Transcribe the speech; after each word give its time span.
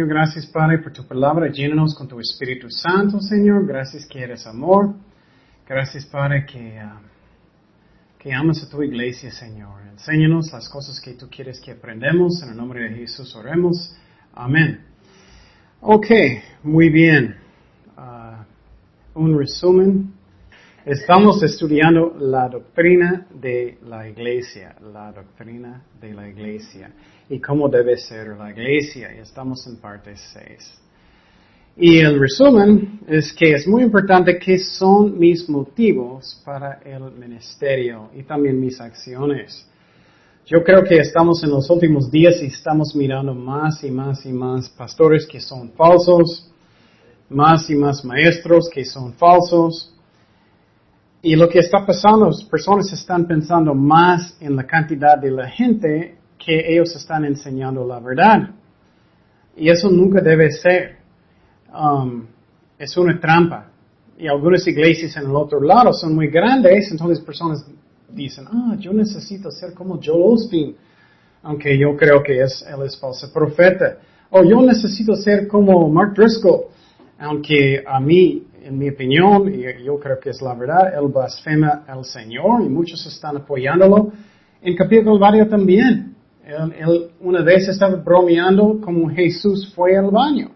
Señor, 0.00 0.14
gracias 0.14 0.46
Padre 0.46 0.78
por 0.78 0.94
tu 0.94 1.06
palabra. 1.06 1.48
Llénanos 1.48 1.94
con 1.94 2.08
tu 2.08 2.18
Espíritu 2.18 2.70
Santo, 2.70 3.20
Señor. 3.20 3.66
Gracias 3.66 4.06
que 4.06 4.22
eres 4.22 4.46
amor. 4.46 4.94
Gracias 5.68 6.06
Padre 6.06 6.46
que, 6.46 6.78
ah, 6.78 7.02
que 8.18 8.32
amas 8.32 8.62
a 8.62 8.70
tu 8.70 8.82
iglesia, 8.82 9.30
Señor. 9.30 9.82
Enséñanos 9.92 10.50
las 10.54 10.70
cosas 10.70 10.98
que 11.02 11.12
tú 11.12 11.28
quieres 11.28 11.60
que 11.60 11.72
aprendamos. 11.72 12.42
En 12.42 12.48
el 12.48 12.56
nombre 12.56 12.88
de 12.88 12.96
Jesús 12.96 13.36
oremos. 13.36 13.94
Amén. 14.32 14.80
Ok, 15.82 16.06
muy 16.62 16.88
bien. 16.88 17.36
Ah, 17.94 18.46
un 19.12 19.38
resumen. 19.38 20.14
Estamos 20.86 21.42
estudiando 21.42 22.16
la 22.18 22.48
doctrina 22.48 23.26
de 23.34 23.76
la 23.86 24.08
iglesia, 24.08 24.74
la 24.94 25.12
doctrina 25.12 25.82
de 26.00 26.14
la 26.14 26.26
iglesia 26.26 26.90
y 27.28 27.38
cómo 27.38 27.68
debe 27.68 27.98
ser 27.98 28.28
la 28.28 28.50
iglesia. 28.50 29.14
Y 29.14 29.18
estamos 29.18 29.66
en 29.66 29.76
parte 29.76 30.14
6. 30.16 30.80
Y 31.76 31.98
el 31.98 32.18
resumen 32.18 33.00
es 33.06 33.30
que 33.34 33.52
es 33.52 33.68
muy 33.68 33.82
importante 33.82 34.38
qué 34.38 34.58
son 34.58 35.18
mis 35.18 35.46
motivos 35.50 36.40
para 36.46 36.80
el 36.82 37.12
ministerio 37.12 38.08
y 38.14 38.22
también 38.22 38.58
mis 38.58 38.80
acciones. 38.80 39.68
Yo 40.46 40.64
creo 40.64 40.82
que 40.82 40.96
estamos 40.96 41.44
en 41.44 41.50
los 41.50 41.68
últimos 41.68 42.10
días 42.10 42.40
y 42.42 42.46
estamos 42.46 42.96
mirando 42.96 43.34
más 43.34 43.84
y 43.84 43.90
más 43.90 44.24
y 44.24 44.32
más 44.32 44.70
pastores 44.70 45.26
que 45.26 45.42
son 45.42 45.72
falsos, 45.72 46.50
más 47.28 47.68
y 47.68 47.74
más 47.74 48.02
maestros 48.02 48.70
que 48.72 48.86
son 48.86 49.12
falsos, 49.12 49.94
y 51.22 51.36
lo 51.36 51.48
que 51.48 51.58
está 51.58 51.84
pasando, 51.84 52.26
las 52.26 52.42
personas 52.44 52.90
están 52.92 53.26
pensando 53.26 53.74
más 53.74 54.36
en 54.40 54.56
la 54.56 54.66
cantidad 54.66 55.18
de 55.18 55.30
la 55.30 55.48
gente 55.48 56.16
que 56.38 56.72
ellos 56.72 56.96
están 56.96 57.26
enseñando 57.26 57.86
la 57.86 58.00
verdad. 58.00 58.50
Y 59.56 59.68
eso 59.68 59.90
nunca 59.90 60.22
debe 60.22 60.50
ser. 60.50 60.96
Um, 61.72 62.26
es 62.78 62.96
una 62.96 63.20
trampa. 63.20 63.70
Y 64.18 64.26
algunas 64.26 64.66
iglesias 64.66 65.16
en 65.16 65.24
el 65.24 65.36
otro 65.36 65.60
lado 65.60 65.92
son 65.92 66.14
muy 66.14 66.28
grandes, 66.28 66.90
entonces 66.90 67.20
personas 67.20 67.66
dicen, 68.08 68.46
ah, 68.50 68.76
yo 68.78 68.92
necesito 68.92 69.50
ser 69.50 69.74
como 69.74 70.00
Joel 70.02 70.22
Osteen, 70.24 70.74
aunque 71.42 71.78
yo 71.78 71.96
creo 71.96 72.22
que 72.22 72.42
es, 72.42 72.64
él 72.66 72.84
es 72.84 72.98
falso 72.98 73.30
profeta. 73.32 73.98
O 74.30 74.42
yo 74.42 74.62
necesito 74.62 75.14
ser 75.14 75.46
como 75.48 75.88
Mark 75.88 76.14
Driscoll, 76.14 76.64
aunque 77.18 77.82
a 77.86 78.00
mí 78.00 78.44
en 78.62 78.78
mi 78.78 78.90
opinión, 78.90 79.52
y 79.52 79.84
yo 79.84 79.98
creo 79.98 80.18
que 80.20 80.30
es 80.30 80.40
la 80.42 80.54
verdad, 80.54 80.92
él 80.94 81.08
blasfema 81.08 81.84
al 81.86 82.04
Señor 82.04 82.62
y 82.62 82.68
muchos 82.68 83.04
están 83.06 83.36
apoyándolo. 83.36 84.12
En 84.62 84.76
Capítulo 84.76 85.12
Calvario 85.12 85.48
también. 85.48 86.14
Él, 86.44 87.10
una 87.20 87.42
vez 87.42 87.68
estaba 87.68 87.96
bromeando 87.96 88.80
como 88.80 89.08
Jesús 89.08 89.72
fue 89.74 89.96
al 89.96 90.10
baño. 90.10 90.50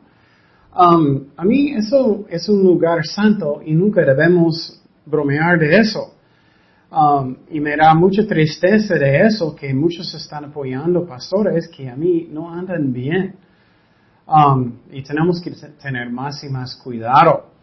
Um, 0.77 1.27
a 1.36 1.44
mí 1.44 1.72
eso 1.72 2.25
es 2.28 2.48
un 2.48 2.64
lugar 2.64 3.05
santo 3.06 3.60
y 3.64 3.72
nunca 3.75 4.05
debemos 4.05 4.82
bromear 5.06 5.58
de 5.58 5.78
eso. 5.78 6.14
Um, 6.91 7.36
y 7.50 7.60
me 7.60 7.77
da 7.77 7.94
mucha 7.94 8.27
tristeza 8.27 8.94
de 8.94 9.27
eso 9.27 9.55
que 9.55 9.72
muchos 9.72 10.12
están 10.14 10.47
apoyando 10.47 11.06
pastores 11.06 11.69
que 11.69 11.88
a 11.88 11.97
mí 11.97 12.28
no 12.31 12.50
andan 12.50 12.92
bien. 12.92 13.36
Um, 14.26 14.78
y 14.91 15.03
tenemos 15.03 15.41
que 15.41 15.53
tener 15.81 16.10
más 16.10 16.42
y 16.44 16.48
más 16.48 16.76
cuidado. 16.76 17.53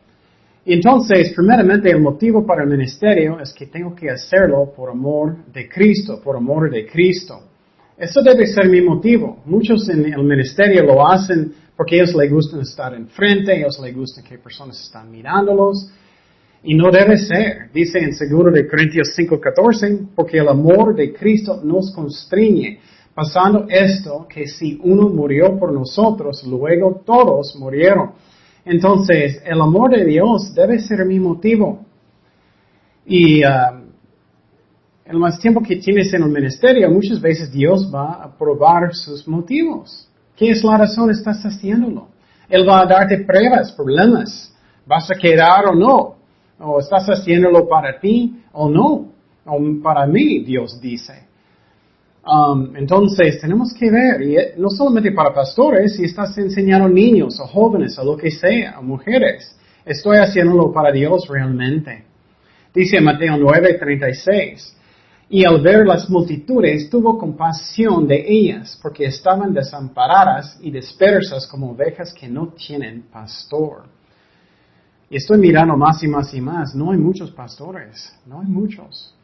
Entonces, 0.65 1.33
primeramente, 1.35 1.89
el 1.89 1.99
motivo 1.99 2.45
para 2.45 2.63
el 2.63 2.69
ministerio 2.69 3.39
es 3.39 3.51
que 3.51 3.65
tengo 3.65 3.95
que 3.95 4.09
hacerlo 4.09 4.71
por 4.75 4.91
amor 4.91 5.45
de 5.51 5.67
Cristo, 5.67 6.21
por 6.23 6.35
amor 6.35 6.69
de 6.69 6.85
Cristo. 6.85 7.41
Eso 7.97 8.21
debe 8.21 8.45
ser 8.45 8.69
mi 8.69 8.81
motivo. 8.81 9.41
Muchos 9.45 9.89
en 9.89 10.05
el 10.05 10.23
ministerio 10.23 10.83
lo 10.83 11.07
hacen 11.07 11.53
porque 11.75 11.95
ellos 11.95 12.13
les 12.15 12.31
gusta 12.31 12.61
estar 12.61 12.93
enfrente, 12.93 13.57
ellos 13.57 13.79
les 13.79 13.95
gusta 13.95 14.21
que 14.21 14.37
personas 14.37 14.79
están 14.79 15.09
mirándolos. 15.09 15.91
Y 16.63 16.75
no 16.75 16.91
debe 16.91 17.17
ser. 17.17 17.71
Dice 17.73 17.97
en 17.97 18.13
seguro 18.13 18.51
de 18.51 18.67
Corintios 18.67 19.15
5:14, 19.17 20.09
porque 20.15 20.37
el 20.37 20.47
amor 20.47 20.95
de 20.95 21.11
Cristo 21.11 21.59
nos 21.63 21.91
constriñe, 21.91 22.79
pasando 23.15 23.65
esto 23.67 24.27
que 24.29 24.47
si 24.47 24.79
uno 24.83 25.09
murió 25.09 25.57
por 25.57 25.73
nosotros, 25.73 26.43
luego 26.45 27.01
todos 27.03 27.55
murieron. 27.55 28.11
Entonces, 28.65 29.41
el 29.45 29.59
amor 29.59 29.91
de 29.91 30.05
Dios 30.05 30.53
debe 30.53 30.79
ser 30.79 31.05
mi 31.05 31.19
motivo. 31.19 31.85
Y 33.05 33.41
el 33.41 35.17
más 35.17 35.39
tiempo 35.39 35.61
que 35.61 35.77
tienes 35.77 36.13
en 36.13 36.23
el 36.23 36.29
ministerio, 36.29 36.89
muchas 36.89 37.19
veces 37.19 37.51
Dios 37.51 37.91
va 37.93 38.23
a 38.23 38.37
probar 38.37 38.93
sus 38.93 39.27
motivos. 39.27 40.07
¿Qué 40.35 40.51
es 40.51 40.63
la 40.63 40.77
razón 40.77 41.09
estás 41.09 41.41
haciéndolo? 41.43 42.07
Él 42.49 42.67
va 42.67 42.81
a 42.81 42.85
darte 42.85 43.19
pruebas, 43.25 43.71
problemas. 43.73 44.53
¿Vas 44.85 45.09
a 45.11 45.15
quedar 45.15 45.67
o 45.67 45.75
no? 45.75 46.15
¿O 46.59 46.79
estás 46.79 47.07
haciéndolo 47.07 47.67
para 47.67 47.99
ti 47.99 48.41
o 48.51 48.69
no? 48.69 49.11
O 49.45 49.59
para 49.81 50.05
mí, 50.05 50.39
Dios 50.43 50.79
dice. 50.79 51.30
Um, 52.23 52.75
entonces, 52.75 53.41
tenemos 53.41 53.73
que 53.73 53.89
ver, 53.89 54.21
y 54.21 54.37
no 54.59 54.69
solamente 54.69 55.11
para 55.11 55.33
pastores, 55.33 55.95
si 55.95 56.03
estás 56.03 56.37
enseñando 56.37 56.87
niños 56.87 57.39
o 57.39 57.47
jóvenes 57.47 57.97
o 57.97 58.03
lo 58.03 58.15
que 58.15 58.29
sea, 58.29 58.79
o 58.79 58.83
mujeres, 58.83 59.57
estoy 59.83 60.17
haciéndolo 60.17 60.71
para 60.71 60.91
Dios 60.91 61.27
realmente. 61.27 62.05
Dice 62.73 63.01
Mateo 63.01 63.37
9:36, 63.37 64.77
y 65.29 65.45
al 65.45 65.61
ver 65.61 65.87
las 65.87 66.09
multitudes 66.09 66.89
tuvo 66.89 67.17
compasión 67.17 68.07
de 68.07 68.23
ellas, 68.27 68.79
porque 68.83 69.05
estaban 69.05 69.51
desamparadas 69.51 70.59
y 70.61 70.69
dispersas 70.69 71.47
como 71.47 71.71
ovejas 71.71 72.13
que 72.13 72.27
no 72.27 72.49
tienen 72.49 73.03
pastor. 73.11 73.85
Y 75.09 75.17
estoy 75.17 75.39
mirando 75.39 75.75
más 75.75 76.03
y 76.03 76.07
más 76.07 76.33
y 76.35 76.39
más, 76.39 76.75
no 76.75 76.91
hay 76.91 76.97
muchos 76.99 77.31
pastores, 77.31 78.15
no 78.27 78.41
hay 78.41 78.47
muchos. 78.47 79.15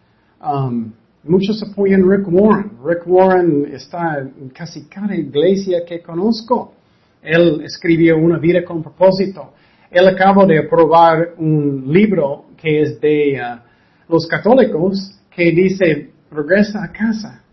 Um, 0.41 0.91
Muchos 1.28 1.62
apoyan 1.62 2.09
Rick 2.09 2.28
Warren. 2.28 2.72
Rick 2.87 3.05
Warren 3.05 3.69
está 3.73 4.19
en 4.19 4.49
casi 4.49 4.87
cada 4.87 5.13
iglesia 5.13 5.83
que 5.85 6.01
conozco. 6.01 6.73
Él 7.21 7.61
escribió 7.65 8.17
Una 8.17 8.37
vida 8.37 8.63
con 8.63 8.81
propósito. 8.81 9.51
Él 9.91 10.07
acaba 10.07 10.45
de 10.45 10.59
aprobar 10.59 11.33
un 11.37 11.83
libro 11.87 12.45
que 12.55 12.81
es 12.81 13.01
de 13.01 13.41
uh, 13.41 14.11
los 14.11 14.25
católicos 14.27 15.19
que 15.29 15.51
dice 15.51 16.11
regresa 16.31 16.81
a 16.81 16.91
casa. 16.93 17.43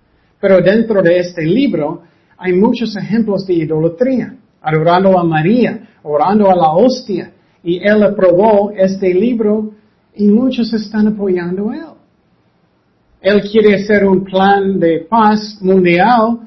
Pero 0.40 0.60
dentro 0.60 1.02
de 1.02 1.18
este 1.18 1.42
libro 1.42 2.02
hay 2.36 2.52
muchos 2.52 2.96
ejemplos 2.96 3.44
de 3.46 3.54
idolatría, 3.54 4.36
adorando 4.62 5.18
a 5.18 5.24
María, 5.24 5.96
orando 6.04 6.48
a 6.48 6.54
la 6.54 6.72
hostia. 6.72 7.32
Y 7.64 7.78
él 7.78 8.04
aprobó 8.04 8.70
este 8.70 9.12
libro 9.12 9.72
y 10.14 10.28
muchos 10.28 10.72
están 10.72 11.08
apoyando 11.08 11.70
a 11.70 11.76
él. 11.76 11.93
Él 13.24 13.40
quiere 13.50 13.74
hacer 13.74 14.04
un 14.04 14.22
plan 14.22 14.78
de 14.78 15.06
paz 15.08 15.56
mundial 15.62 16.40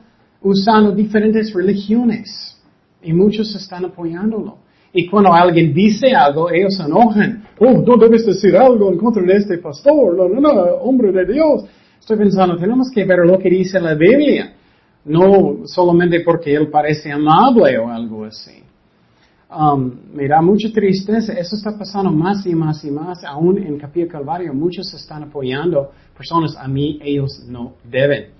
usando 0.43 0.91
diferentes 0.91 1.51
religiones 1.51 2.55
y 3.01 3.11
muchos 3.13 3.55
están 3.55 3.85
apoyándolo. 3.85 4.59
Y 4.93 5.07
cuando 5.07 5.33
alguien 5.33 5.73
dice 5.73 6.13
algo, 6.13 6.51
ellos 6.51 6.75
se 6.75 6.83
enojan. 6.83 7.45
Oh, 7.59 7.83
no 7.83 7.97
debes 7.97 8.27
decir 8.27 8.55
algo 8.55 8.91
en 8.91 8.97
contra 8.99 9.23
de 9.23 9.37
este 9.37 9.57
pastor, 9.57 10.15
no, 10.15 10.29
no, 10.29 10.39
no, 10.39 10.49
hombre 10.83 11.11
de 11.11 11.25
Dios. 11.33 11.63
Estoy 11.99 12.17
pensando, 12.17 12.55
tenemos 12.57 12.91
que 12.93 13.03
ver 13.05 13.25
lo 13.25 13.39
que 13.39 13.49
dice 13.49 13.79
la 13.79 13.95
Biblia, 13.95 14.53
no 15.05 15.65
solamente 15.65 16.19
porque 16.21 16.53
él 16.53 16.69
parece 16.69 17.11
amable 17.11 17.75
o 17.79 17.89
algo 17.89 18.25
así. 18.25 18.66
Um, 19.49 19.91
me 20.13 20.27
da 20.27 20.41
mucha 20.41 20.69
tristeza. 20.73 21.33
Eso 21.33 21.55
está 21.55 21.77
pasando 21.77 22.11
más 22.11 22.45
y 22.45 22.53
más 22.53 22.83
y 22.83 22.91
más. 22.91 23.23
Aún 23.23 23.57
en 23.57 23.77
Capilla 23.77 24.07
Calvario, 24.07 24.53
muchos 24.53 24.93
están 24.93 25.23
apoyando 25.23 25.91
personas 26.15 26.55
a 26.57 26.67
mí, 26.67 26.99
ellos 27.01 27.45
no 27.47 27.75
deben. 27.89 28.31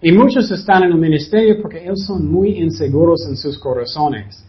Y 0.00 0.12
muchos 0.12 0.50
están 0.50 0.84
en 0.84 0.92
el 0.92 0.98
ministerio 0.98 1.60
porque 1.60 1.82
ellos 1.82 2.04
son 2.06 2.30
muy 2.30 2.58
inseguros 2.58 3.26
en 3.28 3.36
sus 3.36 3.58
corazones. 3.58 4.44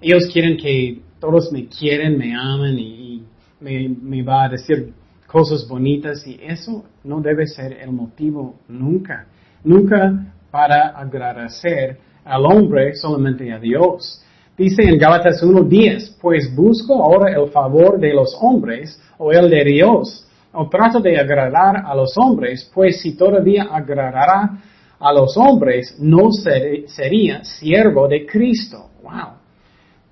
Ellos 0.00 0.28
quieren 0.32 0.56
que 0.56 1.00
todos 1.20 1.52
me 1.52 1.66
quieren, 1.66 2.18
me 2.18 2.34
amen 2.34 2.78
y, 2.78 3.24
me, 3.60 3.88
me 3.88 4.22
va 4.22 4.44
a 4.44 4.48
decir 4.48 4.92
cosas 5.28 5.66
bonitas 5.68 6.26
y 6.26 6.38
eso 6.42 6.84
no 7.04 7.20
debe 7.20 7.46
ser 7.46 7.74
el 7.74 7.92
motivo 7.92 8.56
nunca. 8.68 9.26
Nunca 9.62 10.34
para 10.50 10.88
agradecer 10.88 11.98
al 12.24 12.44
hombre, 12.46 12.94
solamente 12.94 13.52
a 13.52 13.58
Dios. 13.58 14.21
Dice 14.56 14.82
en 14.82 14.98
Gálatas 14.98 15.42
1.10, 15.42 16.16
pues 16.20 16.54
busco 16.54 17.02
ahora 17.02 17.32
el 17.32 17.48
favor 17.50 17.98
de 17.98 18.12
los 18.12 18.36
hombres 18.40 19.00
o 19.18 19.32
el 19.32 19.48
de 19.48 19.64
Dios, 19.64 20.26
o 20.52 20.68
trato 20.68 21.00
de 21.00 21.18
agradar 21.18 21.84
a 21.86 21.94
los 21.94 22.16
hombres, 22.18 22.70
pues 22.74 23.00
si 23.00 23.16
todavía 23.16 23.64
agradara 23.70 24.58
a 25.00 25.12
los 25.12 25.36
hombres, 25.36 25.96
no 25.98 26.30
sería 26.30 27.42
siervo 27.42 28.06
de 28.06 28.26
Cristo. 28.26 28.90
Wow. 29.02 29.38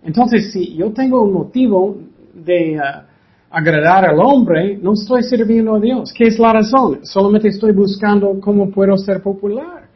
Entonces, 0.02 0.50
si 0.52 0.74
yo 0.74 0.92
tengo 0.92 1.22
un 1.22 1.32
motivo 1.32 1.98
de 2.32 2.78
uh, 2.78 3.02
agradar 3.50 4.06
al 4.06 4.18
hombre, 4.18 4.78
no 4.80 4.94
estoy 4.94 5.22
sirviendo 5.22 5.74
a 5.74 5.80
Dios. 5.80 6.12
¿Qué 6.12 6.24
es 6.24 6.38
la 6.38 6.54
razón? 6.54 7.00
Solamente 7.02 7.48
estoy 7.48 7.72
buscando 7.72 8.40
cómo 8.40 8.70
puedo 8.70 8.96
ser 8.96 9.22
popular. 9.22 9.88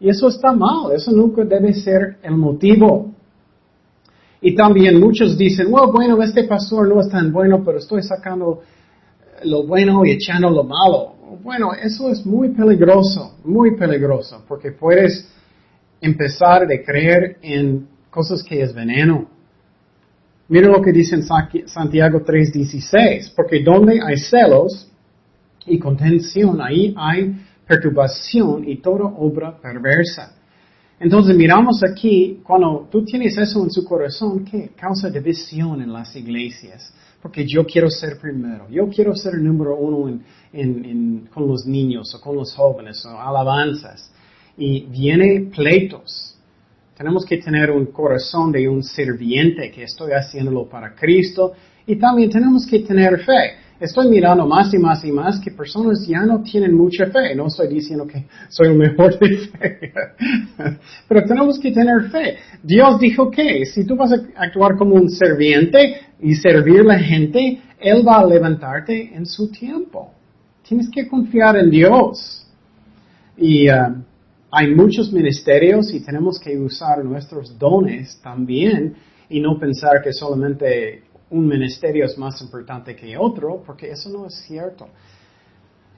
Y 0.00 0.08
eso 0.08 0.28
está 0.28 0.52
mal, 0.52 0.92
eso 0.92 1.12
nunca 1.12 1.44
debe 1.44 1.72
ser 1.72 2.18
el 2.22 2.36
motivo. 2.36 3.13
Y 4.46 4.54
también 4.54 5.00
muchos 5.00 5.38
dicen, 5.38 5.68
well, 5.70 5.90
bueno, 5.90 6.22
este 6.22 6.44
pastor 6.44 6.86
no 6.86 7.00
es 7.00 7.08
tan 7.08 7.32
bueno, 7.32 7.64
pero 7.64 7.78
estoy 7.78 8.02
sacando 8.02 8.60
lo 9.42 9.66
bueno 9.66 10.04
y 10.04 10.10
echando 10.10 10.50
lo 10.50 10.62
malo. 10.64 11.14
Bueno, 11.42 11.72
eso 11.72 12.10
es 12.10 12.26
muy 12.26 12.50
peligroso, 12.50 13.38
muy 13.42 13.74
peligroso, 13.74 14.44
porque 14.46 14.72
puedes 14.72 15.26
empezar 15.98 16.64
a 16.64 16.84
creer 16.84 17.38
en 17.40 17.88
cosas 18.10 18.42
que 18.42 18.60
es 18.60 18.74
veneno. 18.74 19.30
Mira 20.48 20.68
lo 20.68 20.82
que 20.82 20.92
dice 20.92 21.14
en 21.14 21.22
Santiago 21.66 22.20
3:16, 22.20 23.32
porque 23.34 23.62
donde 23.62 23.98
hay 24.06 24.18
celos 24.18 24.92
y 25.64 25.78
contención, 25.78 26.60
ahí 26.60 26.94
hay 26.98 27.34
perturbación 27.66 28.68
y 28.68 28.76
toda 28.76 29.06
obra 29.06 29.58
perversa. 29.58 30.33
Entonces 31.04 31.36
miramos 31.36 31.82
aquí, 31.84 32.40
cuando 32.42 32.88
tú 32.90 33.04
tienes 33.04 33.36
eso 33.36 33.62
en 33.62 33.70
su 33.70 33.84
corazón, 33.84 34.42
¿qué? 34.42 34.70
Causa 34.74 35.10
división 35.10 35.82
en 35.82 35.92
las 35.92 36.16
iglesias. 36.16 36.94
Porque 37.20 37.46
yo 37.46 37.66
quiero 37.66 37.90
ser 37.90 38.18
primero, 38.18 38.70
yo 38.70 38.88
quiero 38.88 39.14
ser 39.14 39.34
el 39.34 39.44
número 39.44 39.76
uno 39.76 40.18
con 41.30 41.46
los 41.46 41.66
niños 41.66 42.14
o 42.14 42.20
con 42.22 42.36
los 42.36 42.54
jóvenes 42.54 43.04
o 43.04 43.20
alabanzas. 43.20 44.10
Y 44.56 44.86
viene 44.86 45.50
pleitos. 45.54 46.38
Tenemos 46.96 47.26
que 47.26 47.36
tener 47.36 47.70
un 47.70 47.84
corazón 47.86 48.50
de 48.50 48.66
un 48.66 48.82
sirviente 48.82 49.70
que 49.70 49.82
estoy 49.82 50.12
haciéndolo 50.12 50.66
para 50.70 50.94
Cristo. 50.94 51.52
Y 51.86 51.96
también 51.96 52.30
tenemos 52.30 52.66
que 52.66 52.78
tener 52.78 53.22
fe 53.22 53.58
estoy 53.80 54.08
mirando 54.08 54.46
más 54.46 54.72
y 54.72 54.78
más 54.78 55.04
y 55.04 55.12
más 55.12 55.40
que 55.40 55.50
personas 55.50 56.06
ya 56.06 56.22
no 56.24 56.42
tienen 56.42 56.74
mucha 56.74 57.06
fe. 57.06 57.34
No 57.34 57.46
estoy 57.46 57.68
diciendo 57.68 58.06
que 58.06 58.26
soy 58.48 58.68
el 58.68 58.76
mejor 58.76 59.18
de 59.18 59.38
fe. 59.38 59.92
Pero 61.08 61.24
tenemos 61.24 61.58
que 61.58 61.72
tener 61.72 62.10
fe. 62.10 62.36
Dios 62.62 62.98
dijo 62.98 63.30
que 63.30 63.64
si 63.66 63.84
tú 63.84 63.96
vas 63.96 64.12
a 64.12 64.22
actuar 64.36 64.76
como 64.76 64.94
un 64.94 65.10
serviente 65.10 66.00
y 66.20 66.34
servir 66.34 66.80
a 66.80 66.84
la 66.84 66.98
gente, 66.98 67.60
Él 67.80 68.06
va 68.06 68.20
a 68.20 68.26
levantarte 68.26 69.14
en 69.14 69.26
su 69.26 69.50
tiempo. 69.50 70.12
Tienes 70.66 70.88
que 70.90 71.06
confiar 71.06 71.56
en 71.56 71.70
Dios. 71.70 72.46
Y 73.36 73.68
uh, 73.68 74.02
hay 74.50 74.74
muchos 74.74 75.12
ministerios 75.12 75.92
y 75.92 76.00
tenemos 76.00 76.38
que 76.38 76.56
usar 76.58 77.04
nuestros 77.04 77.58
dones 77.58 78.20
también 78.22 78.94
y 79.28 79.40
no 79.40 79.58
pensar 79.58 80.00
que 80.02 80.12
solamente 80.12 81.03
un 81.34 81.48
ministerio 81.48 82.04
es 82.04 82.16
más 82.16 82.40
importante 82.40 82.94
que 82.94 83.16
otro, 83.18 83.62
porque 83.66 83.90
eso 83.90 84.08
no 84.08 84.26
es 84.26 84.34
cierto. 84.46 84.88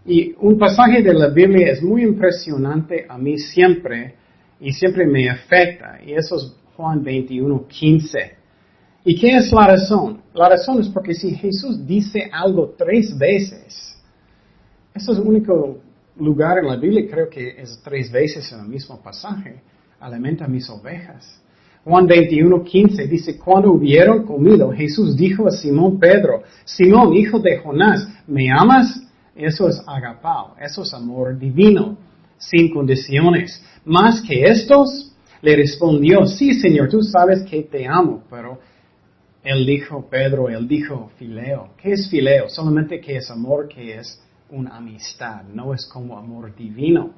Y 0.07 0.35
un 0.41 0.59
pasaje 0.59 1.03
de 1.03 1.13
la 1.13 1.29
Biblia 1.29 1.73
es 1.73 1.83
muy 1.83 2.03
impresionante 2.03 3.05
a 3.09 3.19
mí 3.19 3.37
siempre 3.39 4.15
y 4.59 4.73
siempre 4.73 5.07
me 5.07 5.29
afecta, 5.29 6.01
y 6.05 6.15
eso 6.15 6.37
es 6.37 6.55
Juan 6.75 7.03
21, 7.03 7.67
15. 7.67 8.19
¿Y 9.05 9.21
qué 9.21 9.37
es 9.37 9.53
la 9.53 9.67
razón? 9.67 10.23
La 10.33 10.49
razón 10.49 10.81
es 10.81 10.89
porque 10.89 11.13
si 11.13 11.35
Jesús 11.35 11.87
dice 11.87 12.31
algo 12.33 12.75
tres 12.77 13.17
veces, 13.17 13.97
eso 14.95 15.13
es 15.13 15.19
el 15.19 15.27
único 15.27 15.79
lugar 16.19 16.59
en 16.59 16.67
la 16.67 16.77
Biblia, 16.77 17.07
creo 17.11 17.29
que 17.29 17.61
es 17.61 17.79
tres 17.85 18.11
veces 18.11 18.51
en 18.53 18.61
el 18.61 18.69
mismo 18.69 19.03
pasaje, 19.03 19.61
alimenta 20.01 20.49
mis 20.49 20.69
ovejas. 20.71 21.43
Juan 21.87 22.09
21, 22.09 22.65
15 22.65 23.07
dice, 23.07 23.39
cuando 23.39 23.71
hubieron 23.71 24.25
comido, 24.25 24.73
Jesús 24.73 25.17
dijo 25.17 25.47
a 25.47 25.53
Simón 25.53 26.01
Pedro, 26.01 26.43
Simón, 26.65 27.15
hijo 27.15 27.39
de 27.39 27.59
Jonás, 27.59 28.09
¿me 28.27 28.51
amas? 28.51 29.01
Eso 29.37 29.69
es 29.69 29.81
agapao, 29.87 30.57
eso 30.61 30.83
es 30.83 30.93
amor 30.93 31.39
divino, 31.39 31.97
sin 32.39 32.75
condiciones. 32.75 33.65
Más 33.85 34.21
que 34.21 34.43
estos, 34.47 35.15
le 35.41 35.55
respondió, 35.55 36.27
sí, 36.27 36.55
Señor, 36.55 36.89
tú 36.89 37.03
sabes 37.03 37.45
que 37.45 37.63
te 37.63 37.87
amo, 37.87 38.25
pero 38.29 38.59
él 39.45 39.65
dijo, 39.65 40.09
Pedro, 40.11 40.49
él 40.49 40.67
dijo, 40.67 41.13
fileo. 41.17 41.69
¿Qué 41.81 41.93
es 41.93 42.11
fileo? 42.11 42.49
Solamente 42.49 43.01
que 43.01 43.19
es 43.19 43.31
amor 43.31 43.69
que 43.69 43.97
es 43.97 44.21
una 44.51 44.77
amistad, 44.77 45.45
no 45.45 45.73
es 45.73 45.87
como 45.87 46.19
amor 46.19 46.53
divino. 46.57 47.13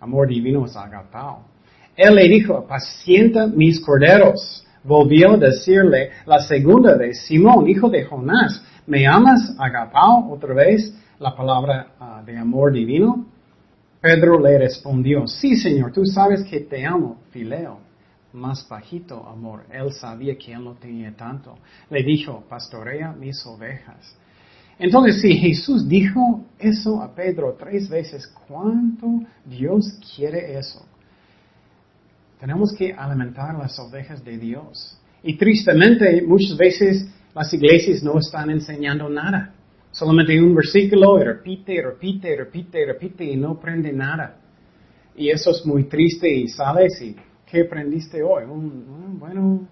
Amor 0.00 0.28
divino 0.28 0.66
es 0.66 0.76
agapao. 0.76 1.55
Él 1.96 2.14
le 2.14 2.28
dijo, 2.28 2.56
apacienta 2.56 3.46
mis 3.46 3.80
corderos. 3.80 4.64
Volvió 4.84 5.32
a 5.32 5.36
decirle 5.36 6.10
la 6.26 6.38
segunda 6.40 6.96
vez, 6.96 7.22
Simón, 7.22 7.68
hijo 7.68 7.88
de 7.88 8.04
Jonás, 8.04 8.62
¿me 8.86 9.06
amas, 9.06 9.54
agapao? 9.58 10.30
Otra 10.30 10.54
vez 10.54 10.94
la 11.18 11.34
palabra 11.34 11.88
ah, 11.98 12.22
de 12.24 12.36
amor 12.36 12.72
divino. 12.72 13.26
Pedro 14.00 14.38
le 14.38 14.58
respondió, 14.58 15.26
sí, 15.26 15.56
Señor, 15.56 15.92
tú 15.92 16.04
sabes 16.04 16.44
que 16.44 16.60
te 16.60 16.84
amo, 16.84 17.18
fileo. 17.30 17.80
Más 18.32 18.68
bajito, 18.68 19.26
amor. 19.26 19.64
Él 19.72 19.92
sabía 19.92 20.36
que 20.36 20.52
él 20.52 20.62
no 20.62 20.74
tenía 20.74 21.16
tanto. 21.16 21.56
Le 21.90 22.02
dijo, 22.02 22.44
pastorea 22.48 23.12
mis 23.12 23.44
ovejas. 23.46 24.16
Entonces, 24.78 25.22
si 25.22 25.34
Jesús 25.38 25.88
dijo 25.88 26.44
eso 26.58 27.02
a 27.02 27.14
Pedro 27.14 27.56
tres 27.58 27.88
veces, 27.88 28.26
¿cuánto 28.46 29.22
Dios 29.44 29.98
quiere 30.14 30.58
eso? 30.58 30.84
Tenemos 32.40 32.74
que 32.76 32.92
alimentar 32.92 33.54
las 33.58 33.78
ovejas 33.78 34.24
de 34.24 34.38
Dios. 34.38 34.98
Y 35.22 35.36
tristemente, 35.36 36.22
muchas 36.22 36.56
veces 36.56 37.08
las 37.34 37.52
iglesias 37.52 38.02
no 38.02 38.18
están 38.18 38.50
enseñando 38.50 39.08
nada. 39.08 39.54
Solamente 39.90 40.40
un 40.40 40.54
versículo 40.54 41.18
y 41.18 41.24
repite, 41.24 41.82
repite, 41.82 42.36
repite, 42.36 42.86
repite 42.86 43.24
y 43.24 43.36
no 43.36 43.52
aprende 43.52 43.92
nada. 43.92 44.36
Y 45.16 45.30
eso 45.30 45.50
es 45.50 45.64
muy 45.64 45.84
triste 45.84 46.30
y 46.30 46.48
sales 46.48 47.00
y 47.00 47.16
¿qué 47.46 47.62
aprendiste 47.62 48.22
hoy? 48.22 48.44
bueno, 48.46 49.66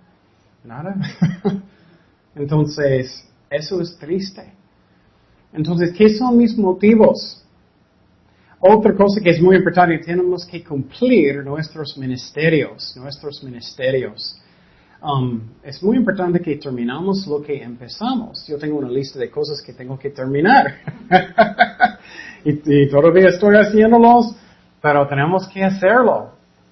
nada. 0.64 0.96
Entonces, 2.34 3.28
eso 3.50 3.80
es 3.82 3.96
triste. 3.98 4.52
Entonces, 5.52 5.92
¿qué 5.96 6.08
son 6.08 6.38
mis 6.38 6.56
motivos? 6.56 7.43
Otra 8.66 8.94
cosa 8.94 9.20
que 9.20 9.28
es 9.28 9.42
muy 9.42 9.56
importante, 9.56 9.98
tenemos 9.98 10.46
que 10.46 10.64
cumplir 10.64 11.44
nuestros 11.44 11.98
ministerios, 11.98 12.96
nuestros 12.96 13.44
ministerios. 13.44 14.40
Um, 15.02 15.50
es 15.62 15.82
muy 15.82 15.98
importante 15.98 16.40
que 16.40 16.56
terminamos 16.56 17.26
lo 17.26 17.42
que 17.42 17.62
empezamos. 17.62 18.46
Yo 18.46 18.56
tengo 18.56 18.78
una 18.78 18.88
lista 18.88 19.18
de 19.18 19.30
cosas 19.30 19.60
que 19.60 19.74
tengo 19.74 19.98
que 19.98 20.08
terminar. 20.08 20.78
y, 22.46 22.88
todavía 22.88 23.28
estoy 23.28 23.54
haciéndolos, 23.56 24.34
pero 24.80 25.06
tenemos 25.08 25.46
que 25.48 25.62
hacerlo. 25.62 26.30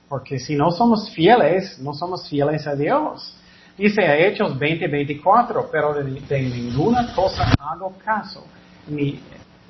Porque 0.08 0.38
si 0.38 0.56
no 0.56 0.70
somos 0.70 1.11
fieles, 1.11 1.78
no 1.78 1.92
somos 1.92 2.26
fieles 2.26 2.66
a 2.66 2.75
Dios. 2.75 3.37
Dice 3.76 4.00
a 4.00 4.16
Hechos 4.16 4.58
20:24, 4.58 5.66
pero 5.70 5.92
de, 5.92 6.04
de, 6.04 6.40
ninguna 6.40 7.14
cosa 7.14 7.52
hago 7.58 7.92
caso, 8.02 8.46
ni 8.88 9.20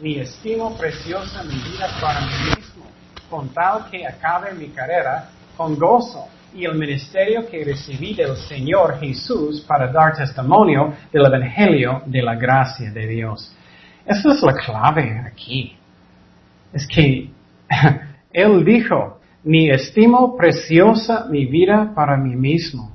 mi 0.03 0.19
estimo 0.19 0.77
preciosa 0.77 1.45
mi 1.45 1.55
vida 1.55 1.87
para 2.01 2.23
mí 2.23 2.57
mismo, 2.57 2.85
con 3.31 3.49
tal 3.51 3.89
que 3.89 4.05
acabe 4.05 4.53
mi 4.53 4.67
carrera 4.71 5.29
con 5.57 5.79
gozo 5.79 6.27
y 6.53 6.65
el 6.65 6.77
ministerio 6.77 7.49
que 7.49 7.65
recibí 7.65 8.13
del 8.13 8.37
Señor 8.37 8.99
Jesús 8.99 9.61
para 9.61 9.93
dar 9.93 10.17
testimonio 10.17 10.93
del 11.13 11.25
Evangelio 11.27 12.03
de 12.05 12.21
la 12.21 12.35
gracia 12.35 12.91
de 12.91 13.07
Dios. 13.07 13.55
Esa 14.05 14.33
es 14.33 14.43
la 14.43 14.55
clave 14.55 15.23
aquí. 15.25 15.79
Es 16.73 16.85
que 16.89 17.31
Él 18.33 18.65
dijo, 18.65 19.21
mi 19.45 19.71
estimo 19.71 20.37
preciosa 20.37 21.27
mi 21.31 21.47
vida 21.47 21.93
para 21.95 22.17
mí 22.17 22.35
mismo. 22.35 22.91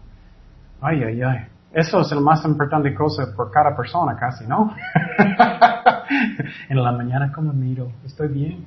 Ay, 0.81 1.03
ay, 1.05 1.21
ay. 1.21 1.39
Eso 1.71 2.01
es 2.01 2.11
la 2.11 2.19
más 2.19 2.43
importante 2.43 2.93
cosa 2.93 3.33
por 3.33 3.49
cada 3.49 3.73
persona 3.75 4.17
casi, 4.19 4.45
¿no? 4.45 4.75
en 6.69 6.83
la 6.83 6.91
mañana, 6.91 7.31
¿cómo 7.33 7.53
miro? 7.53 7.91
¿Estoy 8.05 8.27
bien? 8.29 8.65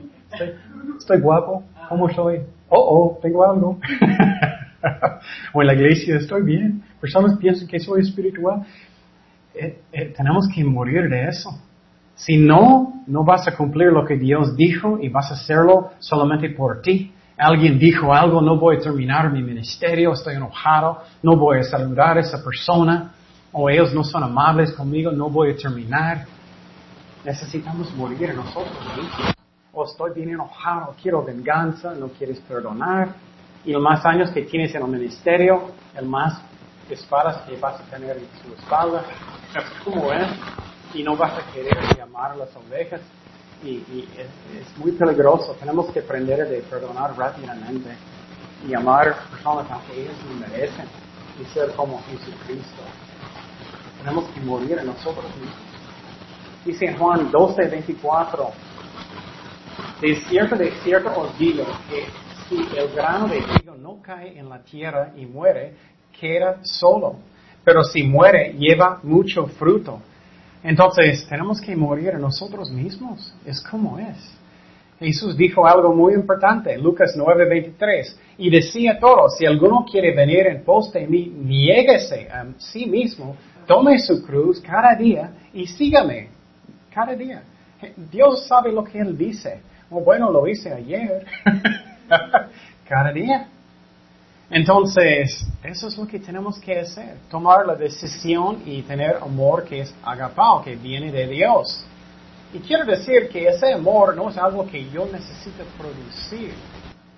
¿Estoy, 0.99 1.21
guapo? 1.21 1.65
¿Cómo 1.89 2.09
soy? 2.11 2.41
Oh, 2.69 2.79
oh, 2.79 3.19
tengo 3.21 3.45
algo. 3.45 3.79
o 5.53 5.61
en 5.61 5.67
la 5.67 5.75
iglesia, 5.75 6.17
estoy 6.17 6.43
bien. 6.43 6.83
Personas 7.01 7.37
piensan 7.39 7.67
que 7.67 7.81
soy 7.81 8.03
espiritual. 8.03 8.63
Eh, 9.55 9.81
eh, 9.93 10.15
tenemos 10.17 10.49
que 10.55 10.65
morir 10.65 11.09
de 11.09 11.29
eso. 11.29 11.51
Si 12.15 12.37
no, 12.37 13.03
no 13.07 13.25
vas 13.25 13.49
a 13.49 13.57
cumplir 13.57 13.89
lo 13.89 14.05
que 14.05 14.17
Dios 14.17 14.57
dijo 14.57 14.99
y 15.01 15.09
vas 15.09 15.31
a 15.31 15.35
hacerlo 15.35 15.91
solamente 15.99 16.51
por 16.51 16.83
ti. 16.83 17.13
Alguien 17.37 17.79
dijo 17.79 18.13
algo, 18.13 18.43
no 18.43 18.59
voy 18.59 18.77
a 18.77 18.81
terminar 18.81 19.33
mi 19.33 19.43
ministerio, 19.43 20.13
estoy 20.13 20.35
enojado, 20.35 20.99
no 21.23 21.37
voy 21.37 21.61
a 21.61 21.63
saludar 21.63 22.19
a 22.19 22.21
esa 22.21 22.45
persona, 22.45 23.13
o 23.51 23.71
ellos 23.71 23.95
no 23.95 24.05
son 24.05 24.23
amables 24.23 24.73
conmigo, 24.73 25.11
no 25.11 25.31
voy 25.31 25.53
a 25.53 25.57
terminar 25.57 26.27
necesitamos 27.25 27.93
morir 27.95 28.35
nosotros 28.35 28.77
O 29.73 29.85
estoy 29.85 30.13
bien 30.15 30.31
enojado, 30.31 30.95
quiero 31.01 31.23
venganza, 31.23 31.95
no 31.95 32.09
quieres 32.09 32.41
perdonar. 32.41 33.15
Y 33.65 33.73
los 33.73 33.83
más 33.83 34.05
años 34.05 34.31
que 34.31 34.43
tienes 34.43 34.75
en 34.75 34.83
el 34.83 34.89
ministerio, 34.89 35.71
el 35.97 36.07
más 36.07 36.41
espadas 36.89 37.43
que 37.43 37.57
vas 37.57 37.81
a 37.81 37.85
tener 37.85 38.17
en 38.17 38.27
su 38.43 38.55
espalda. 38.55 39.05
¿Cómo 39.85 40.13
es? 40.13 40.29
Y 40.95 41.03
no 41.03 41.17
vas 41.17 41.33
a 41.39 41.53
querer 41.53 41.77
llamar 41.97 42.33
a 42.33 42.37
las 42.37 42.57
ovejas. 42.57 43.01
Y, 43.63 44.09
es, 44.17 44.79
muy 44.79 44.93
peligroso. 44.93 45.55
Tenemos 45.61 45.93
que 45.93 46.01
aprender 46.01 46.41
a 46.43 46.71
perdonar 46.71 47.17
rápidamente 47.17 47.91
y 48.67 48.75
amar 48.75 49.15
personas 49.31 49.67
aunque 49.71 50.03
ellos 50.03 50.15
no 50.29 50.41
merecen. 50.41 50.87
y 51.41 51.45
ser 51.55 51.71
como 51.73 52.03
Jesucristo. 52.03 52.83
Tenemos 53.99 54.25
que 54.31 54.41
morir 54.41 54.79
en 54.79 54.87
nosotros 54.87 55.25
mismos. 55.37 55.70
Dice 56.65 56.85
en 56.85 56.99
Juan 56.99 57.31
12, 57.31 57.69
24, 57.69 58.51
de 60.03 60.17
cierto, 60.17 60.57
de 60.57 60.71
cierto 60.83 61.11
os 61.19 61.39
digo 61.39 61.65
que 61.89 62.05
si 62.49 62.57
el 62.77 62.89
grano 62.95 63.29
de 63.29 63.41
trigo 63.41 63.77
no 63.77 63.99
cae 64.03 64.39
en 64.39 64.49
la 64.49 64.63
tierra 64.63 65.13
y 65.17 65.25
muere, 65.25 65.73
queda 66.19 66.59
solo. 66.63 67.17
Pero 67.65 67.83
si 67.83 68.03
muere, 68.03 68.55
lleva 68.59 69.01
mucho 69.03 69.47
fruto. 69.47 70.01
Entonces, 70.63 71.27
tenemos 71.29 71.63
que 71.63 71.75
morir 71.75 72.15
nosotros 72.19 72.71
mismos. 72.71 73.35
Es 73.47 73.63
como 73.63 73.99
es. 73.99 74.19
Jesús 74.99 75.35
dijo 75.35 75.67
algo 75.67 75.95
muy 75.95 76.13
importante, 76.13 76.77
Lucas 76.77 77.17
9:23, 77.17 78.19
y 78.37 78.51
decía 78.51 78.99
todo, 79.01 79.31
si 79.31 79.47
alguno 79.47 79.87
quiere 79.91 80.15
venir 80.15 80.47
en 80.47 80.63
pos 80.63 80.93
de 80.93 81.07
mí, 81.07 81.33
niéguese 81.35 82.29
a 82.31 82.45
sí 82.59 82.85
mismo, 82.85 83.35
tome 83.67 83.99
su 83.99 84.23
cruz 84.23 84.61
cada 84.61 84.95
día 84.95 85.33
y 85.55 85.67
sígame 85.67 86.40
cada 86.93 87.15
día. 87.15 87.43
Dios 88.11 88.47
sabe 88.47 88.73
lo 88.73 88.85
que 88.85 88.99
Él 88.99 89.17
dice. 89.17 89.61
Oh, 89.91 90.01
bueno, 90.01 90.31
lo 90.31 90.47
hice 90.47 90.73
ayer. 90.73 91.27
cada 92.89 93.13
día. 93.13 93.49
Entonces, 94.51 95.47
eso 95.63 95.87
es 95.87 95.97
lo 95.97 96.09
que 96.09 96.19
tenemos 96.19 96.59
que 96.59 96.81
hacer, 96.81 97.19
tomar 97.31 97.65
la 97.65 97.77
decisión 97.77 98.63
y 98.67 98.83
tener 98.83 99.17
amor 99.23 99.63
que 99.63 99.83
es 99.83 99.95
agapao, 100.03 100.61
que 100.63 100.75
viene 100.75 101.13
de 101.13 101.29
Dios. 101.29 101.85
Y 102.53 102.59
quiero 102.59 102.85
decir 102.85 103.29
que 103.29 103.47
ese 103.47 103.73
amor 103.73 104.17
no 104.17 104.29
es 104.29 104.37
algo 104.37 104.67
que 104.67 104.91
yo 104.91 105.07
necesito 105.07 105.63
producir. 105.79 106.53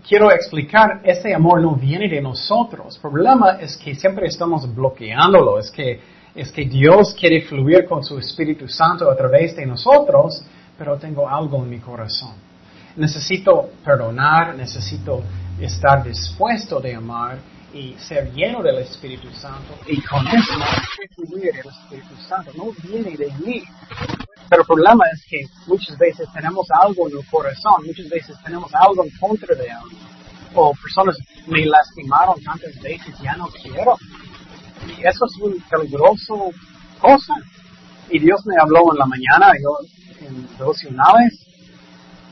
Quiero 0.06 0.30
explicar, 0.30 1.00
ese 1.04 1.34
amor 1.34 1.62
no 1.62 1.74
viene 1.74 2.06
de 2.06 2.20
nosotros. 2.20 2.96
El 2.96 3.00
problema 3.00 3.58
es 3.60 3.78
que 3.78 3.94
siempre 3.94 4.26
estamos 4.26 4.72
bloqueándolo, 4.74 5.58
es 5.58 5.70
que, 5.70 6.00
es 6.34 6.50
que 6.50 6.64
Dios 6.64 7.14
quiere 7.18 7.42
fluir 7.42 7.86
con 7.86 8.02
su 8.02 8.18
Espíritu 8.18 8.66
Santo 8.68 9.10
a 9.10 9.16
través 9.16 9.54
de 9.54 9.66
nosotros, 9.66 10.42
pero 10.78 10.98
tengo 10.98 11.28
algo 11.28 11.62
en 11.62 11.70
mi 11.70 11.78
corazón. 11.78 12.34
Necesito 12.96 13.70
perdonar, 13.84 14.54
necesito 14.54 15.22
estar 15.60 16.02
dispuesto 16.02 16.80
de 16.80 16.94
amar 16.94 17.38
y 17.74 17.94
ser 17.98 18.32
lleno 18.32 18.62
del 18.62 18.78
Espíritu 18.78 19.30
Santo. 19.30 19.74
Y 19.86 20.00
con 20.02 20.26
eso 20.28 20.52
fluir 21.14 21.50
el 21.54 21.70
Espíritu 21.70 22.16
Santo. 22.28 22.52
No 22.54 22.70
viene 22.82 23.16
de 23.16 23.30
mí. 23.44 23.62
Pero 24.48 24.62
el 24.62 24.66
problema 24.66 25.04
es 25.12 25.24
que 25.26 25.40
muchas 25.66 25.96
veces 25.96 26.28
tenemos 26.34 26.66
algo 26.70 27.08
en 27.08 27.16
el 27.16 27.26
corazón, 27.30 27.86
muchas 27.86 28.08
veces 28.08 28.36
tenemos 28.44 28.70
algo 28.74 29.04
en 29.04 29.10
contra 29.18 29.54
de 29.54 29.64
él. 29.64 29.98
O 30.54 30.72
personas 30.74 31.16
me 31.46 31.64
lastimaron 31.64 32.42
tantas 32.42 32.78
veces, 32.82 33.14
ya 33.22 33.34
no 33.36 33.46
quiero. 33.48 33.96
Eso 35.02 35.24
es 35.26 35.36
un 35.40 35.62
peligroso 35.68 36.50
cosa. 37.00 37.34
Y 38.10 38.18
Dios 38.18 38.40
me 38.46 38.54
habló 38.60 38.92
en 38.92 38.98
la 38.98 39.06
mañana, 39.06 39.52
yo, 39.62 40.26
en 40.26 40.46
devocionales, 40.56 41.46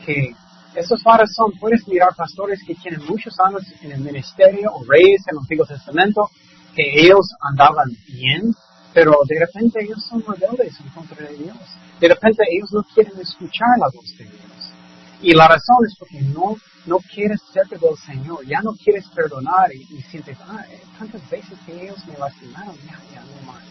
que 0.05 0.31
eso 0.75 0.95
es 0.95 1.01
la 1.05 1.17
razón. 1.17 1.51
Puedes 1.59 1.87
mirar 1.87 2.15
pastores 2.15 2.59
que 2.65 2.75
tienen 2.75 3.05
muchos 3.05 3.33
años 3.39 3.63
en 3.81 3.91
el 3.91 3.99
ministerio 3.99 4.71
o 4.73 4.83
reyes 4.85 5.21
en 5.27 5.35
el 5.35 5.39
Antiguo 5.39 5.65
Testamento, 5.65 6.29
que 6.75 6.83
ellos 7.01 7.27
andaban 7.41 7.89
bien, 8.07 8.53
pero 8.93 9.17
de 9.27 9.39
repente 9.39 9.83
ellos 9.83 10.03
son 10.09 10.23
rebeldes 10.23 10.79
en 10.79 10.89
contra 10.89 11.27
de 11.27 11.35
Dios. 11.35 11.57
De 11.99 12.07
repente 12.07 12.43
ellos 12.49 12.69
no 12.71 12.83
quieren 12.93 13.19
escuchar 13.19 13.67
la 13.79 13.87
voz 13.93 14.17
de 14.17 14.25
Dios. 14.25 14.73
Y 15.21 15.33
la 15.33 15.47
razón 15.47 15.85
es 15.85 15.95
porque 15.99 16.21
no, 16.21 16.55
no 16.85 16.97
quieres 16.97 17.41
cerca 17.53 17.77
del 17.77 17.97
Señor, 17.97 18.45
ya 18.45 18.61
no 18.61 18.73
quieres 18.73 19.05
perdonar 19.13 19.71
y, 19.73 20.01
sientes, 20.03 20.37
ah, 20.41 20.65
eh, 20.69 20.81
tantas 20.97 21.29
veces 21.29 21.57
que 21.65 21.83
ellos 21.83 22.05
me 22.07 22.17
lastimaron, 22.17 22.75
ya, 22.85 22.99
ya 23.13 23.21
no 23.21 23.51
más. 23.51 23.63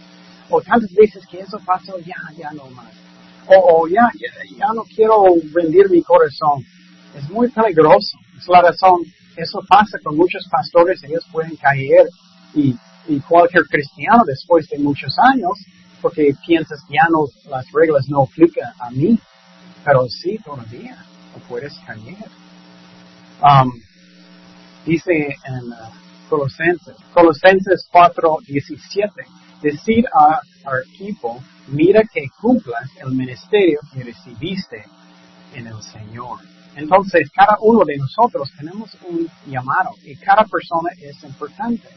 O 0.49 0.61
tantas 0.61 0.93
veces 0.93 1.25
que 1.31 1.41
eso 1.41 1.59
pasó, 1.65 1.99
ya, 1.99 2.17
ya 2.37 2.51
no 2.53 2.69
más. 2.71 2.93
O, 3.47 3.89
ya, 3.89 4.09
ya, 4.15 4.57
ya 4.57 4.73
no 4.75 4.85
quiero 4.85 5.25
rendir 5.53 5.91
mi 5.91 6.03
corazón 6.03 6.65
es 7.15 7.29
muy 7.31 7.49
peligroso. 7.51 8.19
Es 8.39 8.49
la 8.49 8.63
razón, 8.63 9.03
eso 9.37 9.61
pasa 9.69 9.99
con 10.03 10.17
muchos 10.17 10.47
pastores, 10.51 11.03
ellos 11.03 11.25
pueden 11.31 11.57
caer 11.57 12.09
y, 12.55 12.77
cualquier 13.29 13.65
cristiano 13.65 14.23
después 14.25 14.69
de 14.69 14.79
muchos 14.79 15.13
años, 15.19 15.59
porque 16.01 16.33
piensas 16.47 16.79
ya 16.89 17.09
no, 17.11 17.27
las 17.51 17.67
reglas 17.73 18.09
no 18.09 18.23
aplican 18.23 18.71
a 18.79 18.91
mí, 18.91 19.19
pero 19.85 20.07
sí 20.09 20.39
todavía, 20.45 20.97
no 21.35 21.43
puedes 21.49 21.75
caer. 21.85 22.31
Um, 23.43 23.73
dice 24.85 25.13
en 25.13 25.73
uh, 25.73 26.29
Colosenses, 26.29 26.95
Colosenses 27.15 27.89
4, 27.91 28.39
17, 28.47 29.11
decir 29.63 30.05
al 30.13 30.83
equipo, 30.95 31.43
mira 31.69 32.03
que 32.13 32.27
cumplas 32.41 32.91
el 33.03 33.13
ministerio 33.13 33.81
que 33.93 34.05
recibiste 34.05 34.85
en 35.55 35.67
el 35.69 35.83
Señor. 35.83 36.39
Entonces, 36.77 37.31
cada 37.35 37.57
uno 37.61 37.83
de 37.85 37.97
nosotros 37.97 38.51
tenemos 38.59 38.91
un 39.09 39.27
llamado 39.47 39.91
y 40.05 40.15
cada 40.17 40.45
persona 40.45 40.91
es 41.01 41.23
importante. 41.25 41.89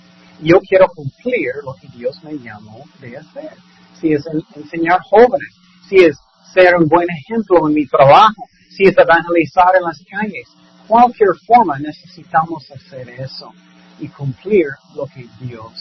Yo 0.41 0.59
quiero 0.61 0.87
cumplir 0.87 1.51
lo 1.63 1.75
que 1.75 1.89
Dios 1.89 2.23
me 2.23 2.33
llamó 2.39 2.85
de 2.99 3.17
hacer. 3.17 3.51
Si 3.99 4.13
es 4.13 4.23
enseñar 4.55 5.01
jóvenes, 5.01 5.53
si 5.89 5.97
es 5.97 6.17
ser 6.53 6.75
un 6.75 6.87
buen 6.87 7.07
ejemplo 7.09 7.67
en 7.67 7.73
mi 7.73 7.85
trabajo, 7.85 8.47
si 8.69 8.85
es 8.85 8.97
evangelizar 8.97 9.75
en 9.75 9.83
las 9.83 10.03
calles, 10.09 10.47
cualquier 10.93 11.29
forma 11.47 11.79
necesitamos 11.79 12.69
hacer 12.69 13.09
eso 13.09 13.51
y 13.99 14.07
cumplir 14.09 14.67
lo 14.93 15.07
que 15.07 15.25
Dios 15.39 15.73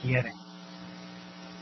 quiere. 0.00 0.32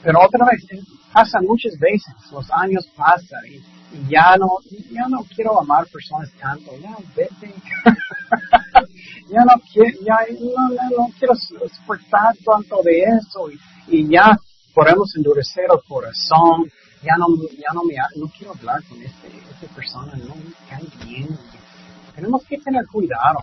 Pero 0.04 0.20
otra 0.20 0.46
vez, 0.46 0.64
pasa 1.12 1.40
muchas 1.40 1.76
veces, 1.80 2.14
los 2.30 2.48
años 2.52 2.86
pasan 2.96 3.44
y 3.46 4.08
ya 4.08 4.36
no, 4.36 4.46
ya 4.92 5.08
no 5.08 5.24
quiero 5.34 5.60
amar 5.60 5.88
personas 5.88 6.30
tanto, 6.40 6.70
ya 6.78 6.94
vete. 7.16 7.52
ya 9.28 9.40
no 9.44 9.60
quiero, 9.72 9.98
ya 10.06 10.16
no, 10.96 11.10
quiero 11.18 11.34
soportar 11.34 12.36
tanto 12.44 12.80
de 12.84 13.02
eso 13.02 13.50
y, 13.88 14.08
ya 14.08 14.38
podemos 14.72 15.12
endurecer 15.16 15.64
el 15.64 15.80
corazón, 15.88 16.70
ya 17.02 17.16
no, 17.18 17.26
ya 17.58 17.72
no 17.74 17.82
me, 17.82 17.96
no 18.14 18.30
quiero 18.38 18.52
hablar 18.52 18.84
con 18.84 19.02
este, 19.02 19.26
esta 19.26 19.74
persona, 19.74 20.14
no 20.14 20.36
me 20.36 20.52
cae 20.68 20.86
bien. 21.04 21.36
Tenemos 22.14 22.44
que 22.46 22.58
tener 22.58 22.86
cuidado, 22.86 23.40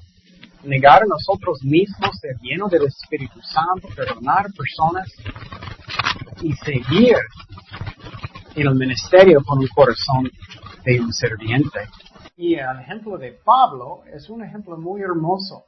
negar 0.63 1.03
a 1.03 1.05
nosotros 1.05 1.59
mismos, 1.63 2.17
ser 2.19 2.35
llenos 2.41 2.71
del 2.71 2.85
Espíritu 2.85 3.41
Santo, 3.41 3.87
perdonar 3.95 4.45
personas 4.57 5.07
y 6.41 6.53
seguir 6.53 7.15
en 8.55 8.67
el 8.67 8.75
ministerio 8.75 9.41
con 9.45 9.59
un 9.59 9.67
corazón 9.67 10.29
de 10.85 10.99
un 10.99 11.11
serviente. 11.11 11.79
Y 12.35 12.55
el 12.55 12.79
ejemplo 12.79 13.17
de 13.17 13.33
Pablo 13.43 14.03
es 14.11 14.29
un 14.29 14.43
ejemplo 14.43 14.77
muy 14.77 15.01
hermoso. 15.01 15.65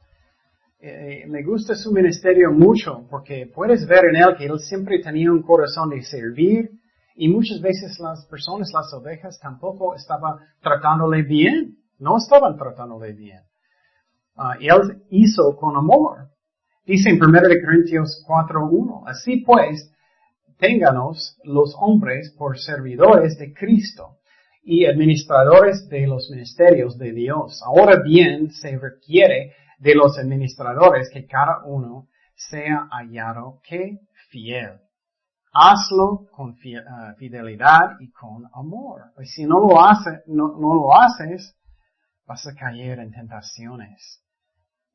Eh, 0.80 1.24
me 1.28 1.42
gusta 1.42 1.74
su 1.74 1.92
ministerio 1.92 2.50
mucho 2.52 3.06
porque 3.08 3.50
puedes 3.54 3.86
ver 3.86 4.04
en 4.06 4.16
él 4.16 4.36
que 4.36 4.46
él 4.46 4.58
siempre 4.58 5.00
tenía 5.00 5.30
un 5.30 5.42
corazón 5.42 5.90
de 5.90 6.02
servir 6.02 6.70
y 7.16 7.28
muchas 7.28 7.60
veces 7.60 7.98
las 8.00 8.26
personas, 8.26 8.70
las 8.74 8.92
ovejas, 8.92 9.38
tampoco 9.40 9.94
estaban 9.94 10.38
tratándole 10.60 11.22
bien, 11.22 11.76
no 12.04 12.18
estaban 12.18 12.56
tratándole 12.56 13.12
bien. 13.14 13.40
Ah, 14.36 14.56
él 14.60 15.02
hizo 15.10 15.56
con 15.56 15.76
amor. 15.76 16.28
Dice 16.84 17.08
en 17.08 17.22
1 17.22 17.32
Corintios 17.64 18.22
4.1, 18.28 19.04
así 19.06 19.38
pues, 19.38 19.90
ténganos 20.58 21.38
los 21.44 21.74
hombres 21.80 22.34
por 22.38 22.58
servidores 22.58 23.38
de 23.38 23.54
Cristo 23.54 24.18
y 24.62 24.84
administradores 24.84 25.88
de 25.88 26.06
los 26.06 26.30
ministerios 26.30 26.98
de 26.98 27.12
Dios. 27.12 27.62
Ahora 27.64 28.02
bien, 28.02 28.50
se 28.50 28.78
requiere 28.78 29.54
de 29.78 29.94
los 29.94 30.18
administradores 30.18 31.08
que 31.10 31.26
cada 31.26 31.64
uno 31.64 32.08
sea 32.34 32.86
hallado 32.90 33.60
que 33.66 33.98
fiel. 34.28 34.78
Hazlo 35.52 36.26
con 36.32 36.56
ah, 36.86 37.14
fidelidad 37.18 37.96
y 38.00 38.10
con 38.10 38.44
amor. 38.52 39.02
Y 39.22 39.26
si 39.26 39.44
no 39.44 39.58
lo, 39.58 39.82
hace, 39.82 40.22
no 40.26 40.74
lo 40.74 40.94
haces, 40.94 41.56
vas 42.26 42.46
a 42.46 42.54
caer 42.54 42.98
en 42.98 43.10
tentaciones. 43.10 44.22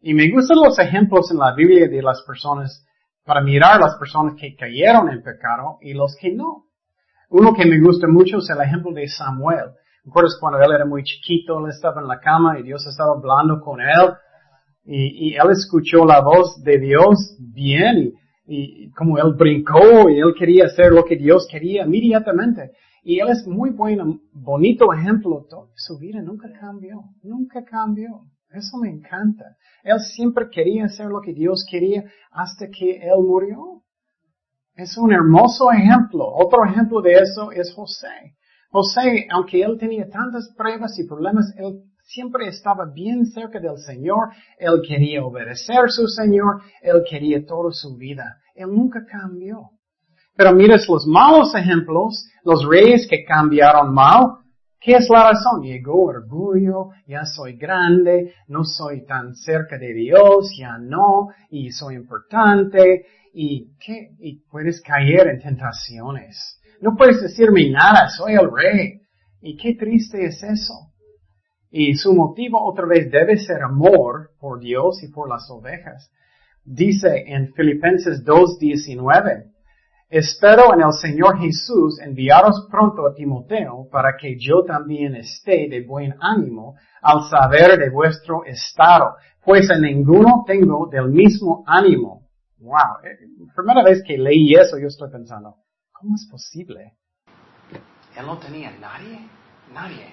Y 0.01 0.13
me 0.13 0.29
gustan 0.31 0.57
los 0.63 0.79
ejemplos 0.79 1.29
en 1.31 1.37
la 1.37 1.53
Biblia 1.53 1.87
de 1.87 2.01
las 2.01 2.21
personas 2.23 2.85
para 3.25 3.41
mirar 3.41 3.79
las 3.79 3.95
personas 3.97 4.33
que 4.39 4.55
cayeron 4.55 5.09
en 5.09 5.21
pecado 5.21 5.77
y 5.81 5.93
los 5.93 6.15
que 6.19 6.31
no. 6.31 6.65
Uno 7.29 7.53
que 7.53 7.65
me 7.65 7.79
gusta 7.79 8.07
mucho 8.07 8.37
es 8.37 8.49
el 8.49 8.61
ejemplo 8.61 8.91
de 8.91 9.07
Samuel. 9.07 9.65
¿Recuerdas 10.03 10.37
cuando 10.39 10.59
él 10.59 10.71
era 10.73 10.85
muy 10.85 11.03
chiquito, 11.03 11.59
él 11.59 11.69
estaba 11.69 12.01
en 12.01 12.07
la 12.07 12.19
cama 12.19 12.57
y 12.57 12.63
Dios 12.63 12.85
estaba 12.87 13.11
hablando 13.11 13.61
con 13.61 13.81
él? 13.81 14.13
Y, 14.85 15.35
él 15.35 15.51
escuchó 15.51 16.05
la 16.05 16.21
voz 16.21 16.63
de 16.63 16.79
Dios 16.79 17.35
bien 17.39 18.13
y, 18.47 18.85
y, 18.85 18.91
como 18.91 19.19
él 19.19 19.35
brincó 19.37 20.09
y 20.09 20.19
él 20.19 20.33
quería 20.35 20.65
hacer 20.65 20.91
lo 20.91 21.03
que 21.03 21.15
Dios 21.15 21.47
quería 21.51 21.83
inmediatamente. 21.83 22.71
Y 23.09 23.19
él 23.21 23.29
es 23.29 23.47
muy 23.47 23.71
buen, 23.71 24.21
bonito 24.33 24.93
ejemplo. 24.93 25.43
Su 25.73 25.97
vida 25.97 26.21
nunca 26.21 26.47
cambió, 26.59 27.05
nunca 27.23 27.63
cambió. 27.63 28.27
Eso 28.51 28.77
me 28.77 28.91
encanta. 28.91 29.45
Él 29.83 29.99
siempre 29.99 30.45
quería 30.51 30.85
hacer 30.85 31.07
lo 31.07 31.19
que 31.19 31.33
Dios 31.33 31.65
quería 31.67 32.03
hasta 32.29 32.67
que 32.67 32.97
Él 32.97 33.19
murió. 33.25 33.81
Es 34.75 34.95
un 34.95 35.11
hermoso 35.11 35.71
ejemplo. 35.71 36.23
Otro 36.23 36.63
ejemplo 36.63 37.01
de 37.01 37.13
eso 37.13 37.51
es 37.51 37.73
José. 37.73 38.35
José, 38.69 39.25
aunque 39.31 39.63
él 39.63 39.79
tenía 39.79 40.07
tantas 40.07 40.53
pruebas 40.55 40.99
y 40.99 41.07
problemas, 41.07 41.51
él 41.57 41.81
siempre 42.03 42.47
estaba 42.47 42.85
bien 42.93 43.25
cerca 43.25 43.59
del 43.59 43.79
Señor. 43.79 44.29
Él 44.59 44.83
quería 44.87 45.25
obedecer 45.25 45.79
a 45.79 45.87
su 45.89 46.05
Señor. 46.05 46.61
Él 46.83 47.01
quería 47.09 47.43
toda 47.43 47.71
su 47.71 47.97
vida. 47.97 48.37
Él 48.53 48.67
nunca 48.67 48.99
cambió. 49.09 49.71
Pero 50.39 50.55
miras 50.55 50.87
los 50.87 51.05
malos 51.05 51.53
ejemplos, 51.53 52.29
los 52.45 52.65
reyes 52.65 53.05
que 53.09 53.25
cambiaron 53.25 53.93
mal, 53.93 54.37
¿qué 54.79 54.93
es 54.93 55.09
la 55.09 55.31
razón? 55.31 55.61
Llegó 55.61 56.05
orgullo, 56.05 56.91
ya 57.05 57.25
soy 57.25 57.57
grande, 57.57 58.33
no 58.47 58.63
soy 58.63 59.05
tan 59.05 59.35
cerca 59.35 59.77
de 59.77 59.93
Dios, 59.93 60.49
ya 60.57 60.77
no, 60.77 61.27
y 61.49 61.71
soy 61.71 61.95
importante, 61.95 63.05
y 63.33 63.75
qué, 63.85 64.11
y 64.17 64.39
puedes 64.49 64.81
caer 64.81 65.27
en 65.27 65.41
tentaciones. 65.41 66.61
No 66.79 66.95
puedes 66.95 67.21
decirme 67.21 67.69
nada, 67.69 68.07
soy 68.07 68.35
el 68.35 68.49
rey. 68.49 69.01
Y 69.41 69.57
qué 69.57 69.75
triste 69.75 70.25
es 70.25 70.41
eso. 70.41 70.93
Y 71.69 71.95
su 71.95 72.13
motivo 72.13 72.63
otra 72.63 72.85
vez 72.85 73.11
debe 73.11 73.35
ser 73.35 73.61
amor 73.61 74.29
por 74.39 74.61
Dios 74.61 75.03
y 75.03 75.09
por 75.09 75.27
las 75.27 75.49
ovejas. 75.51 76.09
Dice 76.63 77.25
en 77.27 77.51
Filipenses 77.55 78.23
2.19, 78.23 79.49
Espero 80.09 80.73
en 80.73 80.81
el 80.81 80.91
Señor 80.93 81.37
Jesús 81.37 81.99
enviaros 81.99 82.65
pronto 82.71 83.05
a 83.05 83.13
Timoteo 83.13 83.87
para 83.91 84.17
que 84.17 84.39
yo 84.39 84.63
también 84.63 85.15
esté 85.15 85.67
de 85.69 85.85
buen 85.85 86.15
ánimo 86.19 86.73
al 86.99 87.29
saber 87.29 87.77
de 87.77 87.91
vuestro 87.91 88.43
estado, 88.43 89.13
pues 89.45 89.69
en 89.69 89.83
ninguno 89.83 90.43
tengo 90.47 90.87
del 90.87 91.09
mismo 91.09 91.63
ánimo. 91.67 92.27
Wow, 92.57 93.03
eh, 93.03 93.19
primera 93.55 93.83
vez 93.83 94.01
que 94.03 94.17
leí 94.17 94.55
eso 94.55 94.79
yo 94.79 94.87
estoy 94.87 95.11
pensando, 95.11 95.57
¿cómo 95.91 96.15
es 96.15 96.27
posible? 96.27 96.95
Él 98.17 98.25
no 98.25 98.39
tenía 98.39 98.71
nadie, 98.81 99.29
nadie. 99.71 100.07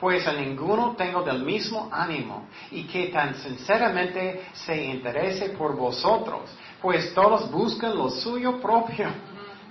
Pues 0.00 0.26
en 0.26 0.48
ninguno 0.48 0.96
tengo 0.96 1.22
del 1.22 1.44
mismo 1.44 1.88
ánimo 1.92 2.48
y 2.72 2.88
que 2.88 3.06
tan 3.10 3.36
sinceramente 3.36 4.40
se 4.52 4.84
interese 4.84 5.50
por 5.50 5.76
vosotros 5.76 6.50
pues 6.86 7.12
todos 7.14 7.50
buscan 7.50 7.96
lo 7.96 8.08
suyo 8.08 8.60
propio. 8.60 9.08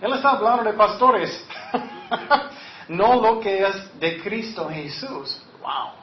Él 0.02 0.12
está 0.12 0.32
hablando 0.32 0.66
de 0.66 0.74
pastores, 0.74 1.48
no 2.90 3.22
lo 3.22 3.40
que 3.40 3.66
es 3.66 3.98
de 3.98 4.22
Cristo 4.22 4.68
Jesús. 4.68 5.42
Wow. 5.62 5.94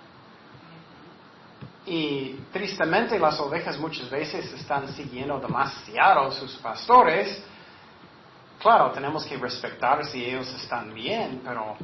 Y 1.84 2.40
tristemente 2.50 3.18
las 3.18 3.38
ovejas 3.40 3.78
muchas 3.78 4.08
veces 4.08 4.50
están 4.54 4.88
siguiendo 4.94 5.38
demasiado 5.38 6.28
a 6.28 6.30
sus 6.30 6.56
pastores. 6.56 7.44
Claro, 8.58 8.90
tenemos 8.92 9.26
que 9.26 9.36
respetar 9.36 10.06
si 10.06 10.24
ellos 10.24 10.50
están 10.54 10.94
bien, 10.94 11.42
pero 11.44 11.76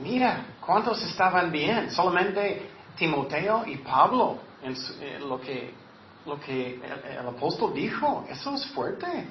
mira, 0.00 0.46
¿cuántos 0.60 1.00
estaban 1.04 1.52
bien? 1.52 1.92
Solamente 1.92 2.70
Timoteo 2.96 3.62
y 3.66 3.76
Pablo 3.76 4.38
en 4.64 4.76
eh, 5.00 5.20
lo 5.20 5.40
que 5.40 5.81
lo 6.26 6.38
que 6.40 6.80
el, 7.18 7.26
apóstol 7.26 7.72
dijo. 7.74 8.24
Eso 8.28 8.54
es 8.54 8.66
fuerte. 8.66 9.28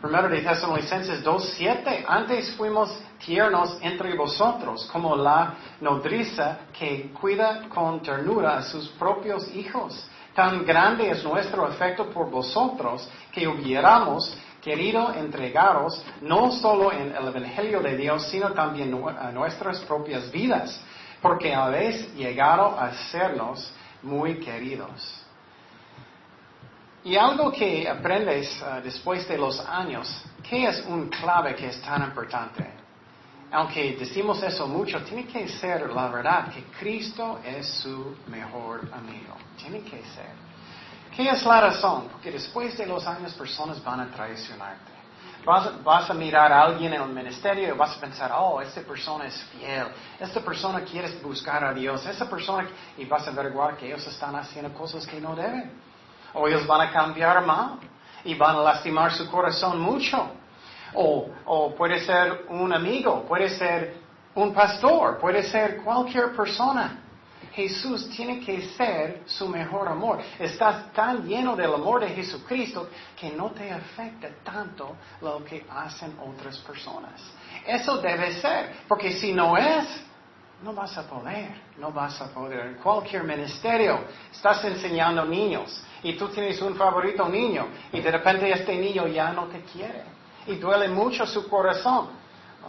Primero 0.00 0.28
de 0.28 0.40
Tesalonicenses 0.40 1.24
2.7. 1.24 2.04
Antes 2.06 2.54
fuimos 2.56 2.96
tiernos 3.24 3.78
entre 3.82 4.14
vosotros, 4.16 4.88
como 4.92 5.16
la 5.16 5.54
nodriza 5.80 6.58
que 6.72 7.10
cuida 7.20 7.68
con 7.68 8.00
ternura 8.00 8.58
a 8.58 8.62
sus 8.62 8.88
propios 8.90 9.52
hijos. 9.54 10.08
Tan 10.34 10.64
grande 10.64 11.10
es 11.10 11.24
nuestro 11.24 11.64
afecto 11.66 12.10
por 12.10 12.30
vosotros 12.30 13.08
que 13.32 13.48
hubiéramos 13.48 14.36
querido 14.62 15.12
entregaros 15.14 16.00
no 16.20 16.52
solo 16.52 16.92
en 16.92 17.14
el 17.14 17.28
Evangelio 17.28 17.80
de 17.80 17.96
Dios, 17.96 18.28
sino 18.28 18.52
también 18.52 18.94
a 19.18 19.32
nuestras 19.32 19.80
propias 19.80 20.30
vidas, 20.30 20.80
porque 21.20 21.54
habéis 21.54 22.14
llegado 22.14 22.78
a 22.78 22.92
sernos 23.10 23.72
muy 24.02 24.38
queridos. 24.38 25.27
Y 27.08 27.16
algo 27.16 27.50
que 27.50 27.88
aprendes 27.88 28.60
uh, 28.60 28.82
después 28.82 29.26
de 29.26 29.38
los 29.38 29.58
años, 29.60 30.06
¿qué 30.42 30.68
es 30.68 30.84
un 30.84 31.08
clave 31.08 31.54
que 31.54 31.68
es 31.68 31.80
tan 31.80 32.02
importante? 32.02 32.70
Aunque 33.50 33.96
decimos 33.98 34.42
eso 34.42 34.68
mucho, 34.68 35.02
tiene 35.04 35.26
que 35.26 35.48
ser 35.48 35.88
la 35.88 36.08
verdad 36.08 36.52
que 36.52 36.64
Cristo 36.78 37.40
es 37.42 37.66
su 37.66 38.14
mejor 38.26 38.90
amigo. 38.92 39.34
Tiene 39.56 39.80
que 39.80 40.04
ser. 40.04 40.34
¿Qué 41.16 41.30
es 41.30 41.46
la 41.46 41.62
razón? 41.62 42.08
Porque 42.12 42.30
después 42.30 42.76
de 42.76 42.84
los 42.84 43.06
años 43.06 43.32
personas 43.32 43.82
van 43.82 44.00
a 44.00 44.10
traicionarte. 44.10 44.92
Vas, 45.46 45.82
vas, 45.82 46.10
a 46.10 46.12
mirar 46.12 46.52
a 46.52 46.60
alguien 46.60 46.92
en 46.92 47.00
el 47.00 47.08
ministerio 47.08 47.74
y 47.74 47.78
vas 47.78 47.96
a 47.96 48.00
pensar, 48.02 48.32
oh, 48.36 48.60
esta 48.60 48.82
persona 48.82 49.28
es 49.28 49.42
fiel, 49.44 49.86
esta 50.20 50.40
persona 50.40 50.82
quiere 50.82 51.08
buscar 51.22 51.64
a 51.64 51.72
Dios, 51.72 52.04
esta 52.04 52.28
persona, 52.28 52.68
y 52.98 53.06
vas 53.06 53.26
a 53.26 53.30
averiguar 53.30 53.78
que 53.78 53.86
ellos 53.86 54.06
están 54.06 54.36
haciendo 54.36 54.74
cosas 54.74 55.06
que 55.06 55.18
no 55.18 55.34
deben 55.34 55.87
o 56.34 56.46
ellos 56.48 56.66
van 56.66 56.88
a 56.88 56.92
cambiar 56.92 57.44
mal 57.44 57.78
y 58.24 58.34
van 58.34 58.56
a 58.56 58.60
lastimar 58.60 59.12
su 59.12 59.30
corazón 59.30 59.80
mucho. 59.80 60.30
O, 60.94 61.28
o 61.44 61.74
puede 61.74 62.00
ser 62.00 62.46
un 62.48 62.72
amigo, 62.72 63.24
puede 63.28 63.50
ser 63.50 63.96
un 64.34 64.54
pastor, 64.54 65.18
puede 65.18 65.42
ser 65.42 65.82
cualquier 65.82 66.34
persona. 66.34 67.02
Jesús 67.52 68.08
tiene 68.10 68.38
que 68.38 68.62
ser 68.76 69.22
su 69.26 69.48
mejor 69.48 69.88
amor. 69.88 70.20
Estás 70.38 70.92
tan 70.92 71.26
lleno 71.26 71.56
del 71.56 71.74
amor 71.74 72.00
de 72.00 72.10
Jesucristo 72.10 72.88
que 73.18 73.30
no 73.30 73.50
te 73.50 73.72
afecta 73.72 74.28
tanto 74.44 74.94
lo 75.20 75.44
que 75.44 75.66
hacen 75.68 76.16
otras 76.20 76.56
personas. 76.58 77.20
Eso 77.66 77.98
debe 77.98 78.32
ser, 78.34 78.76
porque 78.86 79.12
si 79.12 79.32
no 79.32 79.56
es, 79.56 79.86
no 80.62 80.72
vas 80.72 80.96
a 80.98 81.02
poder, 81.02 81.50
no 81.78 81.92
vas 81.92 82.20
a 82.20 82.28
poder. 82.28 82.66
En 82.66 82.74
cualquier 82.74 83.22
ministerio 83.24 84.00
estás 84.32 84.64
enseñando 84.64 85.24
niños 85.24 85.82
y 86.02 86.14
tú 86.16 86.28
tienes 86.28 86.60
un 86.60 86.74
favorito 86.74 87.28
niño 87.28 87.68
y 87.92 88.00
de 88.00 88.10
repente 88.10 88.50
este 88.50 88.76
niño 88.76 89.06
ya 89.06 89.32
no 89.32 89.46
te 89.46 89.60
quiere 89.62 90.02
y 90.46 90.56
duele 90.56 90.88
mucho 90.88 91.26
su 91.26 91.48
corazón. 91.48 92.08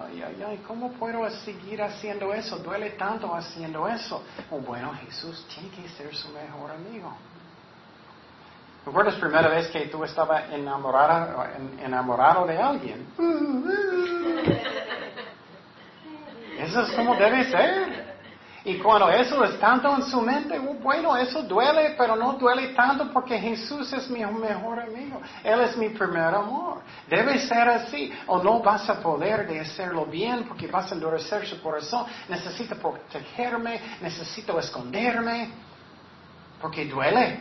Ay, 0.02 0.22
ay, 0.22 0.44
ay, 0.48 0.58
¿cómo 0.68 0.92
puedo 0.94 1.28
seguir 1.30 1.82
haciendo 1.82 2.34
eso? 2.34 2.58
Duele 2.60 2.92
tanto 2.92 3.34
haciendo 3.34 3.88
eso. 3.88 4.24
Oh, 4.52 4.60
bueno, 4.60 4.94
Jesús 5.06 5.46
tiene 5.54 5.70
que 5.70 5.90
ser 5.90 6.16
su 6.16 6.30
mejor 6.30 6.72
amigo. 6.72 7.12
¿Recuerdas 8.86 9.16
la 9.16 9.20
primera 9.20 9.50
vez 9.50 9.68
que 9.68 9.88
tú 9.88 10.04
estabas 10.04 10.52
enamorado, 10.52 11.44
enamorado 11.84 12.46
de 12.46 12.58
alguien? 12.58 13.08
Eso 16.60 16.82
es 16.82 16.92
como 16.92 17.16
debe 17.16 17.46
ser. 17.46 18.10
Y 18.66 18.78
cuando 18.78 19.10
eso 19.10 19.42
es 19.46 19.58
tanto 19.60 19.96
en 19.96 20.04
su 20.04 20.22
mente, 20.22 20.60
uh, 20.60 20.74
bueno, 20.82 21.16
eso 21.16 21.42
duele, 21.44 21.96
pero 21.98 22.18
no 22.18 22.34
duele 22.34 22.70
tanto 22.70 23.10
porque 23.14 23.40
Jesús 23.40 23.92
es 23.94 24.10
mi 24.10 24.20
mejor 24.26 24.82
amigo. 24.82 25.22
Él 25.44 25.62
es 25.62 25.78
mi 25.78 25.90
primer 25.90 26.36
amor. 26.36 26.82
Debe 27.08 27.40
ser 27.40 27.70
así. 27.70 28.12
O 28.28 28.44
no 28.44 28.60
vas 28.60 28.90
a 28.90 29.00
poder 29.00 29.48
de 29.48 29.62
hacerlo 29.62 30.06
bien 30.06 30.44
porque 30.44 30.68
vas 30.68 30.92
a 30.92 30.96
endurecer 30.96 31.48
su 31.48 31.62
corazón. 31.62 32.06
Necesito 32.28 32.76
protegerme, 32.76 33.80
necesito 34.02 34.60
esconderme, 34.60 35.52
porque 36.62 36.86
duele. 36.86 37.40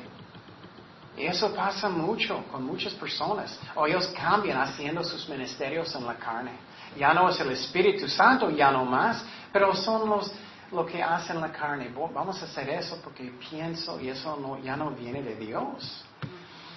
Y 1.17 1.27
eso 1.27 1.53
pasa 1.53 1.89
mucho 1.89 2.45
con 2.53 2.65
muchas 2.65 2.95
personas. 2.95 3.59
O 3.75 3.89
ellos 3.89 4.07
cambian 4.17 4.61
haciendo 4.61 5.03
sus 5.03 5.29
ministerios 5.29 5.93
en 5.97 6.07
la 6.07 6.15
carne. 6.15 6.53
Ya 6.97 7.13
no 7.13 7.29
es 7.29 7.41
el 7.41 7.51
Espíritu 7.51 8.09
Santo, 8.09 8.51
ya 8.51 8.71
no 8.71 8.85
más, 8.85 9.25
pero 9.53 9.75
son 9.75 10.09
los 10.09 10.33
lo 10.73 10.85
que 10.85 11.03
hacen 11.03 11.41
la 11.41 11.51
carne. 11.51 11.91
Vamos 11.95 12.43
a 12.43 12.45
hacer 12.45 12.69
eso 12.71 12.99
porque 13.03 13.33
pienso 13.51 14.01
y 14.01 14.09
eso 14.09 14.37
no, 14.37 14.59
ya 14.59 14.77
no 14.77 14.91
viene 14.91 15.23
de 15.23 15.37
Dios. 15.37 16.05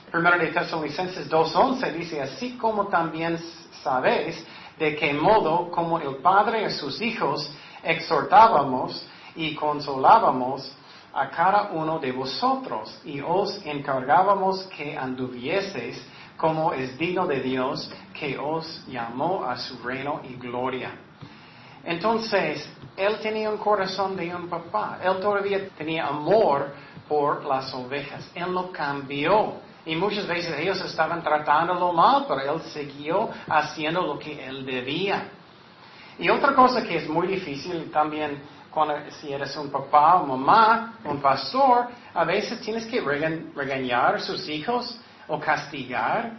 Primero 0.10 0.38
de 0.38 0.48
Tesalonicenses 0.48 1.30
2.11 1.30 1.94
dice, 1.94 2.22
así 2.22 2.58
como 2.58 2.88
también 2.88 3.38
sabéis 3.84 4.46
de 4.78 4.96
qué 4.96 5.14
modo 5.14 5.70
como 5.72 6.00
el 6.00 6.18
Padre 6.18 6.66
a 6.66 6.70
sus 6.70 7.02
hijos 7.02 7.52
exhortábamos 7.84 9.06
y 9.36 9.56
consolábamos 9.56 10.72
a 11.14 11.30
cada 11.30 11.72
uno 11.72 12.00
de 12.00 12.12
vosotros 12.12 13.00
y 13.04 13.22
os 13.22 13.66
encargábamos 13.66 14.64
que 14.76 14.98
anduvieseis 14.98 16.02
como 16.42 16.74
es 16.74 16.98
digno 16.98 17.28
de 17.28 17.40
Dios 17.40 17.88
que 18.20 18.36
os 18.36 18.84
llamó 18.88 19.46
a 19.46 19.56
su 19.58 19.78
reino 19.84 20.22
y 20.28 20.34
gloria. 20.38 20.90
Entonces, 21.84 22.68
él 22.98 23.20
tenía 23.22 23.48
un 23.52 23.60
corazón 23.60 24.16
de 24.16 24.34
un 24.34 24.50
papá. 24.50 24.98
Él 25.04 25.20
todavía 25.20 25.70
tenía 25.78 26.08
amor 26.08 26.74
por 27.08 27.46
las 27.46 27.72
ovejas. 27.76 28.28
Él 28.34 28.52
no 28.52 28.72
cambió. 28.72 29.54
Y 29.86 29.96
muchas 29.96 30.26
veces 30.26 30.58
ellos 30.58 30.82
estaban 30.82 31.22
tratándolo 31.22 31.94
mal, 31.94 32.26
pero 32.28 32.56
él 32.56 32.62
siguió 32.74 33.30
haciendo 33.48 34.02
lo 34.02 34.18
que 34.18 34.44
él 34.44 34.66
debía. 34.66 35.30
Y 36.18 36.28
otra 36.30 36.56
cosa 36.56 36.82
que 36.82 36.98
es 36.98 37.08
muy 37.08 37.28
difícil 37.28 37.92
también 37.92 38.42
cuando 38.72 38.96
si 39.20 39.32
eres 39.32 39.56
un 39.58 39.70
papá 39.70 40.16
o 40.16 40.26
mamá, 40.26 40.96
un 41.06 41.22
pastor, 41.22 41.88
a 42.16 42.24
veces 42.24 42.60
tienes 42.62 42.88
que 42.88 43.00
regañar 43.00 44.16
a 44.16 44.20
sus 44.20 44.50
hijos 44.50 45.00
o 45.28 45.40
castigar. 45.40 46.32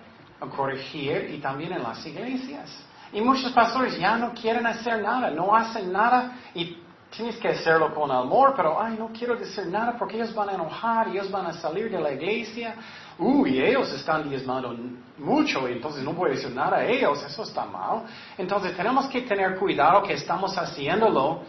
a 0.43 0.47
corregir 0.47 1.31
y 1.35 1.39
también 1.39 1.73
en 1.73 1.83
las 1.83 2.05
iglesias. 2.05 2.69
Y 3.13 3.21
muchos 3.21 3.53
pastores 3.53 3.97
ya 3.99 4.17
no 4.17 4.33
quieren 4.33 4.67
hacer 4.67 5.01
nada, 5.01 5.31
no 5.31 5.55
hacen 5.55 5.93
nada 5.93 6.33
y 6.55 6.79
tienes 7.15 7.37
que 7.37 7.49
hacerlo 7.49 7.95
con 7.95 8.11
amor, 8.11 8.55
pero 8.57 8.81
ay, 8.81 8.97
no 8.99 9.11
quiero 9.17 9.37
decir 9.37 9.67
nada 9.67 9.97
porque 9.99 10.17
ellos 10.17 10.35
van 10.35 10.49
a 10.49 10.55
enojar, 10.55 11.09
ellos 11.09 11.31
van 11.31 11.47
a 11.47 11.53
salir 11.53 11.91
de 11.91 12.01
la 12.01 12.11
iglesia. 12.11 12.75
Uy, 13.19 13.61
ellos 13.61 13.93
están 13.93 14.29
diezmando 14.29 14.75
mucho 15.19 15.69
entonces 15.69 16.03
no 16.03 16.13
voy 16.13 16.31
a 16.31 16.35
decir 16.35 16.51
nada 16.51 16.79
a 16.79 16.85
ellos, 16.85 17.23
eso 17.23 17.43
está 17.43 17.67
mal. 17.67 18.03
Entonces 18.37 18.75
tenemos 18.77 19.07
que 19.07 19.23
tener 19.23 19.57
cuidado 19.59 20.03
que 20.03 20.15
estamos 20.15 20.57
haciéndolo 20.57 21.43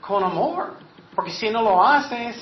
con 0.00 0.22
amor, 0.22 0.74
porque 1.14 1.30
si 1.30 1.48
no 1.48 1.62
lo 1.62 1.82
haces, 1.82 2.36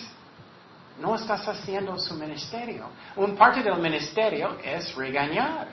no 1.00 1.14
estás 1.14 1.46
haciendo 1.46 1.98
su 1.98 2.14
ministerio. 2.14 2.86
Un 3.16 3.36
parte 3.36 3.62
del 3.62 3.78
ministerio 3.78 4.58
es 4.62 4.94
regañar 4.94 5.68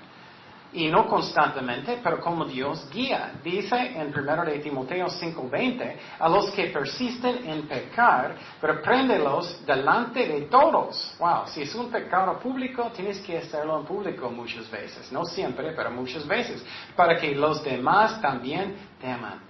y 0.74 0.88
no 0.88 1.08
constantemente, 1.08 2.00
pero 2.02 2.20
como 2.20 2.46
Dios 2.46 2.90
guía. 2.90 3.34
Dice 3.44 3.76
en 3.76 4.14
1 4.18 4.46
de 4.46 4.60
Timoteo 4.60 5.08
5:20, 5.08 5.98
a 6.20 6.30
los 6.30 6.52
que 6.52 6.68
persisten 6.68 7.50
en 7.50 7.68
pecar, 7.68 8.36
repréndelos 8.62 9.66
delante 9.66 10.28
de 10.28 10.42
todos. 10.44 11.14
Wow, 11.20 11.48
si 11.48 11.64
es 11.64 11.76
un 11.76 11.92
pecado 11.92 12.40
público, 12.40 12.90
tienes 12.96 13.20
que 13.20 13.38
hacerlo 13.38 13.80
en 13.80 13.86
público 13.86 14.30
muchas 14.30 14.70
veces, 14.72 15.12
no 15.12 15.26
siempre, 15.26 15.74
pero 15.74 15.92
muchas 15.92 16.26
veces, 16.26 16.64
para 16.96 17.18
que 17.18 17.36
los 17.36 17.64
demás 17.64 18.22
también 18.22 18.76
teman. 19.02 19.42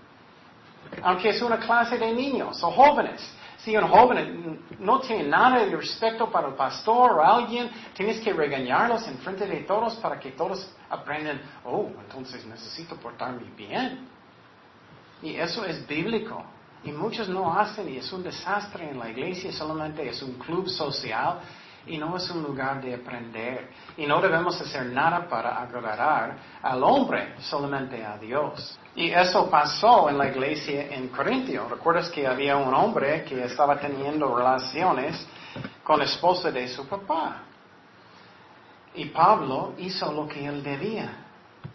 Aunque 1.03 1.29
es 1.29 1.41
una 1.41 1.57
clase 1.57 1.97
de 1.97 2.11
niños 2.11 2.61
o 2.63 2.71
jóvenes, 2.71 3.21
si 3.63 3.75
un 3.77 3.87
joven 3.87 4.59
no 4.79 4.99
tiene 4.99 5.23
nada 5.23 5.63
de 5.63 5.75
respeto 5.75 6.31
para 6.31 6.47
el 6.47 6.55
pastor 6.55 7.11
o 7.11 7.23
alguien, 7.23 7.69
tienes 7.93 8.19
que 8.19 8.33
regañarlos 8.33 9.07
en 9.07 9.17
frente 9.19 9.45
de 9.45 9.61
todos 9.61 9.95
para 9.97 10.19
que 10.19 10.31
todos 10.31 10.67
aprendan, 10.89 11.41
oh, 11.65 11.89
entonces 12.01 12.45
necesito 12.45 12.95
portarme 12.95 13.43
bien. 13.55 14.07
Y 15.21 15.35
eso 15.35 15.63
es 15.63 15.85
bíblico. 15.85 16.43
Y 16.83 16.91
muchos 16.91 17.29
no 17.29 17.53
hacen 17.53 17.87
y 17.89 17.97
es 17.97 18.11
un 18.11 18.23
desastre 18.23 18.89
en 18.89 18.97
la 18.97 19.09
iglesia, 19.09 19.51
solamente 19.51 20.07
es 20.09 20.21
un 20.23 20.33
club 20.39 20.67
social 20.67 21.39
y 21.85 21.99
no 21.99 22.17
es 22.17 22.27
un 22.31 22.41
lugar 22.41 22.81
de 22.81 22.95
aprender. 22.95 23.69
Y 23.95 24.07
no 24.07 24.19
debemos 24.19 24.59
hacer 24.59 24.87
nada 24.87 25.27
para 25.27 25.61
agradar 25.61 26.35
al 26.63 26.83
hombre, 26.83 27.35
solamente 27.39 28.03
a 28.03 28.17
Dios. 28.17 28.79
Y 28.95 29.09
eso 29.11 29.49
pasó 29.49 30.09
en 30.09 30.17
la 30.17 30.27
iglesia 30.27 30.87
en 30.93 31.07
Corintio. 31.07 31.67
¿Recuerdas 31.69 32.09
que 32.09 32.27
había 32.27 32.57
un 32.57 32.73
hombre 32.73 33.23
que 33.23 33.43
estaba 33.45 33.79
teniendo 33.79 34.35
relaciones 34.35 35.25
con 35.83 35.99
la 35.99 36.05
esposa 36.05 36.51
de 36.51 36.67
su 36.67 36.85
papá? 36.87 37.43
Y 38.93 39.05
Pablo 39.05 39.73
hizo 39.77 40.11
lo 40.11 40.27
que 40.27 40.45
él 40.45 40.61
debía. 40.61 41.25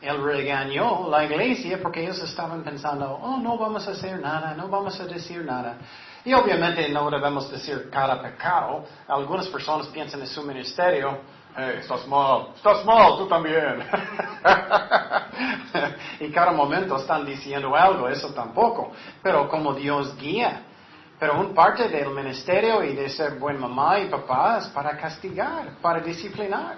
Él 0.01 0.23
regañó 0.23 1.09
la 1.09 1.25
iglesia 1.25 1.79
porque 1.81 2.03
ellos 2.03 2.19
estaban 2.19 2.63
pensando, 2.63 3.19
oh, 3.23 3.39
no 3.39 3.57
vamos 3.57 3.89
a 3.89 3.93
hacer 3.93 4.21
nada, 4.21 4.55
no 4.55 4.69
vamos 4.69 5.01
a 5.01 5.07
decir 5.07 5.43
nada. 5.43 5.79
Y 6.23 6.35
obviamente 6.35 6.87
no 6.91 7.09
debemos 7.11 7.51
decir 7.51 7.89
cada 7.91 8.21
pecado. 8.21 8.85
Algunas 9.09 9.47
personas 9.47 9.87
piensan 9.87 10.21
en 10.21 10.27
su 10.27 10.43
ministerio, 10.43 11.21
hey, 11.57 11.77
estás 11.81 12.07
mal, 12.07 12.49
estás 12.55 12.85
mal, 12.85 13.17
tú 13.17 13.27
también. 13.27 13.81
y 16.21 16.31
cada 16.31 16.53
momento 16.53 16.97
están 16.97 17.25
diciendo 17.25 17.75
algo, 17.75 18.09
eso 18.09 18.33
tampoco. 18.33 18.93
Pero 19.23 19.49
como 19.49 19.75
Dios 19.75 20.17
guía. 20.17 20.63
Pero 21.19 21.41
un 21.41 21.55
parte 21.55 21.89
del 21.89 22.11
ministerio 22.11 22.85
y 22.85 22.95
de 22.95 23.09
ser 23.09 23.39
buen 23.39 23.59
mamá 23.59 23.99
y 23.99 24.09
papá 24.09 24.59
es 24.59 24.67
para 24.69 24.97
castigar, 24.99 25.71
para 25.81 26.01
disciplinar. 26.01 26.77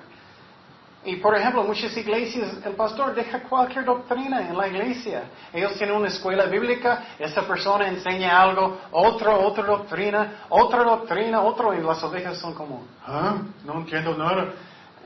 Y 1.04 1.16
por 1.16 1.36
ejemplo, 1.36 1.62
muchas 1.62 1.96
iglesias, 1.96 2.56
el 2.64 2.74
pastor 2.74 3.14
deja 3.14 3.40
cualquier 3.44 3.84
doctrina 3.84 4.48
en 4.48 4.56
la 4.56 4.68
iglesia. 4.68 5.24
Ellos 5.52 5.74
tienen 5.76 5.96
una 5.96 6.08
escuela 6.08 6.46
bíblica, 6.46 7.04
esa 7.18 7.42
persona 7.42 7.88
enseña 7.88 8.40
algo, 8.40 8.78
otra, 8.90 9.36
otra 9.36 9.64
doctrina, 9.64 10.44
otra 10.48 10.82
doctrina, 10.82 11.40
otro, 11.40 11.72
y 11.72 11.80
las 11.80 12.02
ovejas 12.02 12.38
son 12.38 12.52
como, 12.52 12.84
¿ah? 13.06 13.36
No 13.64 13.74
entiendo 13.74 14.16
nada. 14.16 14.52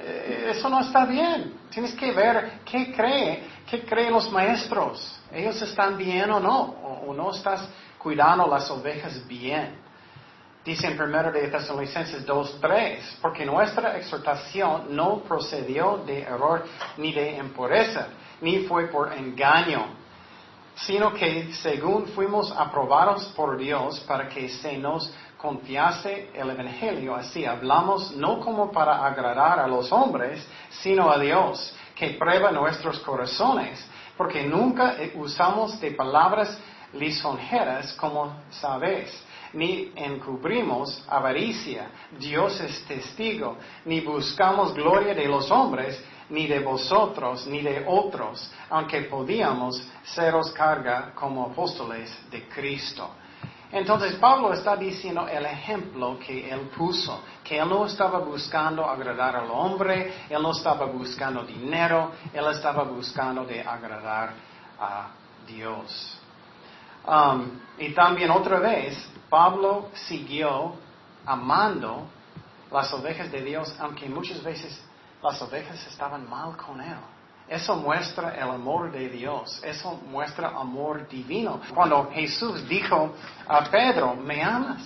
Eh, 0.05 0.49
eso 0.51 0.69
no 0.69 0.81
está 0.81 1.07
bien. 1.07 1.55
Tienes 1.71 1.95
que 1.95 2.13
ver 2.13 2.61
qué 2.65 2.93
cree, 2.93 3.45
qué 3.71 3.85
creen 3.85 4.13
los 4.13 4.31
maestros. 4.31 5.21
Ellos 5.33 5.61
están 5.63 5.97
bien 5.97 6.31
o 6.31 6.41
no, 6.41 6.61
o 7.07 7.15
no 7.15 7.31
estás 7.31 7.69
cuidando 7.99 8.47
las 8.49 8.69
ovejas 8.71 9.27
bien. 9.27 9.81
Dice 10.65 10.87
en 10.87 11.01
1 11.01 11.33
de 11.33 11.49
Tesalonicenses 11.49 12.25
2.3, 12.25 13.19
porque 13.21 13.45
nuestra 13.45 13.97
exhortación 13.97 14.95
no 14.95 15.19
procedió 15.23 16.03
de 16.07 16.23
error 16.23 16.65
ni 16.99 17.13
de 17.13 17.33
impureza, 17.33 18.09
ni 18.41 18.61
fue 18.61 18.87
por 18.87 19.13
engaño, 19.13 19.87
sino 20.77 21.13
que 21.15 21.53
según 21.55 22.07
fuimos 22.09 22.53
aprobados 22.53 23.27
por 23.37 23.59
Dios 23.59 24.01
para 24.07 24.29
que 24.29 24.49
se 24.49 24.79
nos 24.79 25.13
confiase 25.43 26.31
el 26.33 26.51
Evangelio, 26.51 27.17
así 27.17 27.45
hablamos 27.45 28.13
no 28.17 28.39
como 28.39 28.71
para 28.71 29.05
agradar 29.05 29.59
a 29.59 29.67
los 29.67 29.91
hombres, 29.91 30.47
sino 30.71 31.11
a 31.11 31.19
Dios, 31.19 31.75
que 31.97 32.11
prueba 32.11 32.53
nuestros 32.53 33.01
corazones, 33.01 33.85
porque 34.17 34.45
nunca 34.45 34.95
usamos 35.17 35.81
de 35.81 35.91
palabras 35.91 36.57
lisonjeras 36.93 37.93
como 37.95 38.33
sabéis 38.51 39.11
ni 39.53 39.93
encubrimos 39.95 41.05
avaricia, 41.09 41.91
Dios 42.19 42.61
es 42.61 42.85
testigo, 42.87 43.57
ni 43.85 44.01
buscamos 44.01 44.73
gloria 44.75 45.15
de 45.15 45.27
los 45.27 45.51
hombres, 45.51 46.03
ni 46.31 46.47
de 46.47 46.61
vosotros, 46.61 47.47
ni 47.47 47.61
de 47.61 47.85
otros, 47.87 48.51
aunque 48.71 49.03
podíamos 49.03 49.83
seros 50.05 50.51
carga 50.53 51.13
como 51.15 51.47
apóstoles 51.47 52.11
de 52.31 52.49
Cristo. 52.49 53.11
Entonces 53.73 54.17
Pablo 54.17 54.53
está 54.53 54.77
diciendo 54.77 55.27
el 55.27 55.47
ejemplo 55.47 56.19
que 56.19 56.51
él 56.51 56.71
puso, 56.77 57.23
que 57.43 57.59
él 57.59 57.69
no 57.69 57.87
estaba 57.87 58.19
buscando 58.19 58.85
agradar 58.85 59.35
al 59.37 59.51
hombre, 59.51 60.27
él 60.29 60.43
no 60.43 60.53
estaba 60.53 60.85
buscando 60.85 61.43
dinero, 61.43 62.13
él 62.35 62.45
estaba 62.49 62.85
buscando 62.85 63.47
de 63.47 63.63
agradar 63.63 64.35
a 64.79 65.09
Dios. 65.47 66.19
Um, 67.07 67.59
y 67.79 67.95
también 67.95 68.31
otra 68.31 68.61
vez, 68.61 69.09
Pablo 69.31 69.89
siguió 69.95 70.75
amando 71.25 72.07
las 72.71 72.93
ovejas 72.93 73.33
de 73.33 73.43
Dios, 73.43 73.75
aunque 73.81 74.07
muchas 74.09 74.43
veces 74.43 74.83
las 75.23 75.41
ovejas 75.41 75.85
estaban 75.87 76.29
mal 76.29 76.57
con 76.59 76.79
él. 76.81 76.99
Eso 77.53 77.77
muestra 77.77 78.35
el 78.35 78.49
amor 78.49 78.91
de 78.91 79.11
Dios, 79.11 79.61
eso 79.63 80.01
muestra 80.07 80.49
amor 80.49 81.07
divino. 81.07 81.61
Cuando 81.75 82.11
Jesús 82.11 82.67
dijo 82.67 83.13
a 83.47 83.63
Pedro, 83.65 84.17
¿me 84.17 84.43
amas? 84.43 84.83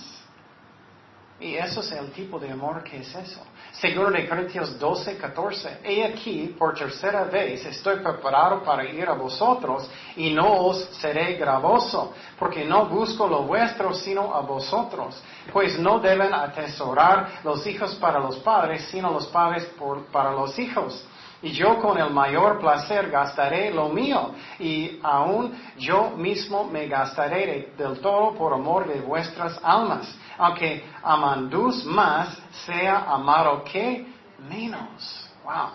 Y 1.39 1.55
eso 1.55 1.79
es 1.79 1.93
el 1.93 2.11
tipo 2.11 2.37
de 2.37 2.51
amor 2.51 2.83
que 2.83 2.97
es 2.97 3.15
eso. 3.15 3.41
Segundo 3.71 4.11
de 4.11 4.27
Corintios 4.27 4.77
12, 4.77 5.17
14. 5.17 5.79
He 5.81 6.03
aquí, 6.03 6.53
por 6.59 6.73
tercera 6.73 7.23
vez, 7.23 7.65
estoy 7.65 7.99
preparado 7.99 8.61
para 8.63 8.83
ir 8.83 9.07
a 9.07 9.13
vosotros 9.13 9.89
y 10.17 10.31
no 10.31 10.65
os 10.65 10.83
seré 10.99 11.35
gravoso, 11.35 12.13
porque 12.37 12.65
no 12.65 12.87
busco 12.87 13.27
lo 13.27 13.43
vuestro, 13.43 13.93
sino 13.93 14.35
a 14.35 14.41
vosotros. 14.41 15.23
Pues 15.53 15.79
no 15.79 15.99
deben 15.99 16.33
atesorar 16.33 17.39
los 17.45 17.65
hijos 17.65 17.95
para 17.95 18.19
los 18.19 18.37
padres, 18.39 18.89
sino 18.91 19.09
los 19.09 19.27
padres 19.27 19.69
para 20.11 20.31
los 20.31 20.59
hijos. 20.59 21.05
Y 21.41 21.51
yo 21.51 21.79
con 21.79 21.97
el 21.97 22.09
mayor 22.09 22.59
placer 22.59 23.11
gastaré 23.11 23.71
lo 23.71 23.89
mío, 23.89 24.31
y 24.59 24.99
aún 25.03 25.53
yo 25.77 26.11
mismo 26.11 26.63
me 26.63 26.87
gastaré 26.87 27.73
del 27.77 27.99
todo 27.99 28.33
por 28.33 28.53
amor 28.53 28.87
de 28.87 29.01
vuestras 29.01 29.59
almas 29.63 30.17
aunque 30.37 30.83
amandus 31.03 31.83
más 31.85 32.37
sea 32.65 33.05
amado 33.09 33.63
que 33.63 34.07
menos. 34.49 35.29
Wow. 35.43 35.69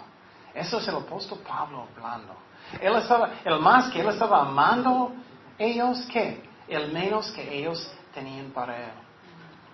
Eso 0.54 0.78
es 0.78 0.88
el 0.88 0.96
apóstol 0.96 1.40
Pablo 1.46 1.86
hablando. 1.96 2.34
El 3.44 3.58
más 3.60 3.90
que 3.90 4.00
él 4.00 4.08
estaba 4.08 4.42
amando, 4.42 5.12
ellos 5.58 6.06
que, 6.12 6.42
el 6.68 6.92
menos 6.92 7.30
que 7.32 7.58
ellos 7.58 7.90
tenían 8.14 8.50
para 8.50 8.76
él. 8.76 8.92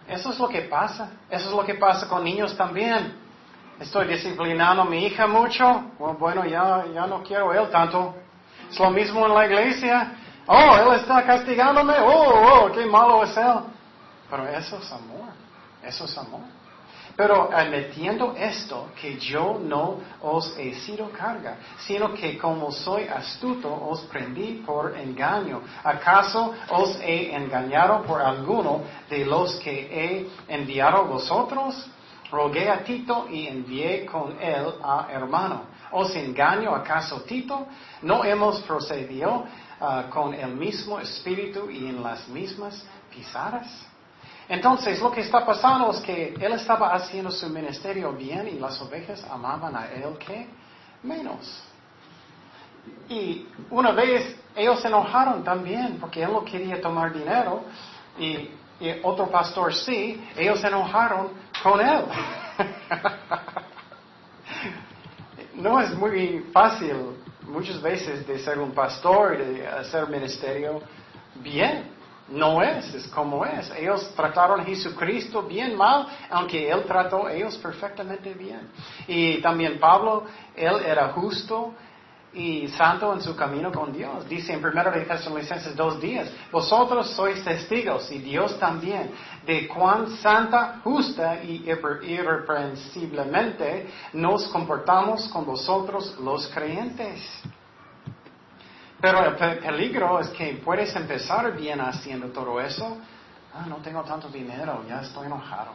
Eso 0.09 0.31
es 0.31 0.39
lo 0.39 0.49
que 0.49 0.63
pasa. 0.63 1.11
Eso 1.29 1.51
es 1.51 1.55
lo 1.55 1.65
que 1.65 1.75
pasa 1.75 2.09
con 2.09 2.25
niños 2.25 2.57
también. 2.57 3.28
Estoy 3.81 4.09
disciplinando 4.09 4.83
a 4.83 4.85
mi 4.85 5.07
hija 5.07 5.27
mucho. 5.27 5.93
Bueno, 6.19 6.45
ya, 6.45 6.85
ya 6.93 7.07
no 7.07 7.23
quiero 7.23 7.53
él 7.53 7.71
tanto. 7.71 8.15
Es 8.71 8.79
lo 8.79 8.91
mismo 8.91 9.25
en 9.27 9.35
la 9.35 9.47
iglesia. 9.47 10.13
Oh, 10.47 10.77
él 10.77 11.01
está 11.01 11.25
castigándome. 11.25 11.95
Oh, 12.01 12.65
oh, 12.67 12.73
qué 12.73 12.85
malo 12.87 13.23
es 13.23 13.37
él. 13.37 13.61
Pero 14.29 14.49
eso 14.49 14.79
es 14.79 14.93
amor, 14.93 15.31
eso 15.83 16.05
es 16.05 16.19
amor. 16.19 16.41
Pero 17.17 17.51
admitiendo 17.53 18.35
esto, 18.37 18.91
que 19.01 19.17
yo 19.19 19.61
no 19.63 19.99
os 20.23 20.57
he 20.59 20.75
sido 20.75 21.11
carga, 21.11 21.57
sino 21.79 22.15
que 22.15 22.39
como 22.39 22.71
soy 22.71 23.09
astuto, 23.09 23.73
os 23.73 24.03
prendí 24.03 24.63
por 24.65 24.97
engaño. 24.97 25.63
¿Acaso 25.83 26.55
os 26.71 26.99
he 27.01 27.35
engañado 27.35 28.03
por 28.03 28.21
alguno 28.23 28.83
de 29.09 29.25
los 29.25 29.57
que 29.57 29.89
he 29.91 30.55
enviado 30.55 31.07
vosotros? 31.07 31.89
Rogué 32.31 32.69
a 32.71 32.85
Tito 32.85 33.27
y 33.31 33.47
envié 33.47 34.05
con 34.05 34.37
él 34.41 34.67
a 34.83 35.09
hermano 35.11 35.79
¿Os 35.91 36.15
engaño 36.17 36.75
acaso 36.75 37.23
Tito? 37.23 37.67
¿No 38.03 38.25
hemos 38.25 38.61
procedido 38.61 39.47
ah, 39.81 40.05
con 40.11 40.35
el 40.35 40.55
mismo 40.55 40.99
espíritu 41.01 41.71
y 41.71 41.87
en 41.89 42.03
las 42.03 42.29
mismas 42.29 42.85
pisadas? 43.11 43.87
Entonces, 44.49 45.01
lo 45.01 45.11
que 45.11 45.21
está 45.21 45.45
pasando 45.45 45.91
es 45.91 46.01
que 46.01 46.35
él 46.41 46.53
estaba 46.53 46.95
haciendo 46.95 47.31
su 47.31 47.49
ministerio 47.49 48.13
bien 48.13 48.49
y 48.49 48.59
las 48.59 48.81
ovejas 48.81 49.25
amaban 49.31 49.77
a 49.77 49.87
él 49.93 50.17
que 50.19 50.47
menos. 51.03 51.63
Y 53.09 53.47
una 53.71 53.93
vez 53.93 54.37
ellos 54.57 54.81
se 54.81 54.89
enojaron 54.89 55.45
también 55.45 55.99
porque 56.01 56.23
él 56.23 56.33
no 56.33 56.45
quería 56.45 56.81
tomar 56.81 57.13
dinero 57.13 57.65
y, 58.19 58.49
otro 59.03 59.31
pastor 59.31 59.75
sí, 59.75 60.23
ellos 60.37 60.61
se 60.61 60.69
enojaron 60.69 61.31
con 61.63 61.81
él. 61.81 62.05
no 65.55 65.81
es 65.81 65.95
muy 65.95 66.45
fácil 66.53 66.95
muchas 67.43 67.81
veces 67.83 68.27
de 68.27 68.39
ser 68.39 68.59
un 68.59 68.73
pastor, 68.73 69.39
de 69.39 69.67
hacer 69.67 70.09
ministerio 70.09 70.81
bien. 71.37 71.97
No 72.29 72.63
es, 72.63 72.95
es 72.95 73.09
como 73.09 73.45
es. 73.45 73.71
Ellos 73.71 74.13
trataron 74.15 74.61
a 74.61 74.65
Jesucristo 74.65 75.43
bien 75.43 75.75
mal, 75.75 76.07
aunque 76.29 76.71
Él 76.71 76.85
trató 76.85 77.27
a 77.27 77.33
ellos 77.33 77.57
perfectamente 77.57 78.35
bien. 78.35 78.69
Y 79.07 79.41
también 79.41 79.81
Pablo, 79.81 80.27
Él 80.55 80.83
era 80.85 81.09
justo 81.13 81.73
y 82.33 82.69
santo 82.69 83.13
en 83.13 83.23
su 83.23 83.35
camino 83.35 83.73
con 83.73 83.93
Dios. 83.93 84.29
Dice 84.29 84.53
en 84.53 84.65
1 84.65 84.91
de 84.91 85.01
Tesalonicenses 85.03 85.75
dos 85.75 86.01
días, 86.01 86.31
vosotros 86.53 87.11
sois 87.11 87.43
testigos 87.43 88.11
y 88.13 88.19
Dios 88.19 88.59
también 88.59 89.11
de 89.47 89.67
cuán 89.67 90.11
santa, 90.19 90.81
justa 90.85 91.43
y 91.43 91.65
irreprensiblemente 92.03 93.89
nos 94.13 94.49
comportamos 94.49 95.29
con 95.29 95.47
vosotros 95.47 96.17
los 96.21 96.47
creyentes. 96.49 97.21
Pero 99.01 99.25
el 99.25 99.35
peligro 99.37 100.21
es 100.21 100.29
que 100.31 100.61
puedes 100.65 100.95
empezar 100.97 101.57
bien 101.57 101.81
haciendo 101.81 102.29
todo 102.29 102.61
eso. 102.61 102.99
Ah, 103.55 103.65
no 103.67 103.77
tengo 103.77 104.03
tanto 104.03 104.29
dinero, 104.29 104.85
ya 104.89 105.01
estoy 105.01 105.27
enojado. 105.27 105.71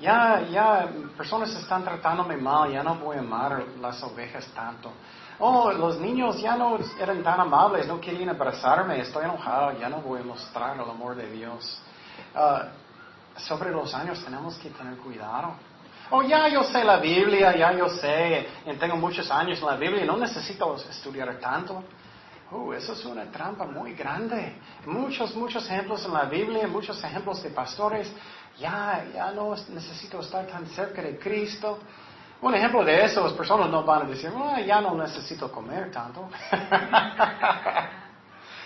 Ya, 0.00 0.40
ya, 0.50 0.88
personas 1.16 1.54
están 1.54 1.84
tratándome 1.84 2.36
mal, 2.36 2.72
ya 2.72 2.82
no 2.82 2.96
voy 2.96 3.16
a 3.16 3.20
amar 3.20 3.64
las 3.80 4.02
ovejas 4.02 4.46
tanto. 4.54 4.90
Oh, 5.38 5.72
los 5.72 5.98
niños 5.98 6.40
ya 6.40 6.56
no 6.56 6.78
eran 7.00 7.22
tan 7.22 7.40
amables, 7.40 7.86
no 7.88 8.00
querían 8.00 8.30
abrazarme, 8.30 9.00
estoy 9.00 9.24
enojado, 9.24 9.78
ya 9.78 9.88
no 9.88 9.98
voy 9.98 10.20
a 10.20 10.24
mostrar 10.24 10.76
el 10.76 10.82
amor 10.82 11.16
de 11.16 11.28
Dios. 11.30 11.80
Ah, 12.34 12.68
sobre 13.36 13.72
los 13.72 13.92
años 13.94 14.24
tenemos 14.24 14.56
que 14.58 14.70
tener 14.70 14.96
cuidado. 14.98 15.54
Oh, 16.10 16.22
ya 16.22 16.48
yo 16.48 16.62
sé 16.62 16.84
la 16.84 16.98
Biblia, 16.98 17.56
ya 17.56 17.72
yo 17.72 17.88
sé, 17.88 18.46
tengo 18.78 18.96
muchos 18.96 19.28
años 19.30 19.58
en 19.58 19.66
la 19.66 19.76
Biblia, 19.76 20.04
no 20.04 20.16
necesito 20.16 20.76
estudiar 20.76 21.34
tanto. 21.40 21.82
Oh, 22.52 22.72
eso 22.72 22.92
es 22.92 23.04
una 23.04 23.24
trampa 23.32 23.64
muy 23.64 23.94
grande. 23.94 24.60
Muchos, 24.86 25.34
muchos 25.34 25.64
ejemplos 25.68 26.04
en 26.04 26.12
la 26.12 26.26
Biblia, 26.26 26.68
muchos 26.68 27.02
ejemplos 27.02 27.42
de 27.42 27.50
pastores. 27.50 28.12
Ya, 28.58 29.04
ya 29.12 29.32
no 29.32 29.56
necesito 29.70 30.20
estar 30.20 30.46
tan 30.46 30.66
cerca 30.68 31.02
de 31.02 31.18
Cristo. 31.18 31.80
Un 32.44 32.54
ejemplo 32.54 32.84
de 32.84 33.06
eso, 33.06 33.24
las 33.24 33.32
personas 33.32 33.70
no 33.70 33.84
van 33.84 34.02
a 34.02 34.04
decir, 34.04 34.30
oh, 34.36 34.58
ya 34.58 34.78
no 34.78 34.94
necesito 34.94 35.50
comer 35.50 35.90
tanto. 35.90 36.28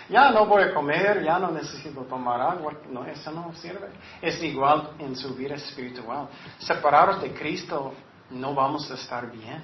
ya 0.09 0.31
no 0.31 0.45
voy 0.45 0.63
a 0.63 0.73
comer, 0.73 1.23
ya 1.23 1.39
no 1.39 1.49
necesito 1.49 2.01
tomar 2.01 2.41
agua. 2.41 2.73
No, 2.89 3.05
eso 3.05 3.31
no 3.31 3.53
sirve. 3.53 3.87
Es 4.21 4.43
igual 4.43 4.89
en 4.99 5.15
su 5.15 5.33
vida 5.33 5.55
espiritual. 5.55 6.27
Separados 6.57 7.21
de 7.21 7.33
Cristo, 7.33 7.93
no 8.31 8.53
vamos 8.53 8.91
a 8.91 8.95
estar 8.95 9.31
bien. 9.31 9.63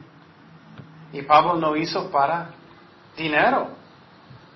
Y 1.12 1.22
Pablo 1.24 1.56
no 1.56 1.76
hizo 1.76 2.10
para 2.10 2.52
dinero. 3.18 3.68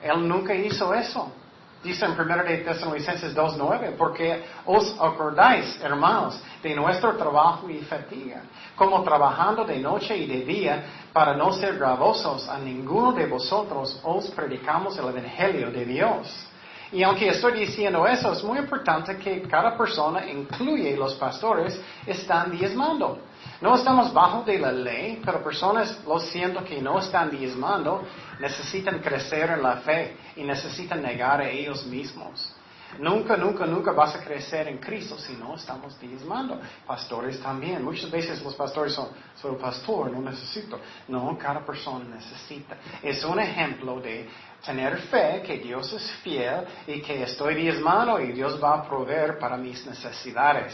Él 0.02 0.26
nunca 0.26 0.56
hizo 0.56 0.94
eso. 0.94 1.34
Dice 1.82 2.06
en 2.06 2.12
1 2.12 2.44
de 2.44 2.58
Tesalonicenses 2.58 3.34
2.9, 3.34 3.96
porque 3.98 4.44
os 4.66 4.96
acordáis, 5.00 5.80
hermanos, 5.82 6.42
de 6.62 6.76
nuestro 6.76 7.16
trabajo 7.16 7.70
y 7.70 7.80
fatiga, 7.80 8.42
como 8.76 9.02
trabajando 9.02 9.64
de 9.64 9.80
noche 9.80 10.18
y 10.18 10.28
de 10.28 10.44
día, 10.44 10.84
para 11.14 11.36
no 11.36 11.54
ser 11.54 11.78
gravosos 11.78 12.50
a 12.50 12.60
ninguno 12.60 13.14
de 13.14 13.28
vosotros, 13.28 13.98
os 14.04 14.30
predicamos 14.32 14.98
el 14.98 15.08
Evangelio 15.08 15.72
de 15.72 15.86
Dios. 15.86 16.50
Y 16.92 17.02
aunque 17.04 17.30
estoy 17.30 17.60
diciendo 17.60 18.06
eso, 18.06 18.34
es 18.34 18.44
muy 18.44 18.58
importante 18.58 19.16
que 19.18 19.42
cada 19.44 19.78
persona, 19.78 20.30
incluye 20.30 20.98
los 20.98 21.14
pastores, 21.14 21.80
están 22.06 22.52
diezmando. 22.52 23.20
No 23.62 23.76
estamos 23.76 24.14
bajo 24.14 24.44
de 24.44 24.58
la 24.58 24.72
ley, 24.72 25.22
pero 25.24 25.44
personas, 25.44 26.04
lo 26.06 26.20
siento, 26.20 26.64
que 26.64 26.82
no 26.82 27.00
están 27.00 27.30
diezmando, 27.30 28.04
necesitan 28.40 29.00
crecer 29.00 29.50
en 29.52 29.62
la 29.62 29.78
fe 29.78 30.16
y 30.38 30.44
necesitan 30.44 31.02
negar 31.02 31.42
a 31.42 31.50
ellos 31.50 31.86
mismos. 31.86 32.56
Nunca, 32.98 33.38
nunca, 33.38 33.66
nunca 33.66 33.92
vas 33.92 34.16
a 34.16 34.24
crecer 34.24 34.68
en 34.68 34.80
Cristo 34.80 35.18
si 35.20 35.34
no 35.34 35.56
estamos 35.56 36.00
diezmando. 36.00 36.60
Pastores 36.88 37.40
también. 37.40 37.84
Muchas 37.84 38.10
veces 38.10 38.42
los 38.42 38.56
pastores 38.56 38.94
son, 38.94 39.10
soy 39.36 39.56
pastor, 39.58 40.10
no 40.12 40.22
necesito. 40.22 40.80
No, 41.08 41.38
cada 41.38 41.64
persona 41.64 42.06
necesita. 42.06 42.78
Es 43.04 43.24
un 43.24 43.40
ejemplo 43.40 44.00
de 44.00 44.28
tener 44.66 44.98
fe 45.02 45.44
que 45.46 45.58
Dios 45.58 45.94
es 45.94 46.10
fiel 46.24 46.66
y 46.88 47.02
que 47.02 47.24
estoy 47.24 47.56
diezmando 47.56 48.20
y 48.20 48.32
Dios 48.32 48.62
va 48.62 48.80
a 48.80 48.88
proveer 48.88 49.38
para 49.38 49.56
mis 49.56 49.86
necesidades. 49.86 50.74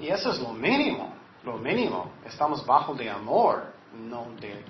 Y 0.00 0.08
eso 0.08 0.32
es 0.32 0.40
lo 0.40 0.52
mínimo 0.52 1.15
lo 1.46 1.58
mínimo. 1.58 2.10
Estamos 2.26 2.66
bajo 2.66 2.92
de 2.94 3.08
amor, 3.08 3.72
no 3.94 4.26
de, 4.40 4.64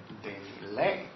ley. 0.74 1.08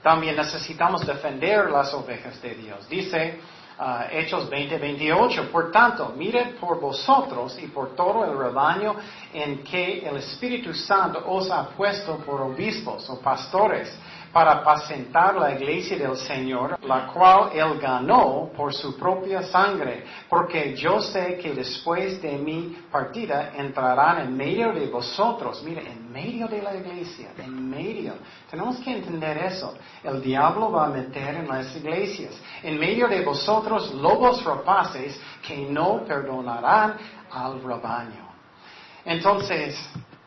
También 0.00 0.36
necesitamos 0.36 1.04
defender 1.04 1.68
las 1.70 1.92
ovejas 1.92 2.40
de 2.40 2.54
Dios. 2.54 2.88
Dice 2.88 3.40
uh, 3.80 4.16
Hechos 4.16 4.48
20, 4.48 4.78
28, 4.78 5.50
por 5.50 5.72
tanto, 5.72 6.14
miren 6.16 6.54
por 6.60 6.80
vosotros 6.80 7.58
y 7.60 7.66
por 7.66 7.96
todo 7.96 8.24
el 8.24 8.38
rebaño 8.38 8.94
en 9.32 9.64
que 9.64 10.06
el 10.06 10.18
Espíritu 10.18 10.72
Santo 10.72 11.24
os 11.26 11.50
ha 11.50 11.68
puesto 11.70 12.18
por 12.18 12.40
obispos 12.42 13.10
o 13.10 13.18
pastores 13.18 13.92
para 14.32 14.52
apacentar 14.52 15.34
la 15.36 15.52
iglesia 15.52 15.96
del 15.96 16.16
Señor, 16.16 16.78
la 16.84 17.06
cual 17.06 17.50
él 17.52 17.78
ganó 17.78 18.50
por 18.56 18.72
su 18.74 18.96
propia 18.96 19.42
sangre, 19.42 20.04
porque 20.28 20.74
yo 20.76 21.00
sé 21.00 21.38
que 21.38 21.54
después 21.54 22.20
de 22.20 22.36
mi 22.38 22.76
partida 22.90 23.52
entrarán 23.56 24.20
en 24.20 24.36
medio 24.36 24.72
de 24.72 24.86
vosotros, 24.88 25.62
mire, 25.62 25.90
en 25.90 26.10
medio 26.12 26.48
de 26.48 26.62
la 26.62 26.74
iglesia, 26.74 27.30
en 27.38 27.68
medio. 27.68 28.14
Tenemos 28.50 28.76
que 28.78 28.92
entender 28.92 29.38
eso. 29.38 29.74
El 30.02 30.22
diablo 30.22 30.70
va 30.70 30.86
a 30.86 30.90
meter 30.90 31.36
en 31.36 31.48
las 31.48 31.74
iglesias, 31.76 32.34
en 32.62 32.78
medio 32.78 33.08
de 33.08 33.22
vosotros 33.22 33.92
lobos 33.94 34.44
rapaces 34.44 35.18
que 35.46 35.56
no 35.56 36.04
perdonarán 36.04 36.96
al 37.30 37.62
rebaño. 37.62 38.26
Entonces, 39.04 39.78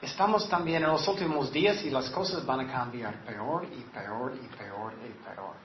Estamos 0.01 0.47
también 0.47 0.83
en 0.83 0.89
los 0.89 1.05
últimos 1.07 1.51
días 1.51 1.83
y 1.83 1.89
las 1.89 2.09
cosas 2.09 2.45
van 2.45 2.61
a 2.61 2.71
cambiar 2.71 3.15
peor 3.25 3.65
y 3.65 3.81
peor 3.81 4.33
y 4.33 4.47
peor 4.55 4.93
y 5.03 5.23
peor. 5.23 5.55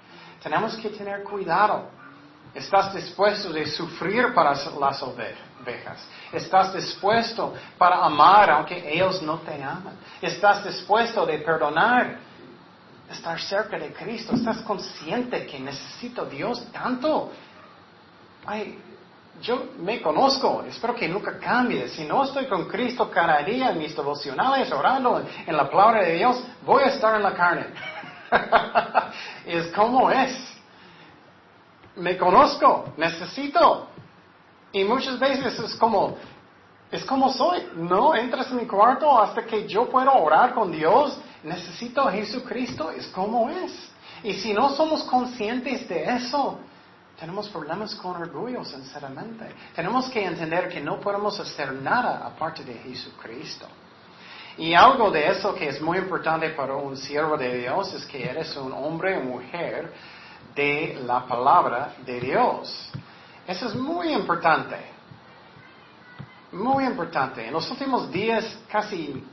Tenemos 0.43 0.77
que 0.77 0.91
tener 0.91 1.23
cuidado. 1.23 1.89
¿Estás 2.53 2.95
dispuesto 2.95 3.53
de 3.53 3.67
sufrir 3.67 4.33
para 4.35 4.51
las 4.51 5.03
ovejas? 5.03 6.07
¿Estás 6.33 6.75
dispuesto 6.75 7.55
para 7.79 8.05
amar 8.05 8.51
aunque 8.51 8.93
ellos 8.93 9.23
no 9.23 9.39
te 9.39 9.63
aman? 9.63 9.97
¿Estás 10.21 10.65
dispuesto 10.65 11.25
de 11.27 11.39
perdonar? 11.39 12.19
Estar 13.11 13.41
cerca 13.41 13.79
de 13.79 13.93
Cristo. 13.93 14.35
¿Estás 14.35 14.59
consciente 14.63 15.47
que 15.47 15.59
necesito 15.59 16.25
Dios 16.27 16.67
tanto? 16.73 17.33
Ay, 18.47 18.79
yo 19.43 19.73
me 19.79 20.01
conozco, 20.01 20.65
espero 20.67 20.95
que 20.95 21.09
nunca 21.09 21.39
cambie. 21.39 21.89
Si 21.89 22.05
no 22.05 22.25
estoy 22.25 22.47
con 22.47 22.67
Cristo 22.67 23.11
cada 23.11 23.43
día 23.43 23.71
en 23.71 23.79
mis 23.79 23.95
devocionales, 23.95 24.71
orando 24.73 25.23
en 25.47 25.57
la 25.57 25.71
palabra 25.71 26.03
de 26.03 26.15
Dios, 26.15 26.43
voy 26.65 26.83
a 26.85 26.87
estar 26.87 27.15
en 27.17 27.23
la 27.23 27.35
carne. 27.35 27.67
es 29.47 29.67
como 29.73 30.11
es. 30.11 30.55
Me 31.97 32.17
conozco, 32.17 32.93
necesito. 32.97 33.89
Y 34.73 34.85
muchas 34.85 35.19
veces 35.19 35.59
es 35.59 35.75
como, 35.77 36.17
es 36.91 37.05
como 37.05 37.33
soy. 37.33 37.69
No 37.77 38.15
entras 38.15 38.51
en 38.51 38.57
mi 38.57 38.67
cuarto 38.67 39.21
hasta 39.21 39.45
que 39.45 39.69
yo 39.69 39.89
pueda 39.89 40.13
orar 40.13 40.55
con 40.55 40.73
Dios. 40.73 41.19
Necesito 41.43 42.03
a 42.03 42.13
Jesucristo, 42.13 42.91
es 42.91 43.07
como 43.09 43.51
es. 43.51 43.73
Y 44.23 44.33
si 44.33 44.55
no 44.55 44.71
somos 44.71 45.03
conscientes 45.05 45.87
de 45.87 46.05
eso, 46.05 46.59
tenemos 47.19 47.49
problemas 47.49 47.95
con 47.95 48.17
orgullo, 48.17 48.65
sinceramente. 48.65 49.55
Tenemos 49.75 50.09
que 50.11 50.25
entender 50.25 50.69
que 50.69 50.81
no 50.81 51.01
podemos 51.01 51.39
hacer 51.39 51.73
nada 51.73 52.27
aparte 52.27 52.65
de 52.65 52.75
Jesucristo. 52.75 53.67
Y 54.57 54.75
algo 54.75 55.11
de 55.11 55.29
eso 55.29 55.55
que 55.55 55.69
es 55.69 55.81
muy 55.81 55.99
importante 55.99 56.51
para 56.51 56.77
un 56.77 56.97
siervo 56.97 57.37
de 57.37 57.59
Dios 57.59 57.93
es 57.95 58.05
que 58.07 58.25
eres 58.25 58.57
un 58.57 58.73
hombre 58.73 59.17
o 59.17 59.21
mujer 59.21 59.93
de 60.55 61.01
la 61.05 61.27
palabra 61.27 61.95
de 62.05 62.21
Dios. 62.21 62.91
Eso 63.47 63.67
es 63.67 63.75
muy 63.75 64.13
importante. 64.13 64.77
Muy 66.53 66.85
importante. 66.85 67.47
En 67.47 67.53
los 67.53 67.69
últimos 67.71 68.11
días 68.13 68.59
casi 68.71 69.25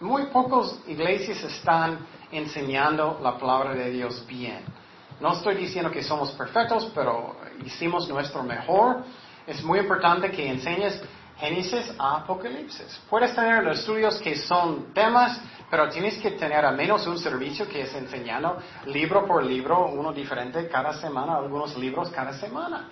muy 0.00 0.26
pocas 0.26 0.78
iglesias 0.88 1.42
están 1.44 1.98
enseñando 2.32 3.20
la 3.22 3.38
palabra 3.38 3.72
de 3.72 3.90
Dios 3.90 4.26
bien. 4.26 4.75
No 5.20 5.32
estoy 5.32 5.54
diciendo 5.56 5.90
que 5.90 6.02
somos 6.02 6.32
perfectos, 6.32 6.90
pero 6.94 7.36
hicimos 7.64 8.08
nuestro 8.08 8.42
mejor. 8.42 9.02
Es 9.46 9.62
muy 9.62 9.78
importante 9.78 10.30
que 10.30 10.46
enseñes 10.46 11.02
Génesis 11.38 11.94
a 11.98 12.16
Apocalipsis. 12.16 13.00
Puedes 13.08 13.34
tener 13.34 13.66
estudios 13.68 14.18
que 14.20 14.36
son 14.36 14.92
temas, 14.92 15.40
pero 15.70 15.88
tienes 15.88 16.18
que 16.18 16.32
tener 16.32 16.64
al 16.64 16.76
menos 16.76 17.06
un 17.06 17.18
servicio 17.18 17.68
que 17.68 17.82
es 17.82 17.94
enseñando 17.94 18.58
libro 18.86 19.26
por 19.26 19.44
libro, 19.44 19.88
uno 19.88 20.12
diferente 20.12 20.68
cada 20.68 20.94
semana, 20.94 21.36
algunos 21.36 21.76
libros 21.76 22.10
cada 22.10 22.32
semana, 22.34 22.88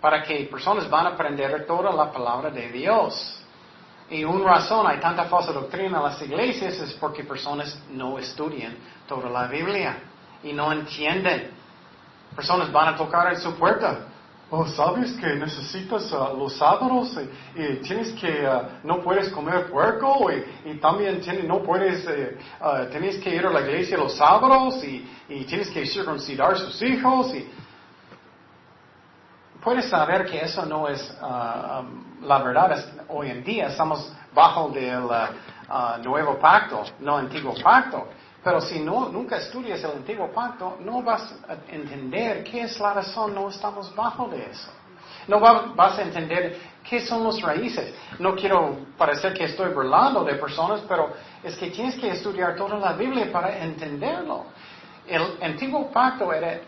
para 0.00 0.22
que 0.22 0.44
personas 0.50 0.88
van 0.88 1.06
a 1.06 1.10
aprender 1.10 1.66
toda 1.66 1.92
la 1.92 2.10
palabra 2.10 2.50
de 2.50 2.70
Dios. 2.70 3.40
Y 4.10 4.24
una 4.24 4.44
razón, 4.44 4.86
hay 4.86 4.98
tanta 4.98 5.24
falsa 5.24 5.52
doctrina 5.52 5.98
en 5.98 6.04
las 6.04 6.20
iglesias, 6.22 6.78
es 6.78 6.92
porque 6.94 7.24
personas 7.24 7.78
no 7.90 8.18
estudian 8.18 8.76
toda 9.06 9.28
la 9.28 9.46
Biblia 9.46 9.96
y 10.44 10.52
no 10.52 10.70
entienden. 10.72 11.50
Personas 12.36 12.70
van 12.70 12.94
a 12.94 12.96
tocar 12.96 13.32
en 13.32 13.40
su 13.40 13.54
puerta. 13.56 13.98
Oh, 14.50 14.66
¿sabes 14.66 15.12
que 15.14 15.34
necesitas 15.34 16.12
uh, 16.12 16.36
los 16.36 16.56
sábados 16.56 17.18
y, 17.56 17.76
tienes 17.76 18.12
que, 18.12 18.46
uh, 18.46 18.86
no 18.86 19.02
puedes 19.02 19.30
comer 19.30 19.70
puerco 19.70 20.30
y, 20.30 20.74
también 20.74 21.20
no 21.48 21.62
puedes, 21.62 22.06
eh, 22.06 22.38
uh, 22.60 22.88
tienes 22.90 23.16
que 23.18 23.34
ir 23.34 23.46
a 23.46 23.50
la 23.50 23.62
iglesia 23.62 23.96
los 23.96 24.14
sábados 24.16 24.84
y, 24.84 25.08
tienes 25.46 25.70
que 25.70 25.86
circuncidar 25.86 26.56
sus 26.58 26.80
hijos 26.82 27.34
y 27.34 27.50
puedes 29.62 29.88
saber 29.88 30.26
que 30.26 30.42
eso 30.42 30.64
no 30.66 30.86
es 30.88 31.02
um, 31.20 32.26
la 32.26 32.38
verdad. 32.42 32.84
hoy 33.08 33.30
en 33.30 33.42
día 33.42 33.68
estamos 33.68 34.12
bajo 34.34 34.68
del 34.68 35.08
nuevo 36.04 36.38
pacto, 36.38 36.84
no 37.00 37.16
antiguo 37.16 37.54
pacto. 37.62 38.08
Pero 38.44 38.60
si 38.60 38.78
no, 38.80 39.08
nunca 39.08 39.38
estudias 39.38 39.82
el 39.84 39.92
antiguo 39.92 40.30
pacto, 40.30 40.76
no 40.80 41.02
vas 41.02 41.34
a 41.48 41.74
entender 41.74 42.44
qué 42.44 42.60
es 42.62 42.78
la 42.78 42.92
razón, 42.92 43.34
no 43.34 43.48
estamos 43.48 43.94
bajo 43.94 44.28
de 44.28 44.50
eso. 44.50 44.70
No 45.26 45.40
vas 45.40 45.98
a 45.98 46.02
entender 46.02 46.60
qué 46.86 47.00
son 47.00 47.24
las 47.24 47.40
raíces. 47.40 47.94
No 48.18 48.34
quiero 48.34 48.76
parecer 48.98 49.32
que 49.32 49.44
estoy 49.44 49.72
burlando 49.72 50.22
de 50.22 50.34
personas, 50.34 50.82
pero 50.86 51.14
es 51.42 51.56
que 51.56 51.70
tienes 51.70 51.96
que 51.96 52.10
estudiar 52.10 52.54
toda 52.54 52.76
la 52.76 52.92
Biblia 52.92 53.32
para 53.32 53.58
entenderlo. 53.64 54.44
El 55.06 55.22
antiguo 55.40 55.90
pacto 55.90 56.30
era 56.30 56.60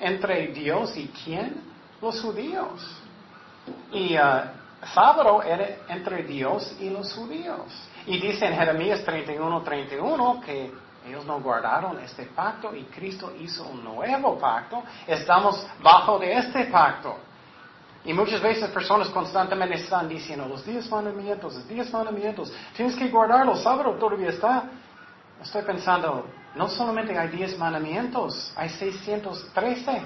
entre 0.00 0.48
Dios 0.48 0.96
y 0.96 1.06
quién? 1.24 1.62
Los 2.02 2.20
judíos. 2.20 2.96
Y 3.92 4.16
uh, 4.16 4.86
sábado 4.92 5.44
era 5.44 5.76
entre 5.88 6.24
Dios 6.24 6.76
y 6.80 6.90
los 6.90 7.12
judíos. 7.14 7.66
Y 8.06 8.18
dice 8.18 8.46
en 8.46 8.56
Jeremías 8.56 9.04
31, 9.04 9.62
31 9.62 10.40
que 10.40 10.72
ellos 11.06 11.24
no 11.24 11.40
guardaron 11.40 11.98
este 12.00 12.26
pacto 12.26 12.74
y 12.74 12.84
Cristo 12.84 13.32
hizo 13.38 13.64
un 13.64 13.82
nuevo 13.82 14.38
pacto. 14.38 14.82
Estamos 15.06 15.66
bajo 15.82 16.18
de 16.18 16.34
este 16.34 16.64
pacto. 16.66 17.16
Y 18.04 18.12
muchas 18.12 18.40
veces 18.40 18.70
personas 18.70 19.08
constantemente 19.08 19.74
están 19.76 20.08
diciendo 20.08 20.46
los 20.46 20.64
diez 20.64 20.90
mandamientos, 20.90 21.54
los 21.54 21.68
diez 21.68 21.92
mandamientos, 21.92 22.52
tienes 22.74 22.96
que 22.96 23.08
guardarlos, 23.08 23.62
sábado 23.62 23.92
todavía 23.92 24.30
está. 24.30 24.64
Estoy 25.42 25.62
pensando, 25.62 26.26
no 26.54 26.68
solamente 26.68 27.18
hay 27.18 27.28
diez 27.28 27.58
mandamientos, 27.58 28.52
hay 28.56 28.68
613 28.70 30.02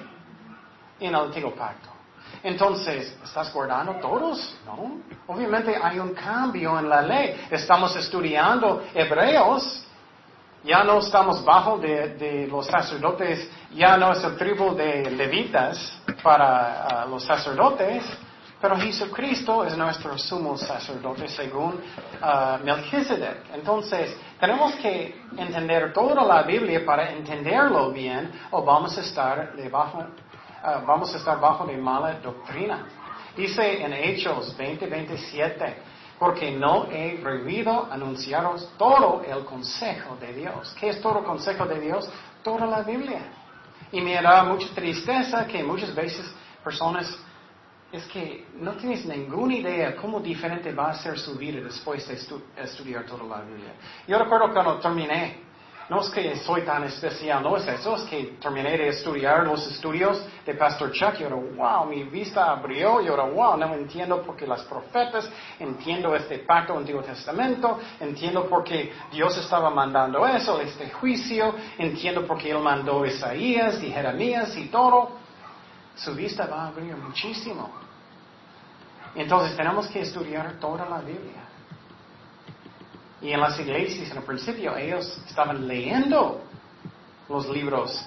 en 1.01 1.09
el 1.09 1.15
antiguo 1.15 1.55
pacto. 1.55 1.91
Entonces, 2.43 3.17
¿estás 3.23 3.53
guardando 3.53 3.95
todos? 3.95 4.57
No. 4.67 5.01
Obviamente 5.29 5.77
hay 5.81 5.99
un 5.99 6.15
cambio 6.15 6.79
en 6.79 6.89
la 6.89 7.01
ley. 7.01 7.47
Estamos 7.51 7.95
estudiando 7.97 8.85
Hebreos 8.93 9.85
ya 10.65 10.83
no 10.83 10.99
estamos 10.99 11.45
bajo 11.45 11.79
de, 11.79 12.49
los 12.51 12.67
sacerdotes, 12.67 13.51
ya 13.75 13.97
no 13.97 14.13
es 14.13 14.25
el 14.25 14.37
tribu 14.37 14.75
de 14.75 15.11
levitas 15.11 16.01
para 16.23 16.87
ah, 16.87 17.07
los 17.07 17.23
sacerdotes, 17.23 18.03
pero 18.61 18.77
Jesucristo 18.77 19.63
es 19.65 19.77
nuestro 19.77 20.17
sumo 20.17 20.57
sacerdote 20.57 21.29
según 21.29 21.75
uh, 21.75 22.65
Melchizedek. 22.65 23.53
Entonces, 23.53 24.17
tenemos 24.41 24.73
que 24.77 25.21
entender 25.37 25.93
toda 25.93 26.25
la 26.25 26.43
Biblia 26.45 26.83
para 26.83 27.11
entenderlo 27.11 27.93
bien 27.93 28.33
o 28.53 28.65
vamos 28.65 28.97
a 28.97 29.03
estar 29.03 29.55
debajo, 29.55 30.07
ah, 30.63 30.81
vamos 30.87 31.13
a 31.13 31.19
estar 31.19 31.39
bajo 31.39 31.67
de 31.67 31.77
mala 31.77 32.15
doctrina. 32.23 32.87
Dice 33.37 33.85
en 33.85 33.93
Hechos 33.93 34.57
20:27, 34.57 35.75
porque 36.19 36.53
no 36.53 36.87
he 36.91 37.19
prohibido 37.23 37.89
anunciaros 37.91 38.71
todo 38.79 39.23
el 39.23 39.45
consejo 39.45 40.17
de 40.17 40.33
Dios. 40.33 40.75
¿Qué 40.79 40.91
es 40.91 41.01
todo 41.01 41.19
el 41.21 41.25
consejo 41.25 41.67
de 41.67 41.81
Dios? 41.81 42.09
Toda 42.43 42.67
la 42.67 42.83
Biblia. 42.83 43.23
Y 43.91 44.01
me 44.01 44.21
da 44.21 44.45
mucha 44.45 44.69
tristeza 44.75 45.47
que 45.47 45.63
muchas 45.63 45.95
veces 45.95 46.33
personas 46.63 47.19
es 47.93 48.05
que 48.07 48.49
no 48.57 48.73
tienes 48.73 49.07
ninguna 49.07 49.55
idea 49.55 49.97
cómo 49.97 50.19
diferente 50.19 50.73
va 50.73 50.91
a 50.91 50.95
ser 50.95 51.17
su 51.19 51.37
vida 51.37 51.61
después 51.61 52.07
de 52.09 52.15
estudiar 52.63 53.07
toda 53.07 53.23
la 53.23 53.43
Biblia. 53.43 53.75
Yo 54.09 54.19
recuerdo 54.19 54.53
cuando 54.53 54.81
terminé 54.81 55.44
no 55.89 56.01
es 56.01 56.09
que 56.09 56.37
soy 56.37 56.63
tan 56.63 56.85
especial, 56.85 57.43
no 57.43 57.57
es 57.57 57.67
eso, 57.67 57.97
es 57.97 58.03
que 58.05 58.37
terminé 58.41 58.77
de 58.79 58.89
estudiar 58.89 59.45
los 59.45 59.67
estudios 59.71 60.25
de 60.47 60.55
Pastor 60.55 60.93
Chuck 60.93 61.21
y 61.21 61.25
ahora, 61.25 61.37
wow, 61.37 61.87
mi 61.87 62.05
vista 62.05 62.51
abrió 62.51 63.03
y 63.03 63.09
ahora, 63.09 63.25
wow, 63.25 63.57
no 63.57 63.75
entiendo 63.75 64.23
por 64.23 64.37
qué 64.37 64.47
las 64.47 64.63
profetas, 64.63 65.29
entiendo 65.59 66.15
este 66.17 66.39
pacto 66.39 66.77
Antiguo 66.77 67.03
Testamento, 67.03 67.79
entiendo 68.01 68.49
por 68.49 68.65
qué 68.65 68.93
Dios 69.13 69.37
estaba 69.37 69.69
mandando 69.71 70.27
eso, 70.27 70.61
este 70.61 70.91
juicio, 70.91 71.55
entiendo 71.77 72.27
por 72.27 72.39
qué 72.39 72.51
Él 72.51 72.61
mandó 72.61 73.05
Isaías 73.05 73.83
y 73.83 73.91
Jeremías 73.91 74.57
y 74.57 74.69
todo. 74.69 75.11
Su 75.97 76.15
vista 76.15 76.47
va 76.47 76.65
a 76.65 76.69
abrir 76.69 76.97
muchísimo. 76.97 77.71
Entonces 79.15 79.57
tenemos 79.57 79.87
que 79.89 80.01
estudiar 80.01 80.59
toda 80.59 80.87
la 80.87 80.99
Biblia. 80.99 81.45
Y 83.25 83.33
en 83.33 83.41
las 83.41 83.59
iglesias, 83.59 84.11
en 84.11 84.19
el 84.19 84.23
principio, 84.23 84.77
ellos 84.77 85.19
estaban 85.27 85.67
leyendo 85.67 86.43
los 87.31 87.49
libros 87.49 88.07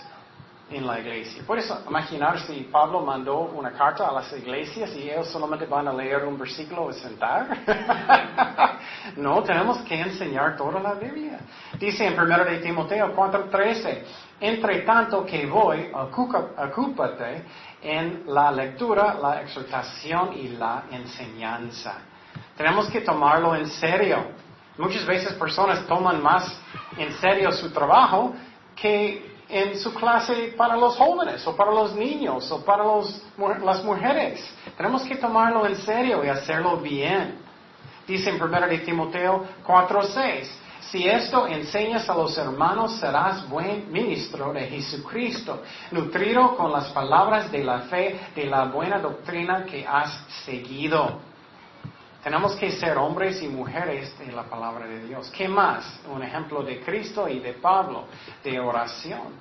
en 0.69 0.85
la 0.85 0.99
iglesia. 0.99 1.41
Puedes 1.47 1.67
imaginar 1.87 2.39
si 2.41 2.69
Pablo 2.71 3.01
mandó 3.01 3.39
una 3.39 3.71
carta 3.71 4.07
a 4.07 4.11
las 4.11 4.31
iglesias 4.33 4.95
y 4.95 5.09
ellos 5.09 5.27
solamente 5.29 5.65
van 5.65 5.87
a 5.87 5.93
leer 5.93 6.23
un 6.23 6.37
versículo 6.37 6.91
y 6.91 6.93
sentar. 6.93 7.47
no, 9.17 9.41
tenemos 9.41 9.79
que 9.79 9.99
enseñar 9.99 10.55
toda 10.55 10.79
la 10.79 10.93
Biblia. 10.93 11.39
Dice 11.79 12.05
en 12.05 12.19
1 12.19 12.45
de 12.45 12.59
Timoteo 12.59 13.15
4:13, 13.15 14.03
entre 14.39 14.81
tanto 14.81 15.25
que 15.25 15.47
voy, 15.47 15.89
ocúpate 15.93 17.43
en 17.81 18.21
la 18.27 18.51
lectura, 18.51 19.15
la 19.19 19.41
exhortación 19.41 20.33
y 20.37 20.49
la 20.49 20.83
enseñanza. 20.91 21.95
Tenemos 22.55 22.87
que 22.91 23.01
tomarlo 23.01 23.55
en 23.55 23.67
serio. 23.67 24.46
Muchas 24.77 25.05
veces 25.05 25.33
personas 25.33 25.85
toman 25.87 26.21
más 26.21 26.55
en 26.97 27.13
serio 27.13 27.51
su 27.51 27.71
trabajo 27.71 28.33
que 28.75 29.37
en 29.49 29.77
su 29.79 29.93
clase 29.93 30.53
para 30.57 30.75
los 30.75 30.95
jóvenes 30.97 31.45
o 31.47 31.55
para 31.55 31.71
los 31.71 31.95
niños 31.95 32.51
o 32.51 32.63
para 32.63 32.83
las 33.63 33.83
mujeres. 33.83 34.43
Tenemos 34.75 35.03
que 35.03 35.15
tomarlo 35.15 35.65
en 35.65 35.75
serio 35.77 36.23
y 36.23 36.27
hacerlo 36.27 36.77
bien. 36.77 37.39
Dice 38.07 38.29
en 38.29 38.41
1 38.41 38.67
de 38.67 38.79
Timoteo 38.79 39.45
4:6, 39.65 40.47
si 40.91 41.07
esto 41.07 41.47
enseñas 41.47 42.09
a 42.09 42.15
los 42.15 42.37
hermanos 42.37 42.97
serás 42.97 43.47
buen 43.49 43.91
ministro 43.91 44.53
de 44.53 44.67
Jesucristo, 44.67 45.61
nutrido 45.91 46.55
con 46.55 46.71
las 46.71 46.89
palabras 46.91 47.51
de 47.51 47.63
la 47.63 47.79
fe, 47.81 48.19
de 48.35 48.45
la 48.45 48.65
buena 48.65 48.99
doctrina 48.99 49.65
que 49.65 49.85
has 49.85 50.25
seguido. 50.45 51.26
Tenemos 52.27 52.57
que 52.57 52.73
ser 52.73 52.97
hombres 52.97 53.41
y 53.41 53.47
mujeres 53.47 54.19
de 54.19 54.33
la 54.33 54.43
palabra 54.43 54.85
de 54.85 55.01
Dios. 55.05 55.31
¿Qué 55.31 55.47
más? 55.47 56.01
Un 56.13 56.21
ejemplo 56.21 56.61
de 56.61 56.81
Cristo 56.81 57.29
y 57.29 57.39
de 57.39 57.53
Pablo, 57.53 58.03
de 58.43 58.59
oración. 58.59 59.31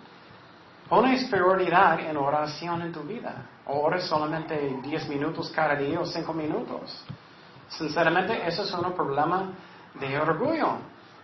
Pones 0.89 1.25
prioridad 1.25 1.99
en 1.99 2.17
oración 2.17 2.83
en 2.83 2.93
tu 2.93 3.01
vida. 3.01 3.45
Ora 3.67 4.01
solamente 4.01 4.77
10 4.85 5.09
minutos 5.09 5.51
cada 5.51 5.75
día 5.75 5.99
o 5.99 6.07
5 6.07 6.33
minutos. 6.33 7.05
Sinceramente, 7.71 8.47
eso 8.47 8.63
es 8.63 8.73
un 8.73 8.93
problema 8.93 9.51
de 9.95 10.21
orgullo. 10.21 10.77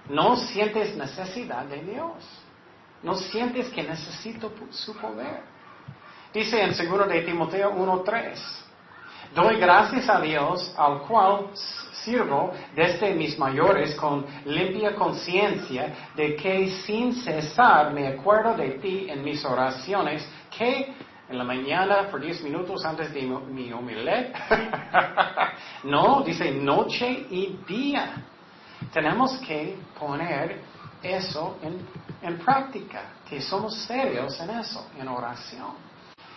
No 0.08 0.34
sientes 0.34 0.96
necesidad 0.96 1.64
de 1.66 1.80
Dios. 1.80 2.24
No 3.04 3.14
sientes 3.14 3.68
que 3.68 3.84
necesito 3.84 4.50
su 4.70 4.96
poder. 4.96 5.44
Dice 6.34 6.60
en 6.60 6.70
2 6.70 7.08
de 7.08 7.22
Timoteo 7.22 7.72
1.3. 7.72 8.62
Doy 9.34 9.56
gracias 9.56 10.10
a 10.10 10.20
Dios 10.20 10.74
al 10.76 11.00
cual 11.02 11.46
sirvo 12.04 12.52
desde 12.74 13.14
mis 13.14 13.38
mayores 13.38 13.94
con 13.94 14.26
limpia 14.44 14.94
conciencia 14.94 16.10
de 16.14 16.36
que 16.36 16.68
sin 16.84 17.14
cesar 17.14 17.94
me 17.94 18.08
acuerdo 18.08 18.54
de 18.54 18.72
ti 18.72 19.06
en 19.08 19.24
mis 19.24 19.42
oraciones 19.42 20.28
que 20.50 20.94
en 21.30 21.38
la 21.38 21.44
mañana 21.44 22.08
por 22.10 22.20
diez 22.20 22.42
minutos 22.42 22.84
antes 22.84 23.10
de 23.14 23.22
mi 23.22 23.72
omelette. 23.72 24.36
no, 25.84 26.22
dice 26.22 26.50
noche 26.52 27.26
y 27.30 27.58
día. 27.66 28.12
tenemos 28.92 29.38
que 29.38 29.78
poner 29.98 30.60
eso 31.02 31.56
en, 31.62 31.86
en 32.20 32.38
práctica, 32.38 33.14
que 33.26 33.40
somos 33.40 33.82
serios 33.84 34.38
en 34.40 34.50
eso, 34.50 34.88
en 35.00 35.08
oración. 35.08 35.91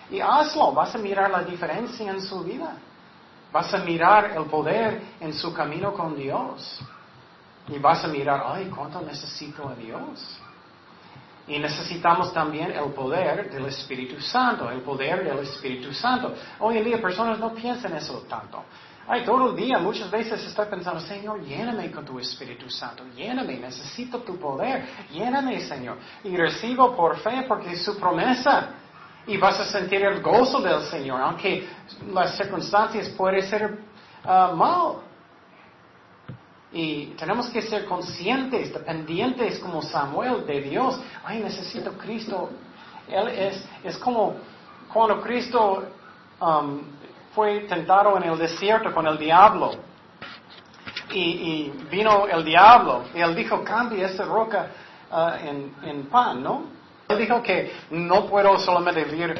Y 0.09 0.19
hazlo, 0.19 0.71
vas 0.71 0.93
a 0.95 0.97
mirar 0.97 1.31
la 1.31 1.43
diferencia 1.43 2.11
en 2.11 2.21
su 2.21 2.43
vida. 2.43 2.75
Vas 3.51 3.73
a 3.73 3.79
mirar 3.79 4.31
el 4.35 4.45
poder 4.45 5.01
en 5.19 5.33
su 5.33 5.53
camino 5.53 5.93
con 5.93 6.15
Dios. 6.15 6.79
Y 7.67 7.79
vas 7.79 8.03
a 8.03 8.07
mirar, 8.07 8.43
ay, 8.45 8.71
cuánto 8.75 9.01
necesito 9.01 9.67
a 9.67 9.75
Dios. 9.75 10.39
Y 11.47 11.59
necesitamos 11.59 12.33
también 12.33 12.71
el 12.71 12.91
poder 12.91 13.51
del 13.51 13.65
Espíritu 13.67 14.19
Santo, 14.19 14.69
el 14.69 14.81
poder 14.81 15.23
del 15.23 15.39
Espíritu 15.39 15.93
Santo. 15.93 16.33
Hoy 16.59 16.79
en 16.79 16.85
día 16.85 17.01
personas 17.01 17.39
no 17.39 17.53
piensan 17.53 17.95
eso 17.95 18.25
tanto. 18.27 18.63
Ay, 19.07 19.23
todo 19.23 19.51
el 19.51 19.55
día, 19.55 19.77
muchas 19.77 20.09
veces 20.09 20.43
estoy 20.43 20.65
pensando, 20.65 20.99
Señor, 20.99 21.43
lléname 21.43 21.91
con 21.91 22.03
tu 22.03 22.17
Espíritu 22.19 22.67
Santo, 22.71 23.03
lléname, 23.15 23.57
necesito 23.57 24.19
tu 24.19 24.39
poder, 24.39 24.83
lléname, 25.11 25.61
Señor. 25.61 25.97
Y 26.23 26.35
recibo 26.35 26.95
por 26.95 27.17
fe 27.19 27.45
porque 27.47 27.73
es 27.73 27.83
su 27.83 27.99
promesa. 27.99 28.69
Y 29.27 29.37
vas 29.37 29.59
a 29.59 29.65
sentir 29.65 30.03
el 30.03 30.21
gozo 30.21 30.61
del 30.61 30.83
Señor, 30.83 31.19
aunque 31.21 31.67
las 32.13 32.37
circunstancias 32.37 33.09
pueden 33.09 33.41
ser 33.43 33.79
ah, 34.23 34.53
mal. 34.55 34.97
Y 36.71 37.07
tenemos 37.17 37.49
que 37.49 37.61
ser 37.61 37.85
conscientes, 37.85 38.73
dependientes 38.73 39.59
como 39.59 39.81
Samuel 39.81 40.45
de 40.45 40.61
Dios. 40.61 40.99
Ay, 41.23 41.39
necesito 41.39 41.93
Cristo. 41.93 42.49
Él 43.07 43.27
es, 43.29 43.65
es 43.83 43.97
como 43.97 44.35
cuando 44.91 45.21
Cristo 45.21 45.83
um, 46.39 46.81
fue 47.33 47.61
tentado 47.61 48.17
en 48.17 48.23
el 48.23 48.37
desierto 48.37 48.93
con 48.93 49.07
el 49.07 49.17
diablo. 49.17 49.71
Y, 51.11 51.71
vino 51.89 52.27
el 52.27 52.43
diablo 52.43 53.03
y 53.13 53.21
él 53.21 53.35
dijo, 53.35 53.63
cambia 53.63 54.07
esta 54.07 54.25
roca 54.25 54.67
uh, 55.11 55.47
en, 55.47 55.73
en 55.83 56.05
pan, 56.07 56.43
¿no? 56.43 56.74
Él 57.07 57.19
dijo 57.19 57.43
que 57.43 57.71
no 57.91 58.25
puedo 58.25 58.57
solamente 58.57 59.03
vivir, 59.03 59.35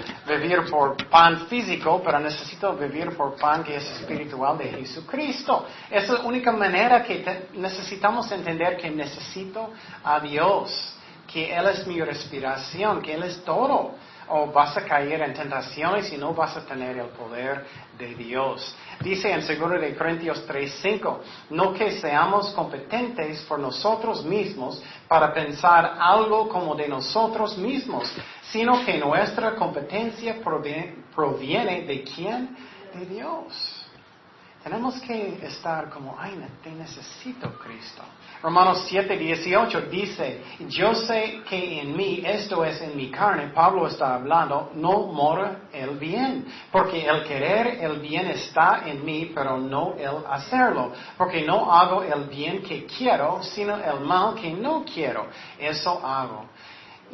por 0.69 0.95
pan 1.09 1.47
físico, 1.47 2.01
pero 2.03 2.19
necesito 2.19 2.73
vivir 2.73 3.15
por 3.17 3.35
pan 3.37 3.63
que 3.63 3.77
es 3.77 3.89
espiritual 3.91 4.57
de 4.57 4.65
Jesucristo. 4.65 5.65
Esa 5.89 6.13
es 6.13 6.19
la 6.19 6.25
única 6.25 6.51
manera 6.51 7.01
que 7.03 7.47
necesitamos 7.53 8.31
entender 8.31 8.77
que 8.77 8.91
necesito 8.91 9.71
a 10.03 10.19
Dios, 10.19 10.94
que 11.35 11.53
Él 11.53 11.67
es 11.67 11.85
mi 11.85 11.99
respiración, 11.99 13.01
que 13.01 13.13
Él 13.13 13.23
es 13.23 13.43
todo 13.43 13.91
o 14.29 14.47
vas 14.53 14.77
a 14.77 14.85
caer 14.85 15.21
en 15.21 15.33
tentaciones 15.33 16.09
y 16.13 16.17
no 16.17 16.33
vas 16.33 16.55
a 16.55 16.65
tener 16.65 16.97
el 16.97 17.07
poder 17.07 17.65
de 17.97 18.15
Dios. 18.15 18.73
Dice 19.01 19.29
en 19.29 19.41
2 19.45 19.81
de 19.81 19.97
Corintios 19.97 20.47
3:5, 20.47 21.19
no 21.49 21.73
que 21.73 21.91
seamos 21.99 22.53
competentes 22.53 23.41
por 23.49 23.59
nosotros 23.59 24.23
mismos 24.23 24.81
para 25.09 25.33
pensar 25.33 25.97
algo 25.99 26.47
como 26.47 26.73
de 26.73 26.87
nosotros 26.87 27.57
mismos, 27.57 28.09
sino 28.43 28.85
que 28.85 28.97
nuestra 28.97 29.55
competencia 29.55 30.37
proviene, 30.41 31.03
proviene 31.13 31.81
de 31.81 32.01
quién? 32.03 32.55
De 32.93 33.05
Dios. 33.07 33.84
Tenemos 34.65 34.99
que 35.01 35.45
estar 35.45 35.91
como, 35.91 36.17
ay, 36.19 36.43
te 36.63 36.71
necesito, 36.71 37.51
Cristo. 37.59 38.01
Romanos 38.41 38.83
7, 38.87 39.15
18 39.15 39.81
dice, 39.91 40.41
yo 40.69 40.95
sé 40.95 41.43
que 41.47 41.81
en 41.81 41.95
mí, 41.95 42.23
esto 42.25 42.65
es 42.65 42.81
en 42.81 42.97
mi 42.97 43.11
carne, 43.11 43.49
Pablo 43.49 43.85
está 43.85 44.15
hablando, 44.15 44.71
no 44.73 45.05
mora 45.05 45.69
el 45.71 45.99
bien, 45.99 46.47
porque 46.71 47.05
el 47.05 47.23
querer 47.25 47.77
el 47.79 47.99
bien 47.99 48.25
está 48.25 48.81
en 48.87 49.05
mí, 49.05 49.31
pero 49.35 49.59
no 49.59 49.93
el 49.99 50.25
hacerlo, 50.27 50.93
porque 51.15 51.45
no 51.45 51.71
hago 51.71 52.01
el 52.01 52.23
bien 52.23 52.63
que 52.63 52.87
quiero, 52.87 53.43
sino 53.43 53.75
el 53.77 53.99
mal 53.99 54.33
que 54.33 54.51
no 54.51 54.83
quiero, 54.83 55.27
eso 55.59 56.03
hago. 56.03 56.47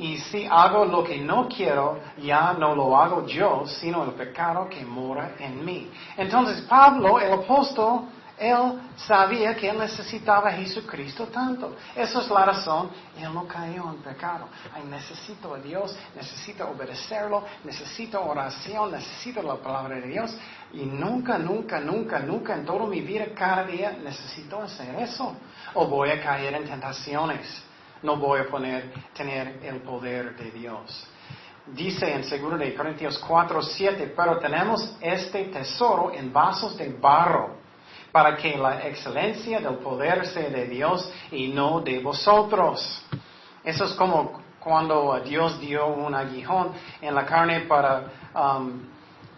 Y 0.02 0.18
si 0.18 0.48
hago 0.50 0.84
lo 0.84 1.04
que 1.04 1.20
no 1.20 1.48
quiero, 1.48 2.00
ya 2.18 2.54
no 2.54 2.74
lo 2.74 2.98
hago 2.98 3.28
yo, 3.28 3.68
sino 3.68 4.04
el 4.04 4.14
pecado 4.14 4.68
que 4.68 4.84
mora 4.84 5.36
en 5.38 5.64
mí. 5.64 5.92
Entonces 6.18 6.62
Pablo, 6.62 7.20
el 7.20 7.32
apóstol, 7.32 8.06
él 8.40 8.82
sabía 8.96 9.56
que 9.56 9.70
él 9.70 9.78
necesitaba 9.78 10.50
a 10.50 10.54
Jesucristo 10.54 11.28
tanto. 11.28 11.76
Esa 11.96 12.22
es 12.22 12.30
la 12.32 12.46
razón, 12.46 12.90
él 13.16 13.32
no 13.32 13.48
cayó 13.48 13.92
en 13.92 13.98
pecado. 13.98 14.48
Ay, 14.74 14.86
necesito 14.90 15.54
a 15.54 15.60
Dios, 15.60 15.96
necesito 16.16 16.68
obedecerlo, 16.68 17.44
necesito 17.64 18.26
oración, 18.26 18.92
necesito 18.94 19.44
la 19.44 19.58
palabra 19.58 19.98
de 19.98 20.08
Dios. 20.08 20.36
Y 20.74 20.84
nunca, 20.84 21.38
nunca, 21.38 21.80
nunca, 21.80 22.18
nunca 22.18 22.56
en 22.56 22.66
toda 22.66 22.88
mi 22.88 23.02
vida, 23.02 23.26
cada 23.36 23.66
día, 23.66 23.96
necesito 24.04 24.64
hacer 24.64 24.96
eso. 24.96 25.36
O 25.76 25.86
voy 25.86 26.10
a 26.10 26.20
caer 26.20 26.56
en 26.56 26.66
tentaciones 26.66 27.66
no 28.04 28.18
voy 28.18 28.42
a 28.42 28.48
poner, 28.48 28.92
tener 29.14 29.60
el 29.64 29.82
poder 29.82 30.36
de 30.36 30.52
Dios. 30.52 31.08
Dice 31.68 32.12
en 32.14 32.22
2 32.22 32.60
de 32.60 32.74
Corintios 32.74 33.18
4, 33.20 33.62
7, 33.62 34.14
pero 34.16 34.40
tenemos 34.40 34.98
este 35.00 35.46
tesoro 35.46 36.12
en 36.12 36.34
vasos 36.34 36.76
de 36.78 36.90
barro, 36.90 37.62
para 38.12 38.36
que 38.36 38.58
la 38.58 38.88
excelencia 38.88 39.60
del 39.60 39.76
poder 39.76 40.26
sea 40.28 40.50
de 40.50 40.68
Dios 40.68 41.12
y 41.32 41.48
no 41.48 41.80
de 41.80 42.00
vosotros. 42.00 43.04
Eso 43.64 43.86
es 43.86 43.94
como 43.94 44.42
cuando 44.60 45.20
Dios 45.24 45.60
dio 45.60 45.88
un 45.88 46.14
aguijón 46.14 46.72
en 47.02 47.16
la 47.16 47.26
carne 47.26 47.62
para, 47.62 48.04
um, 48.36 48.82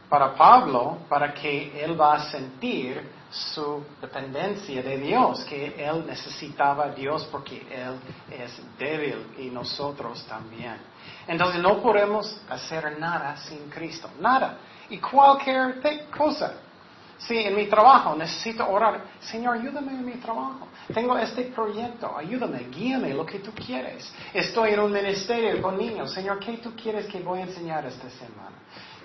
para 0.10 0.34
Pablo, 0.34 1.00
para 1.08 1.34
que 1.34 1.84
él 1.84 2.00
va 2.00 2.16
a 2.16 2.20
sentir 2.32 3.02
su 3.34 3.84
dependencia 4.00 4.84
de 4.84 4.98
Dios, 4.98 5.44
que 5.46 5.74
él 5.78 6.06
necesitaba 6.06 6.90
Dios 6.90 7.28
porque 7.32 7.66
él 7.72 8.00
es 8.32 8.62
débil 8.78 9.26
y 9.40 9.50
nosotros 9.50 10.24
también. 10.28 10.78
Entonces 11.28 11.60
no 11.60 11.82
podemos 11.82 12.40
hacer 12.50 13.00
nada 13.00 13.36
sin 13.38 13.70
Cristo, 13.70 14.10
nada. 14.20 14.58
Y 14.90 15.00
cualquier 15.00 15.82
cosa. 16.16 16.54
Si 17.18 17.38
en 17.38 17.56
mi 17.56 17.68
trabajo 17.68 18.16
necesito 18.16 18.68
orar, 18.70 19.02
Señor, 19.22 19.58
ayúdame 19.58 19.94
en 19.94 20.06
mi 20.06 20.14
trabajo. 20.14 20.68
Tengo 20.94 21.18
este 21.18 21.44
proyecto, 21.44 22.16
ayúdame, 22.18 22.68
guíame 22.70 23.14
lo 23.14 23.26
que 23.26 23.40
tú 23.40 23.52
quieres. 23.54 24.12
Estoy 24.34 24.72
en 24.72 24.82
un 24.82 24.92
ministerio 24.92 25.62
con 25.62 25.78
niños, 25.78 26.12
Señor, 26.12 26.40
¿qué 26.40 26.58
tú 26.58 26.76
quieres 26.76 27.06
que 27.08 27.20
voy 27.22 27.40
a 27.40 27.44
enseñar 27.44 27.86
esta 27.86 28.10
semana? 28.10 28.58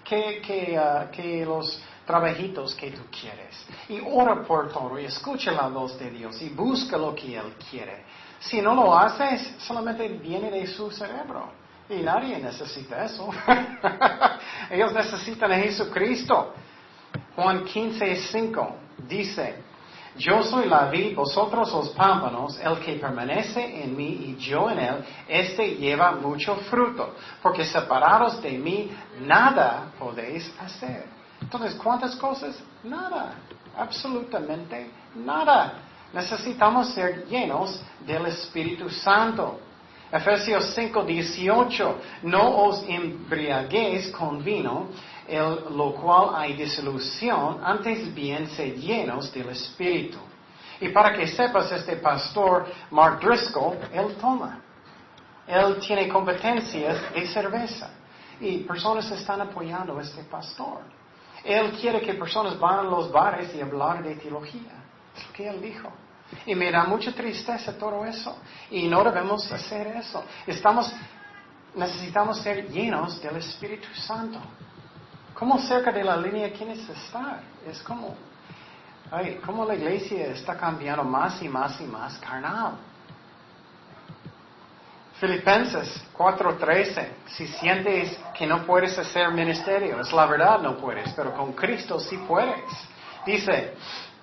¿Qué, 0.09 0.41
qué, 0.45 0.79
uh, 0.79 1.11
que 1.11 1.45
los 1.45 1.81
trabajitos 2.09 2.75
que 2.75 2.91
tú 2.91 3.03
quieres. 3.11 3.55
Y 3.91 4.01
ora 4.01 4.43
por 4.43 4.73
todo 4.73 4.99
y 4.99 5.05
escucha 5.05 5.53
la 5.53 5.69
voz 5.69 5.99
de 5.99 6.11
Dios 6.11 6.41
y 6.41 6.49
busca 6.49 6.97
lo 6.97 7.15
que 7.15 7.37
Él 7.37 7.53
quiere. 7.71 8.05
Si 8.41 8.63
no 8.63 8.75
lo 8.75 8.97
haces, 8.97 9.57
solamente 9.59 10.09
viene 10.09 10.51
de 10.51 10.67
su 10.67 10.91
cerebro. 10.91 11.53
Y 11.91 11.97
nadie 11.97 12.39
necesita 12.39 13.05
eso. 13.05 13.29
Ellos 14.71 14.93
necesitan 14.95 15.53
a 15.53 15.57
Jesucristo. 15.57 16.55
Juan 17.37 17.65
15, 17.65 18.17
5 18.17 18.77
dice, 19.07 19.57
yo 20.19 20.43
soy 20.43 20.69
la 20.69 20.91
vid, 20.91 21.15
vosotros 21.15 21.73
los 21.73 21.91
pámpanos, 21.91 22.59
el 22.59 22.79
que 22.81 22.95
permanece 22.95 23.83
en 23.83 23.97
mí 23.97 24.09
y 24.09 24.37
yo 24.37 24.69
en 24.69 24.79
él, 24.79 25.05
este 25.29 25.77
lleva 25.77 26.13
mucho 26.13 26.57
fruto, 26.69 27.15
porque 27.41 27.65
separados 27.65 28.43
de 28.43 28.59
mí 28.59 28.91
nada 29.21 29.93
podéis 29.99 30.53
hacer. 30.61 31.07
Entonces, 31.41 31.75
¿cuántas 31.77 32.17
cosas? 32.17 32.59
Nada, 32.83 33.35
absolutamente 33.77 34.91
nada. 35.15 35.75
Necesitamos 36.13 36.93
ser 36.95 37.27
llenos 37.27 37.81
del 38.05 38.27
Espíritu 38.27 38.91
Santo. 38.91 39.61
Efesios 40.11 40.73
5, 40.75 41.05
18, 41.05 41.99
no 42.23 42.65
os 42.65 42.83
embriaguéis 42.89 44.11
con 44.11 44.43
vino, 44.43 44.89
el, 45.29 45.77
lo 45.77 45.95
cual 45.95 46.35
hay 46.35 46.55
disolución, 46.55 47.61
antes 47.63 48.15
bien 48.15 48.49
sed 48.49 48.75
llenos 48.75 49.33
del 49.33 49.51
Espíritu. 49.51 50.19
Y 50.81 50.89
para 50.89 51.17
que 51.17 51.27
sepas, 51.27 51.71
este 51.73 51.97
pastor, 51.97 52.67
Mark 52.91 53.21
Driscoll, 53.21 53.77
él 53.93 54.17
toma. 54.21 54.61
Él 55.47 55.79
tiene 55.81 56.09
competencias 56.09 57.13
de 57.13 57.27
cerveza. 57.27 57.91
Y 58.41 58.59
personas 58.59 59.11
están 59.11 59.41
apoyando 59.41 59.99
a 59.99 60.03
este 60.03 60.23
pastor. 60.25 60.83
Él 61.45 61.73
quiere 61.81 62.01
que 62.01 62.15
personas 62.15 62.59
van 62.59 62.81
a 62.81 62.83
los 62.83 63.11
bares 63.11 63.55
y 63.55 63.61
hablar 63.61 64.03
de 64.03 64.15
teología. 64.17 64.85
Es 65.17 65.27
lo 65.27 65.33
que 65.33 65.49
Él 65.49 65.61
dijo. 65.61 65.91
Y 66.47 66.55
me 66.55 66.71
da 66.71 66.85
mucha 66.85 67.13
tristeza 67.13 67.77
todo 67.77 68.05
eso. 68.05 68.37
Y 68.71 68.87
no 68.87 69.03
debemos 69.03 69.51
hacer 69.51 69.89
eso. 69.89 70.23
Estamos, 70.47 70.93
necesitamos 71.75 72.39
ser 72.39 72.69
llenos 72.69 73.21
del 73.21 73.37
Espíritu 73.37 73.89
Santo. 73.95 74.39
¿Cómo 75.39 75.57
cerca 75.61 75.93
de 75.93 76.03
la 76.03 76.17
línea 76.17 76.53
quieres 76.53 76.89
estar? 76.89 77.41
Es 77.65 77.81
como, 77.83 78.17
ay, 79.09 79.41
la 79.69 79.75
iglesia 79.75 80.27
está 80.27 80.57
cambiando 80.57 81.05
más 81.05 81.41
y 81.41 81.49
más 81.49 81.81
y 81.81 81.85
más 81.85 82.19
carnal. 82.19 82.73
Filipenses 85.21 86.03
4:13, 86.17 87.09
si 87.27 87.47
sientes 87.47 88.19
que 88.37 88.49
no 88.49 88.65
puedes 88.67 88.99
hacer 88.99 89.31
ministerio, 89.31 90.01
es 90.01 90.13
la 90.13 90.27
verdad, 90.27 90.59
no 90.59 90.77
puedes, 90.77 91.13
pero 91.13 91.33
con 91.33 91.53
Cristo 91.53 92.01
sí 92.01 92.17
puedes. 92.27 92.71
Dice, 93.25 93.75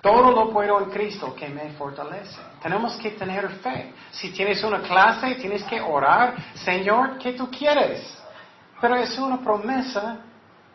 Todo 0.02 0.30
lo 0.30 0.50
puedo 0.52 0.78
en 0.80 0.90
Cristo 0.90 1.34
que 1.34 1.48
me 1.48 1.70
fortalece. 1.70 2.38
Tenemos 2.62 2.94
que 2.96 3.12
tener 3.12 3.48
fe. 3.64 3.92
Si 4.12 4.30
tienes 4.30 4.62
una 4.62 4.80
clase, 4.80 5.34
tienes 5.34 5.64
que 5.64 5.80
orar, 5.80 6.36
Señor, 6.54 7.18
¿qué 7.18 7.32
tú 7.32 7.50
quieres? 7.50 8.16
Pero 8.80 8.94
es 8.96 9.18
una 9.18 9.38
promesa 9.38 10.20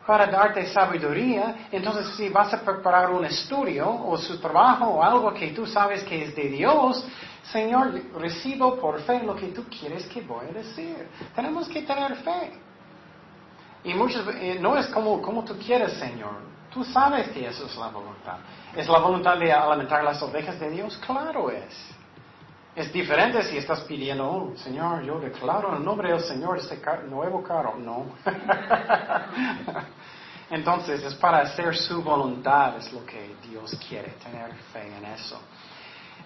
para 0.05 0.27
darte 0.27 0.65
sabiduría. 0.67 1.67
Entonces, 1.71 2.15
si 2.15 2.29
vas 2.29 2.53
a 2.53 2.61
preparar 2.61 3.11
un 3.11 3.25
estudio 3.25 3.89
o 3.89 4.17
su 4.17 4.39
trabajo 4.39 4.85
o 4.85 5.03
algo 5.03 5.33
que 5.33 5.47
tú 5.51 5.65
sabes 5.65 6.03
que 6.03 6.23
es 6.23 6.35
de 6.35 6.49
Dios, 6.49 7.05
Señor, 7.43 7.93
recibo 8.15 8.79
por 8.79 9.01
fe 9.01 9.23
lo 9.23 9.35
que 9.35 9.47
tú 9.47 9.65
quieres 9.65 10.05
que 10.07 10.21
voy 10.21 10.47
a 10.47 10.53
decir. 10.53 11.07
Tenemos 11.35 11.67
que 11.67 11.81
tener 11.81 12.15
fe. 12.17 12.53
Y 13.83 13.93
muchas 13.93 14.23
eh, 14.35 14.57
no 14.59 14.77
es 14.77 14.87
como, 14.87 15.21
como 15.21 15.43
tú 15.43 15.57
quieres, 15.57 15.93
Señor. 15.93 16.51
Tú 16.71 16.83
sabes 16.83 17.29
que 17.29 17.47
eso 17.47 17.65
es 17.65 17.75
la 17.75 17.87
voluntad. 17.87 18.37
¿Es 18.75 18.87
la 18.87 18.99
voluntad 18.99 19.37
de 19.37 19.51
alimentar 19.51 20.03
las 20.03 20.21
ovejas 20.21 20.59
de 20.59 20.69
Dios? 20.69 20.97
Claro 21.05 21.49
es. 21.49 22.00
Es 22.73 22.91
diferente 22.93 23.43
si 23.43 23.57
estás 23.57 23.81
pidiendo, 23.81 24.29
oh, 24.29 24.53
Señor, 24.55 25.03
yo 25.03 25.19
declaro 25.19 25.75
el 25.75 25.83
nombre 25.83 26.11
del 26.11 26.21
Señor 26.21 26.57
este 26.57 26.79
nuevo 27.09 27.43
carro. 27.43 27.75
No. 27.77 28.05
Entonces, 30.49 31.03
es 31.03 31.13
para 31.15 31.39
hacer 31.39 31.75
su 31.75 32.01
voluntad, 32.01 32.77
es 32.77 32.91
lo 32.93 33.05
que 33.05 33.35
Dios 33.49 33.77
quiere, 33.87 34.11
tener 34.23 34.53
fe 34.71 34.87
en 34.97 35.05
eso. 35.05 35.39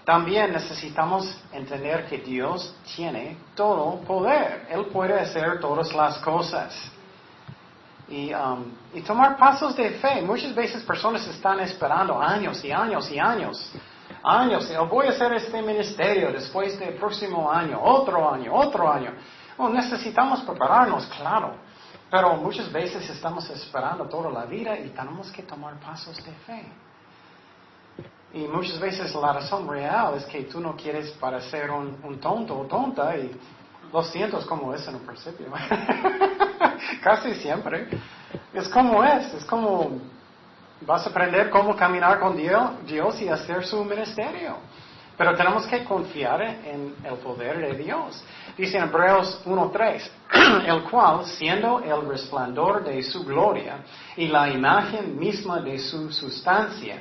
También 0.04 0.54
necesitamos 0.54 1.36
entender 1.52 2.06
que 2.06 2.20
Dios 2.20 2.76
tiene 2.96 3.38
todo 3.56 4.00
poder. 4.02 4.68
Él 4.70 4.86
puede 4.86 5.20
hacer 5.20 5.60
todas 5.60 5.94
las 5.94 6.20
cosas. 6.20 6.92
Y, 8.08 8.32
um, 8.32 8.66
y 8.94 9.02
tomar 9.02 9.36
pasos 9.36 9.76
de 9.76 9.92
fe. 9.92 10.22
Muchas 10.22 10.54
veces 10.54 10.84
personas 10.84 11.26
están 11.28 11.60
esperando 11.62 12.22
años 12.22 12.64
y 12.64 12.72
años 12.72 13.12
y 13.12 13.18
años. 13.18 13.72
Años. 14.26 14.68
voy 14.90 15.06
a 15.06 15.12
hacer 15.12 15.34
este 15.34 15.62
ministerio 15.62 16.32
después 16.32 16.80
del 16.80 16.96
próximo 16.96 17.52
año, 17.52 17.80
otro 17.80 18.32
año, 18.34 18.56
otro 18.56 18.92
año. 18.92 19.12
Oh, 19.58 19.70
necesitamos 19.70 20.42
prepararnos, 20.42 21.06
claro. 21.18 21.54
Pero 22.10 22.36
muchas 22.38 22.72
veces 22.72 23.08
estamos 23.08 23.48
esperando 23.52 24.06
toda 24.06 24.32
la 24.32 24.46
vida 24.46 24.80
y 24.80 24.90
tenemos 24.90 25.32
que 25.32 25.44
tomar 25.44 25.80
pasos 25.80 26.18
de 26.24 26.32
fe. 26.46 26.66
Y 28.34 28.48
muchas 28.48 28.80
veces 28.80 29.14
la 29.14 29.32
razón 29.32 29.68
real 29.68 30.16
es 30.16 30.26
que 30.26 30.44
tú 30.46 30.60
no 30.60 30.76
quieres 30.76 31.12
parecer 31.12 31.70
un, 31.70 32.00
un 32.04 32.20
tonto 32.20 32.58
o 32.58 32.66
tonta 32.66 33.16
y 33.16 33.32
lo 33.94 34.04
siento, 34.04 34.40
es 34.40 34.46
como 34.46 34.74
es 34.74 34.88
en 34.88 34.96
un 34.96 35.06
principio. 35.06 35.48
Casi 37.04 37.36
siempre. 37.36 37.88
Es 38.54 38.68
como 38.70 39.04
es, 39.04 39.34
es 39.36 39.46
como 39.46 40.02
vas 40.82 41.06
a 41.06 41.10
aprender 41.10 41.50
cómo 41.50 41.76
caminar 41.76 42.20
con 42.20 42.36
Dios, 42.36 43.22
y 43.22 43.30
hacer 43.30 43.66
su 43.66 43.84
ministerio. 43.84 44.58
Pero 45.18 45.34
tenemos 45.36 45.66
que 45.68 45.84
confiar 45.86 46.42
en 46.42 46.94
el 47.04 47.16
poder 47.20 47.58
de 47.60 47.82
Dios. 47.82 48.22
Dice 48.58 48.78
en 48.78 48.84
Hebreos 48.84 49.42
1.3, 49.46 50.10
el 50.68 50.84
cual, 50.84 51.26
siendo 51.26 51.80
el 51.80 52.06
resplandor 52.08 52.84
de 52.84 53.02
su 53.02 53.24
gloria 53.24 53.78
y 54.18 54.28
la 54.28 54.50
imagen 54.50 55.18
misma 55.18 55.62
de 55.62 55.80
su 55.80 56.12
sustancia, 56.12 56.98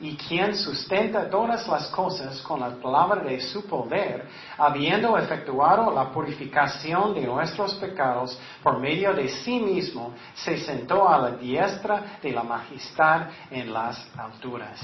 y 0.00 0.16
quien 0.16 0.54
sustenta 0.54 1.30
todas 1.30 1.66
las 1.66 1.86
cosas 1.88 2.40
con 2.42 2.60
la 2.60 2.70
palabra 2.70 3.22
de 3.22 3.40
su 3.40 3.66
poder, 3.66 4.28
habiendo 4.58 5.16
efectuado 5.16 5.90
la 5.90 6.10
purificación 6.10 7.14
de 7.14 7.22
nuestros 7.22 7.74
pecados 7.74 8.38
por 8.62 8.78
medio 8.78 9.14
de 9.14 9.28
sí 9.28 9.58
mismo, 9.58 10.12
se 10.34 10.58
sentó 10.58 11.08
a 11.08 11.18
la 11.18 11.30
diestra 11.32 12.18
de 12.22 12.30
la 12.30 12.42
majestad 12.42 13.28
en 13.50 13.72
las 13.72 14.06
alturas. 14.18 14.80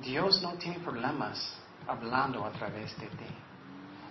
Dios 0.00 0.40
no 0.42 0.52
tiene 0.52 0.78
problemas 0.78 1.56
hablando 1.86 2.44
a 2.44 2.50
través 2.50 2.98
de 3.00 3.06
ti. 3.06 3.51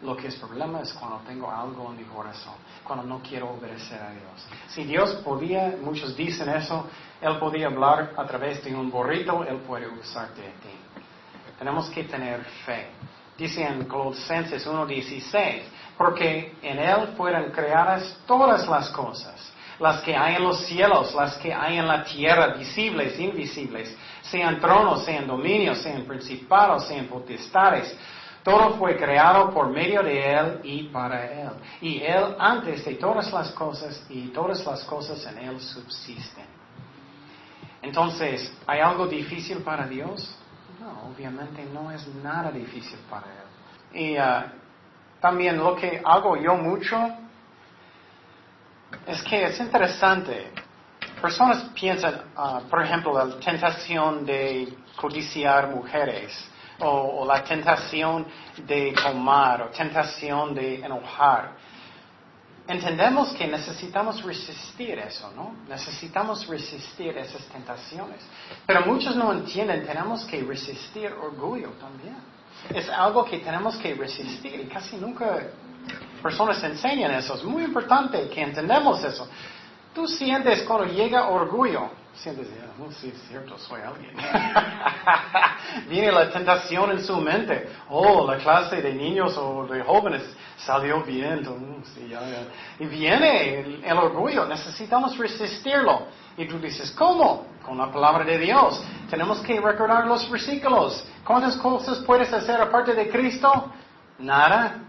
Lo 0.04 0.18
que 0.18 0.28
es 0.28 0.36
problema 0.36 0.82
es 0.82 0.94
cuando 0.94 1.18
tengo 1.28 1.52
algo 1.52 1.92
en 1.92 1.98
mi 1.98 2.04
corazón, 2.06 2.56
cuando 2.84 3.06
no 3.06 3.22
quiero 3.22 3.52
obedecer 3.52 4.02
a 4.02 4.10
Dios. 4.10 4.48
Si 4.70 4.84
Dios 4.84 5.14
podía, 5.24 5.76
muchos 5.80 6.16
dicen 6.16 6.50
eso, 6.50 6.88
Él 7.22 7.38
podía 7.38 7.68
hablar 7.68 8.14
a 8.18 8.26
través 8.26 8.64
de 8.64 8.74
un 8.74 8.90
borrito, 8.90 9.44
Él 9.44 9.58
puede 9.58 9.88
usarte 9.88 10.42
a 10.42 10.54
ti. 10.60 11.04
Tenemos 11.60 11.88
que 11.92 12.04
tener 12.06 12.44
fe. 12.66 12.88
Dice 13.38 13.64
en 13.64 13.86
Colosenses 13.86 14.66
1.16, 14.66 15.62
porque 15.96 16.56
en 16.64 16.80
Él 16.80 17.14
fueron 17.16 17.52
creadas 17.52 18.18
todas 18.26 18.68
las 18.68 18.90
cosas, 18.90 19.54
las 19.80 20.02
que 20.02 20.16
hay 20.16 20.36
en 20.36 20.44
los 20.44 20.66
cielos, 20.66 21.14
las 21.14 21.38
que 21.38 21.54
hay 21.54 21.78
en 21.78 21.88
la 21.88 22.04
tierra, 22.04 22.56
visibles, 22.56 23.20
invisibles, 23.20 23.96
sean 24.24 24.60
tronos, 24.60 25.06
sean 25.06 25.28
dominios, 25.28 25.78
sean 25.78 26.04
principados, 26.06 26.88
sean 26.88 27.06
potestades 27.06 27.96
todo 28.44 28.76
fue 28.78 28.98
creado 28.98 29.52
por 29.52 29.70
medio 29.70 30.02
de 30.02 30.34
Él 30.34 30.60
y 30.64 30.84
para 30.84 31.26
Él. 31.26 31.52
Y 31.80 32.02
Él 32.02 32.36
antes 32.40 32.84
de 32.86 32.96
todas 32.96 33.32
las 33.32 33.52
cosas 33.52 34.04
y 34.10 34.30
todas 34.30 34.66
las 34.66 34.84
cosas 34.84 35.24
en 35.28 35.38
Él 35.38 35.60
subsisten. 35.60 36.46
Entonces, 37.82 38.52
¿hay 38.66 38.80
algo 38.80 39.08
difícil 39.08 39.60
para 39.60 39.88
Dios? 39.88 40.36
No, 40.80 41.12
obviamente 41.12 41.64
no 41.66 41.92
es 41.92 42.08
nada 42.16 42.52
difícil 42.52 42.98
para 43.10 43.28
Él. 43.28 44.02
Y 44.02 44.18
uh, 44.18 45.20
también 45.20 45.58
lo 45.58 45.76
que 45.76 46.02
hago 46.04 46.36
yo 46.38 46.56
mucho 46.56 46.98
es 49.06 49.22
que 49.24 49.44
es 49.44 49.60
interesante. 49.60 50.52
Personas 51.22 51.64
piensan, 51.76 52.22
uh, 52.36 52.68
por 52.68 52.84
ejemplo, 52.84 53.14
la 53.14 53.40
tentación 53.40 54.26
de 54.26 54.76
codiciar 54.96 55.70
mujeres 55.70 56.52
o, 56.82 57.26
la 57.26 57.44
tentación 57.44 58.26
de 58.66 58.94
tomar 58.94 59.62
o 59.64 59.66
tentación 59.68 60.54
de 60.54 60.76
enojar. 60.84 61.52
Entendemos 62.68 63.34
que 63.34 63.48
necesitamos 63.48 64.24
resistir 64.24 64.98
eso, 65.00 65.32
¿no? 65.36 65.56
Necesitamos 65.68 66.48
resistir 66.48 67.18
esas 67.18 67.44
tentaciones. 67.46 68.22
Pero 68.66 68.86
muchos 68.86 69.16
no 69.16 69.34
entienden, 69.34 69.86
tenemos 69.86 70.24
que 70.26 70.42
resistir 70.42 71.12
orgullo 71.12 71.72
también. 71.72 72.16
Es 72.74 72.88
algo 72.90 73.26
que 73.26 73.40
tenemos 73.40 73.76
que 73.78 73.96
resistir 73.96 74.60
y 74.62 74.66
casi 74.66 74.98
nunca 74.98 75.40
personas 76.22 76.64
enseñan 76.64 77.12
eso. 77.12 77.36
Es 77.36 77.44
muy 77.44 77.64
importante 77.64 78.30
que 78.30 78.42
entendamos 78.42 79.04
eso. 79.04 79.28
Tú 79.94 80.08
sientes 80.08 80.62
cuando 80.64 80.86
llega 80.86 81.30
orgullo, 81.30 81.90
sientes, 82.16 82.48
oh, 82.80 82.92
sí, 82.92 83.12
es 83.14 83.22
cierto, 83.30 83.58
soy 83.58 83.82
alguien. 83.82 84.16
Viene 85.90 86.12
la 86.12 86.30
tentación 86.30 86.92
en 86.92 87.04
su 87.04 87.18
mente. 87.18 87.70
Oh, 87.90 88.30
la 88.30 88.38
clase 88.38 88.82
de 88.82 88.94
niños 88.94 89.38
o 89.38 89.66
de 89.66 89.82
jóvenes 89.84 90.24
salió 90.58 91.02
bien. 91.04 91.42
Y 92.80 92.86
viene 92.86 93.60
el, 93.84 93.98
orgullo, 93.98 94.46
necesitamos 94.46 95.18
resistirlo. 95.18 96.08
Y 96.38 96.48
tú 96.48 96.60
dices, 96.60 96.92
¿cómo? 96.92 97.48
Con 97.64 97.78
la 97.78 97.92
palabra 97.92 98.24
de 98.24 98.38
Dios. 98.38 98.84
Tenemos 99.10 99.40
que 99.42 99.60
recordar 99.60 100.06
los 100.06 100.30
versículos. 100.30 101.06
¿Cuántas 101.26 101.58
cosas 101.58 102.00
puedes 102.00 102.32
hacer 102.32 102.62
aparte 102.62 102.94
de 102.94 103.10
Cristo? 103.10 103.72
Nada. 104.20 104.80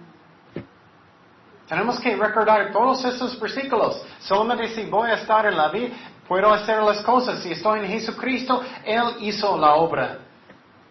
Tenemos 1.68 1.99
que 2.01 2.16
recordar 2.16 2.70
todos 2.70 3.05
esos 3.05 3.39
versículos. 3.41 4.05
Solamente 4.20 4.68
si 4.75 4.85
voy 4.91 5.11
a 5.11 5.14
estar 5.14 5.47
en 5.47 5.57
la 5.57 5.68
vida, 5.68 5.95
puedo 6.33 6.51
hacer 6.51 6.83
las 6.83 7.03
cosas. 7.03 7.43
Si 7.43 7.53
estoy 7.53 7.80
en 7.80 7.89
Jesucristo, 7.89 8.62
Él 8.87 9.16
hizo 9.20 9.55
la 9.59 9.74
obra. 9.74 10.16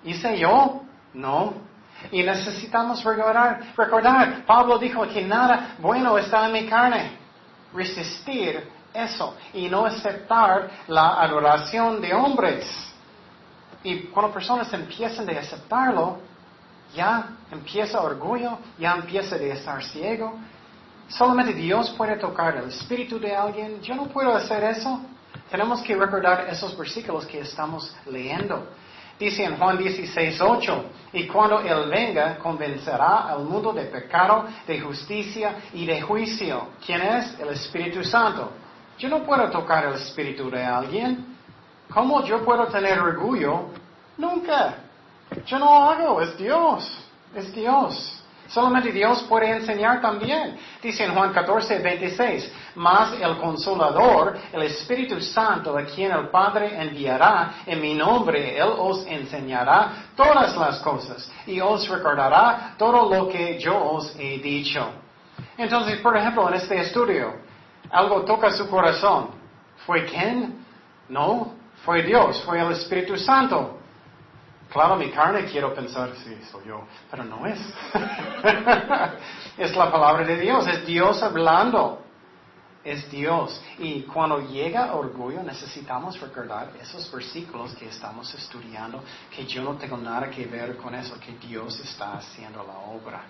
¿Hice 0.04 0.38
yo? 0.38 0.84
No. 1.16 1.56
Y 2.12 2.22
necesitamos 2.22 3.04
recordar, 3.04 3.74
recordar, 3.76 4.46
Pablo 4.46 4.78
dijo 4.78 5.02
que 5.08 5.24
nada 5.24 5.78
bueno 5.80 6.16
está 6.20 6.46
en 6.46 6.54
mi 6.54 6.68
carne. 6.68 7.18
Resistir 7.74 8.70
eso 8.94 9.36
y 9.52 9.68
no 9.68 9.84
aceptar 9.84 10.70
la 10.88 11.20
adoración 11.24 12.00
de 12.00 12.14
hombres. 12.14 12.94
Y 13.84 14.02
cuando 14.14 14.32
personas 14.32 14.72
empiezan 14.72 15.28
a 15.28 15.40
aceptarlo, 15.40 16.20
ya 16.94 17.30
empieza 17.52 18.00
orgullo, 18.00 18.60
ya 18.78 18.94
empieza 18.94 19.38
a 19.38 19.40
estar 19.40 19.84
ciego. 19.84 20.36
Solamente 21.08 21.54
Dios 21.54 21.90
puede 21.98 22.18
tocar 22.18 22.58
el 22.58 22.70
espíritu 22.70 23.20
de 23.20 23.36
alguien. 23.36 23.82
Yo 23.82 23.96
no 23.96 24.06
puedo 24.06 24.36
hacer 24.36 24.64
eso. 24.66 25.02
Tenemos 25.50 25.82
que 25.82 25.96
recordar 25.96 26.48
esos 26.50 26.78
versículos 26.78 27.26
que 27.26 27.42
estamos 27.42 27.94
leyendo. 28.06 28.68
Dice 29.20 29.44
en 29.44 29.58
Juan 29.58 29.78
16, 29.78 30.42
8, 30.42 30.86
y 31.14 31.28
cuando 31.28 31.60
Él 31.60 31.90
venga, 31.90 32.40
convencerá 32.40 33.30
al 33.30 33.44
mundo 33.44 33.72
de 33.72 33.84
pecado, 33.84 34.46
de 34.66 34.80
justicia 34.80 35.56
y 35.74 35.86
de 35.86 36.02
juicio. 36.02 36.70
¿Quién 36.84 37.02
es? 37.02 37.40
El 37.40 37.50
Espíritu 37.50 38.04
Santo. 38.04 38.50
Yo 38.98 39.10
no 39.10 39.24
puedo 39.24 39.50
tocar 39.50 39.86
el 39.86 39.96
espíritu 39.96 40.50
de 40.50 40.64
alguien. 40.64 41.36
¿Cómo 41.92 42.24
yo 42.24 42.46
puedo 42.46 42.68
tener 42.68 43.00
orgullo? 43.00 43.70
Nunca. 44.18 44.76
Yo 45.46 45.60
no 45.60 45.90
hago, 45.90 46.22
es 46.22 46.38
Dios. 46.38 47.00
Es 47.36 47.54
Dios. 47.54 48.21
Solamente 48.52 48.92
Dios 48.92 49.24
puede 49.30 49.50
enseñar 49.50 50.02
también. 50.02 50.58
Dice 50.82 51.06
en 51.06 51.14
Juan 51.14 51.32
14, 51.32 51.80
26, 51.80 52.52
mas 52.76 53.14
el 53.22 53.38
consolador, 53.38 54.38
el 54.52 54.64
Espíritu 54.64 55.22
Santo, 55.22 55.78
a 55.78 55.86
quien 55.86 56.12
el 56.12 56.28
Padre 56.28 56.82
enviará 56.82 57.64
en 57.66 57.80
mi 57.82 57.94
nombre, 57.94 58.58
Él 58.58 58.70
os 58.78 59.06
enseñará 59.08 60.10
todas 60.18 60.58
las 60.58 60.80
cosas 60.80 61.32
y 61.48 61.62
os 61.62 61.88
recordará 61.88 62.76
todo 62.78 63.10
lo 63.10 63.30
que 63.30 63.58
yo 63.58 63.78
os 63.78 64.14
he 64.20 64.40
dicho. 64.40 64.86
Entonces, 65.58 66.00
por 66.02 66.18
ejemplo, 66.18 66.50
en 66.50 66.56
este 66.56 66.78
estudio, 66.82 67.34
algo 67.90 68.24
toca 68.24 68.52
su 68.52 68.70
corazón. 68.70 69.30
¿Fue 69.86 70.06
quién? 70.06 70.66
No, 71.08 71.54
fue 71.86 72.04
Dios, 72.04 72.44
fue 72.44 72.60
el 72.60 72.74
Espíritu 72.74 73.16
Santo. 73.16 73.81
Claro, 74.72 74.96
mi 74.96 75.12
carne 75.12 75.44
quiero 75.44 75.74
pensar, 75.76 76.12
sí, 76.24 76.34
soy 76.50 76.68
yo, 76.68 76.88
pero 77.10 77.26
no 77.26 77.46
es. 77.46 77.60
es 79.58 79.76
la 79.76 79.92
palabra 79.92 80.24
de 80.24 80.40
Dios, 80.40 80.66
es 80.66 80.86
Dios 80.86 81.22
hablando. 81.22 82.02
Es 82.82 83.12
Dios. 83.12 83.62
Y 83.80 84.04
cuando 84.04 84.40
llega 84.40 84.96
orgullo 84.96 85.44
necesitamos 85.44 86.20
recordar 86.22 86.72
esos 86.82 87.12
versículos 87.12 87.76
que 87.76 87.90
estamos 87.90 88.34
estudiando, 88.34 89.04
que 89.36 89.46
yo 89.46 89.62
no 89.62 89.76
tengo 89.76 89.98
nada 89.98 90.30
que 90.30 90.46
ver 90.46 90.78
con 90.78 90.96
eso, 90.96 91.20
que 91.20 91.34
Dios 91.34 91.78
está 91.82 92.14
haciendo 92.14 92.64
la 92.64 92.78
obra. 92.78 93.24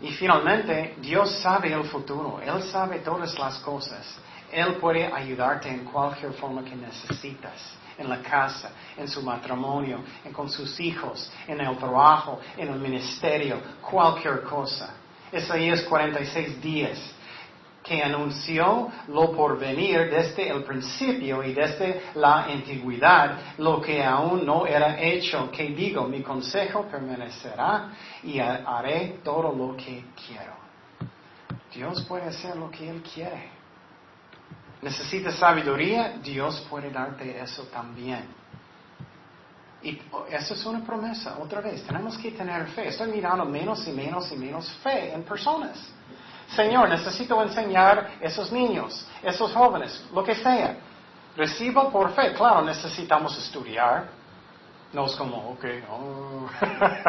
Y 0.00 0.12
finalmente, 0.12 0.96
Dios 1.00 1.40
sabe 1.40 1.72
el 1.72 1.84
futuro, 1.84 2.40
Él 2.40 2.62
sabe 2.62 3.00
todas 3.00 3.36
las 3.36 3.58
cosas. 3.58 4.06
Él 4.52 4.76
puede 4.76 5.12
ayudarte 5.12 5.68
en 5.68 5.84
cualquier 5.84 6.32
forma 6.34 6.62
que 6.62 6.76
necesitas 6.76 7.82
en 8.02 8.08
la 8.08 8.20
casa, 8.20 8.70
en 8.96 9.08
su 9.08 9.22
matrimonio, 9.22 10.00
en 10.24 10.32
con 10.32 10.50
sus 10.50 10.78
hijos, 10.80 11.30
en 11.46 11.60
el 11.60 11.76
trabajo, 11.78 12.40
en 12.56 12.68
el 12.68 12.78
ministerio, 12.78 13.58
cualquier 13.80 14.42
cosa. 14.42 14.94
Isaías 15.32 15.82
46 15.82 16.60
días 16.60 16.98
que 17.82 18.02
anunció 18.02 18.90
lo 19.08 19.32
por 19.32 19.58
venir 19.58 20.08
desde 20.08 20.48
el 20.48 20.62
principio 20.62 21.42
y 21.42 21.52
desde 21.52 22.02
la 22.14 22.44
antigüedad, 22.44 23.56
lo 23.58 23.80
que 23.80 24.04
aún 24.04 24.46
no 24.46 24.66
era 24.66 25.00
hecho, 25.00 25.50
que 25.50 25.68
digo, 25.68 26.06
mi 26.06 26.22
consejo 26.22 26.86
permanecerá 26.88 27.90
y 28.22 28.38
haré 28.38 29.18
todo 29.24 29.52
lo 29.52 29.76
que 29.76 30.04
quiero. 30.26 30.62
Dios 31.74 32.04
puede 32.04 32.26
hacer 32.28 32.56
lo 32.56 32.70
que 32.70 32.88
Él 32.88 33.02
quiere. 33.02 33.61
Necesitas 34.82 35.36
sabiduría, 35.36 36.18
Dios 36.22 36.66
puede 36.68 36.90
darte 36.90 37.40
eso 37.40 37.62
también. 37.64 38.26
Y 39.80 40.00
eso 40.30 40.54
es 40.54 40.66
una 40.66 40.84
promesa, 40.84 41.38
otra 41.40 41.60
vez, 41.60 41.82
tenemos 41.84 42.18
que 42.18 42.32
tener 42.32 42.66
fe. 42.68 42.88
Estoy 42.88 43.10
mirando 43.10 43.44
menos 43.44 43.86
y 43.86 43.92
menos 43.92 44.30
y 44.32 44.36
menos 44.36 44.70
fe 44.82 45.12
en 45.12 45.22
personas. 45.22 45.78
Señor, 46.54 46.88
necesito 46.88 47.40
enseñar 47.42 48.10
esos 48.20 48.52
niños, 48.52 49.06
esos 49.22 49.52
jóvenes, 49.52 50.04
lo 50.12 50.22
que 50.22 50.34
sea. 50.34 50.76
Recibo 51.36 51.90
por 51.90 52.12
fe. 52.12 52.34
Claro, 52.34 52.62
necesitamos 52.62 53.36
estudiar, 53.38 54.08
no 54.92 55.06
es 55.06 55.16
como, 55.16 55.52
ok, 55.52 55.64
oh. 55.90 56.48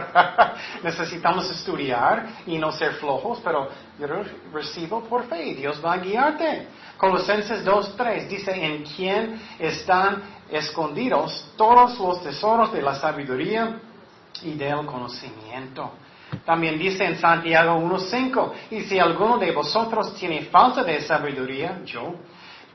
necesitamos 0.83 1.49
estudiar 1.51 2.27
y 2.45 2.57
no 2.57 2.71
ser 2.71 2.93
flojos, 2.93 3.41
pero 3.43 3.69
yo 3.99 4.07
recibo 4.53 5.03
por 5.03 5.25
fe 5.25 5.47
y 5.47 5.53
Dios 5.55 5.81
va 5.83 5.93
a 5.93 5.97
guiarte. 5.97 6.67
Colosenses 6.97 7.65
2.3 7.65 8.27
dice, 8.27 8.51
en 8.53 8.83
quien 8.83 9.41
están 9.59 10.23
escondidos 10.49 11.51
todos 11.57 11.99
los 11.99 12.23
tesoros 12.23 12.71
de 12.71 12.81
la 12.81 12.95
sabiduría 12.95 13.79
y 14.43 14.53
del 14.53 14.85
conocimiento. 14.85 15.91
También 16.45 16.79
dice 16.79 17.05
en 17.05 17.19
Santiago 17.19 17.75
1.5, 17.79 18.51
y 18.71 18.81
si 18.81 18.97
alguno 18.97 19.37
de 19.37 19.51
vosotros 19.51 20.15
tiene 20.15 20.45
falta 20.45 20.83
de 20.83 21.01
sabiduría, 21.01 21.81
yo, 21.85 22.15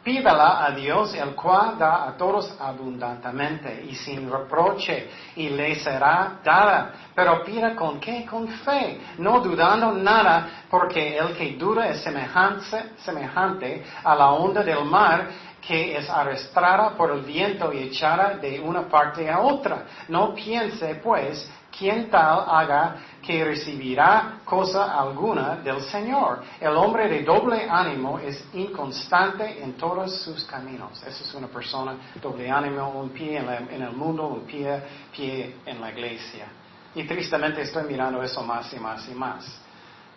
Pídala 0.09 0.65
a 0.65 0.71
Dios, 0.71 1.13
el 1.13 1.35
cual 1.35 1.77
da 1.77 2.09
a 2.09 2.17
todos 2.17 2.57
abundantemente 2.59 3.85
y 3.91 3.95
sin 3.95 4.31
reproche, 4.31 5.07
y 5.37 5.51
le 5.51 5.75
será 5.75 6.39
dada. 6.43 6.93
Pero 7.15 7.45
pida 7.45 7.77
con 7.77 8.01
qué? 8.01 8.25
Con 8.25 8.49
fe, 8.49 8.99
no 9.19 9.41
dudando 9.41 9.93
nada, 9.93 10.65
porque 10.71 11.19
el 11.19 11.37
que 11.37 11.57
duda 11.57 11.89
es 11.89 12.01
semejante, 12.01 12.95
semejante 13.05 13.85
a 14.03 14.15
la 14.15 14.31
onda 14.31 14.63
del 14.63 14.83
mar 14.87 15.29
que 15.61 15.99
es 15.99 16.09
arrastrada 16.09 16.97
por 16.97 17.11
el 17.11 17.21
viento 17.21 17.71
y 17.71 17.81
echada 17.81 18.39
de 18.39 18.59
una 18.61 18.89
parte 18.89 19.29
a 19.29 19.41
otra. 19.41 19.85
No 20.09 20.35
piense, 20.35 20.95
pues, 21.05 21.51
quien 21.77 22.09
tal 22.09 22.45
haga 22.49 22.97
que 23.29 23.45
recibirá 23.45 24.41
cosa 24.43 24.99
alguna 24.99 25.57
del 25.57 25.83
Señor. 25.83 26.43
El 26.59 26.75
hombre 26.75 27.11
de 27.11 27.25
doble 27.25 27.69
ánimo 27.69 28.19
es 28.19 28.43
inconstante 28.55 29.63
en 29.63 29.75
todos 29.75 30.23
sus 30.23 30.45
caminos. 30.45 31.03
Esa 31.03 31.25
es 31.25 31.35
una 31.35 31.47
persona 31.47 31.95
doble 32.23 32.51
ánimo, 32.51 32.89
un 32.89 33.11
pie 33.11 33.37
en, 33.37 33.83
el 33.83 33.93
mundo, 33.93 34.29
un 34.29 34.47
pie, 34.47 34.83
pie 35.15 35.57
en 35.67 35.79
la 35.79 35.91
iglesia. 35.91 36.47
Y 36.95 37.05
tristemente 37.05 37.61
estoy 37.61 37.85
mirando 37.85 38.23
eso 38.23 38.43
más 38.43 38.73
y 38.73 38.79
más 38.79 39.07
y 39.07 39.15
más. 39.15 39.61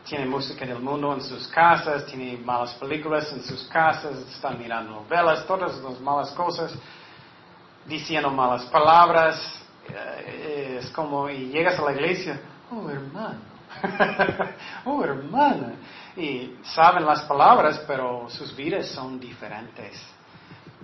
Tiene 0.05 0.25
música 0.25 0.65
del 0.65 0.79
mundo 0.79 1.13
en 1.13 1.19
sus 1.19 1.49
casas, 1.49 2.05
tiene 2.05 2.37
malas 2.37 2.75
películas 2.75 3.29
en 3.33 3.43
sus 3.43 3.65
casas, 3.65 4.19
están 4.33 4.57
mirando 4.57 4.91
novelas, 4.91 5.45
todas 5.45 5.77
las 5.81 5.99
malas 5.99 6.31
cosas, 6.31 6.73
diciendo 7.85 8.29
malas 8.29 8.63
palabras, 8.67 9.61
eh, 9.89 10.77
es 10.79 10.89
como, 10.91 11.29
y 11.29 11.49
llegas 11.49 11.77
a 11.77 11.83
la 11.83 11.91
iglesia, 11.91 12.39
oh 12.71 12.89
hermano, 12.89 13.39
oh 14.85 15.03
hermana, 15.03 15.73
y 16.15 16.57
saben 16.63 17.05
las 17.05 17.21
palabras, 17.23 17.83
pero 17.87 18.29
sus 18.29 18.55
vidas 18.55 18.87
son 18.87 19.19
diferentes. 19.19 20.01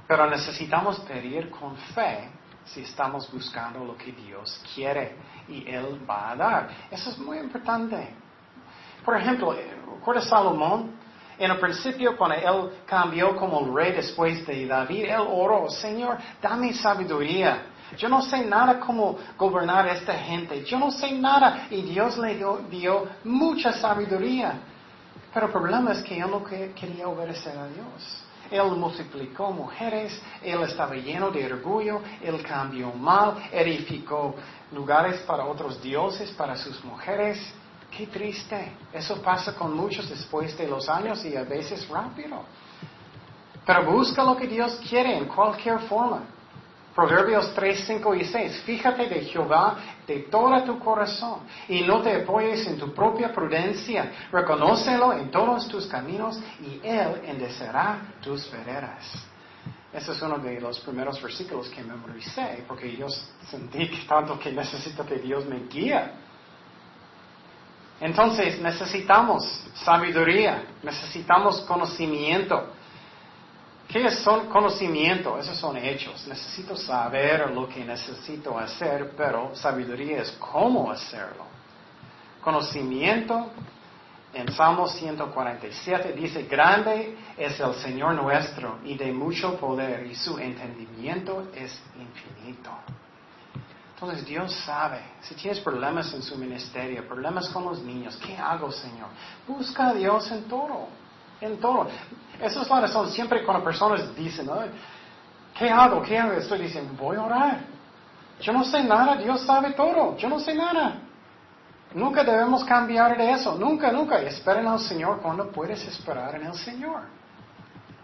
Pero 0.07 0.29
necesitamos 0.29 0.99
pedir 1.01 1.49
con 1.49 1.75
fe 1.75 2.29
si 2.63 2.81
estamos 2.81 3.31
buscando 3.31 3.83
lo 3.83 3.97
que 3.97 4.11
Dios 4.11 4.61
quiere 4.73 5.15
y 5.47 5.67
Él 5.67 5.99
va 6.09 6.31
a 6.31 6.35
dar. 6.35 6.69
Eso 6.91 7.09
es 7.09 7.17
muy 7.17 7.37
importante. 7.39 8.13
Por 9.03 9.17
ejemplo, 9.17 9.55
¿recuerda 9.95 10.21
Salomón? 10.21 10.97
En 11.39 11.51
el 11.51 11.59
principio, 11.59 12.17
cuando 12.17 12.35
él 12.35 12.71
cambió 12.87 13.35
como 13.35 13.75
rey 13.75 13.91
después 13.91 14.45
de 14.47 14.65
David, 14.65 15.05
él 15.05 15.19
oró, 15.19 15.69
Señor, 15.69 16.17
dame 16.41 16.73
sabiduría 16.73 17.61
yo 17.95 18.09
no 18.09 18.21
sé 18.21 18.43
nada 18.45 18.79
cómo 18.79 19.17
gobernar 19.37 19.87
a 19.87 19.93
esta 19.93 20.13
gente. 20.13 20.63
Yo 20.65 20.77
no 20.77 20.91
sé 20.91 21.11
nada. 21.11 21.67
Y 21.69 21.81
Dios 21.83 22.17
le 22.17 22.35
dio, 22.35 23.07
mucha 23.23 23.71
sabiduría. 23.71 24.53
Pero 25.33 25.45
el 25.47 25.51
problema 25.51 25.91
es 25.91 26.01
que 26.01 26.17
él 26.17 26.29
no 26.29 26.43
quería 26.43 27.07
obedecer 27.07 27.57
a 27.57 27.67
Dios. 27.67 28.23
Él 28.49 28.77
multiplicó 28.77 29.51
mujeres, 29.51 30.21
él 30.41 30.61
estaba 30.63 30.95
lleno 30.95 31.29
de 31.31 31.51
orgullo, 31.51 32.01
él 32.23 32.41
cambió 32.43 32.93
mal, 32.93 33.35
edificó 33.51 34.35
lugares 34.71 35.19
para 35.21 35.45
otros 35.45 35.81
dioses, 35.81 36.31
para 36.31 36.55
sus 36.55 36.83
mujeres. 36.83 37.37
Qué 37.91 38.07
triste. 38.07 38.71
Eso 38.93 39.21
pasa 39.21 39.53
con 39.53 39.75
muchos 39.75 40.09
después 40.09 40.57
de 40.57 40.67
los 40.67 40.87
años 40.87 41.23
y 41.25 41.35
a 41.35 41.43
veces 41.43 41.87
rápido. 41.89 42.43
Pero 43.65 43.91
busca 43.91 44.23
lo 44.23 44.37
que 44.37 44.47
Dios 44.47 44.79
quiere 44.87 45.17
en 45.17 45.25
cualquier 45.25 45.79
forma. 45.79 46.23
Proverbios 46.97 47.53
3, 47.53 47.83
5 47.85 48.15
y 48.15 48.25
6. 48.25 48.61
Fíjate 48.65 49.07
de 49.07 49.21
Jehová 49.25 49.77
de 50.07 50.21
todo 50.31 50.63
tu 50.63 50.79
corazón 50.79 51.41
y 51.69 51.81
no 51.81 52.01
te 52.01 52.23
apoyes 52.23 52.65
en 52.65 52.79
tu 52.79 52.91
propia 52.91 53.31
prudencia. 53.31 54.11
Reconócelo 54.31 55.13
en 55.13 55.29
todos 55.29 55.67
tus 55.67 55.85
caminos 55.85 56.41
y 56.59 56.81
Él 56.83 57.21
endecerá 57.23 57.99
tus 58.19 58.51
veredas. 58.51 59.13
Ese 59.93 60.11
es 60.11 60.21
uno 60.23 60.39
de 60.39 60.59
los 60.59 60.79
primeros 60.79 61.21
versículos 61.21 61.69
que 61.69 61.83
memoricé 61.83 62.63
porque 62.67 62.97
yo 62.97 63.07
sentí 63.47 63.87
que 63.91 64.07
tanto 64.07 64.39
que 64.39 64.51
necesito 64.51 65.05
que 65.05 65.19
Dios 65.19 65.45
me 65.45 65.67
guíe. 65.67 66.01
Entonces 68.01 68.59
necesitamos 68.59 69.43
sabiduría, 69.75 70.63
necesitamos 70.81 71.61
conocimiento. 71.61 72.73
¿Qué 73.87 74.11
son 74.11 74.47
conocimiento? 74.47 75.39
Esos 75.39 75.57
son 75.57 75.77
hechos. 75.77 76.27
Necesito 76.27 76.75
saber 76.75 77.49
lo 77.51 77.69
que 77.69 77.85
necesito 77.85 78.57
hacer, 78.59 79.13
pero 79.15 79.55
sabiduría 79.55 80.21
es 80.21 80.31
cómo 80.33 80.91
hacerlo. 80.91 81.45
Conocimiento, 82.41 83.49
en 84.33 84.51
Salmo 84.51 84.87
147 84.87 86.13
dice, 86.13 86.43
grande 86.43 87.17
es 87.37 87.59
el 87.59 87.73
Señor 87.75 88.13
nuestro 88.15 88.79
y 88.83 88.97
de 88.97 89.11
mucho 89.13 89.57
poder 89.57 90.05
y 90.05 90.15
su 90.15 90.37
entendimiento 90.37 91.47
es 91.55 91.81
infinito. 91.97 92.71
Entonces 93.93 94.25
Dios 94.25 94.53
sabe, 94.53 94.99
si 95.21 95.33
tienes 95.33 95.59
problemas 95.61 96.13
en 96.13 96.21
su 96.21 96.37
ministerio, 96.37 97.07
problemas 97.07 97.49
con 97.49 97.63
los 97.63 97.81
niños, 97.81 98.17
¿qué 98.17 98.37
hago, 98.37 98.71
Señor? 98.71 99.07
Busca 99.47 99.89
a 99.89 99.93
Dios 99.93 100.29
en 100.29 100.43
todo 100.43 100.87
en 101.41 101.59
todo. 101.59 101.87
Esa 102.41 102.61
es 102.61 102.69
la 102.69 102.81
razón. 102.81 103.09
Siempre 103.09 103.43
cuando 103.43 103.63
personas 103.63 104.15
dicen, 104.15 104.49
¿qué 105.57 105.69
hago? 105.69 106.01
¿Qué 106.01 106.17
hago? 106.17 106.33
Estoy 106.33 106.59
diciendo, 106.59 106.93
voy 106.97 107.17
a 107.17 107.23
orar. 107.23 107.59
Yo 108.39 108.53
no 108.53 108.63
sé 108.63 108.83
nada, 108.83 109.15
Dios 109.15 109.41
sabe 109.41 109.71
todo. 109.73 110.15
Yo 110.17 110.29
no 110.29 110.39
sé 110.39 110.53
nada. 110.53 111.01
Nunca 111.93 112.23
debemos 112.23 112.63
cambiar 112.63 113.17
de 113.17 113.31
eso, 113.31 113.55
nunca, 113.55 113.91
nunca. 113.91 114.19
Esperen 114.21 114.67
al 114.67 114.79
Señor 114.79 115.21
cuando 115.21 115.49
puedes 115.51 115.85
esperar 115.87 116.35
en 116.35 116.47
el 116.47 116.53
Señor. 116.53 117.01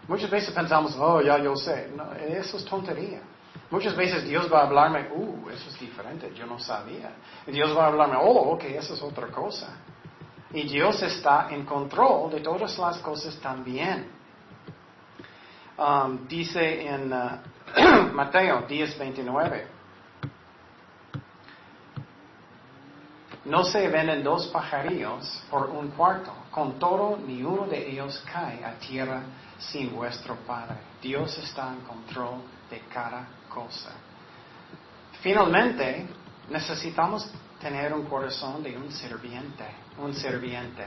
Muchas 0.08 0.30
veces 0.30 0.52
pensamos, 0.52 0.96
oh, 0.98 1.20
ya 1.20 1.38
yo 1.38 1.54
sé. 1.56 1.92
No, 1.96 2.12
eso 2.12 2.56
es 2.56 2.64
tontería. 2.64 3.20
Muchas 3.70 3.96
veces 3.96 4.24
Dios 4.24 4.52
va 4.52 4.60
a 4.60 4.66
hablarme, 4.66 5.08
uh, 5.12 5.48
eso 5.50 5.68
es 5.68 5.80
diferente, 5.80 6.32
yo 6.34 6.46
no 6.46 6.58
sabía. 6.58 7.12
Dios 7.46 7.76
va 7.76 7.84
a 7.84 7.86
hablarme, 7.88 8.16
oh, 8.20 8.52
ok, 8.52 8.64
eso 8.64 8.94
es 8.94 9.02
otra 9.02 9.28
cosa. 9.28 9.68
Y 10.54 10.62
Dios 10.68 11.02
está 11.02 11.48
en 11.50 11.64
control 11.64 12.30
de 12.30 12.40
todas 12.40 12.78
las 12.78 12.98
cosas 12.98 13.36
también. 13.40 14.06
Um, 15.76 16.28
dice 16.28 16.86
en 16.86 17.12
uh, 17.12 18.12
Mateo 18.14 18.62
10, 18.62 18.96
29. 18.96 19.66
No 23.46 23.64
se 23.64 23.88
venden 23.88 24.22
dos 24.22 24.46
pajarillos 24.46 25.42
por 25.50 25.70
un 25.70 25.88
cuarto. 25.88 26.32
Con 26.52 26.78
todo, 26.78 27.16
ni 27.16 27.42
uno 27.42 27.66
de 27.66 27.90
ellos 27.90 28.24
cae 28.32 28.64
a 28.64 28.78
tierra 28.78 29.22
sin 29.58 29.92
vuestro 29.92 30.36
Padre. 30.46 30.76
Dios 31.02 31.36
está 31.38 31.72
en 31.72 31.80
control 31.80 32.42
de 32.70 32.78
cada 32.92 33.26
cosa. 33.48 33.90
Finalmente, 35.20 36.06
necesitamos 36.48 37.28
tener 37.64 37.94
un 37.94 38.04
corazón 38.04 38.62
de 38.62 38.76
un 38.76 38.92
serviente, 38.92 39.64
un 39.98 40.12
serviente. 40.12 40.84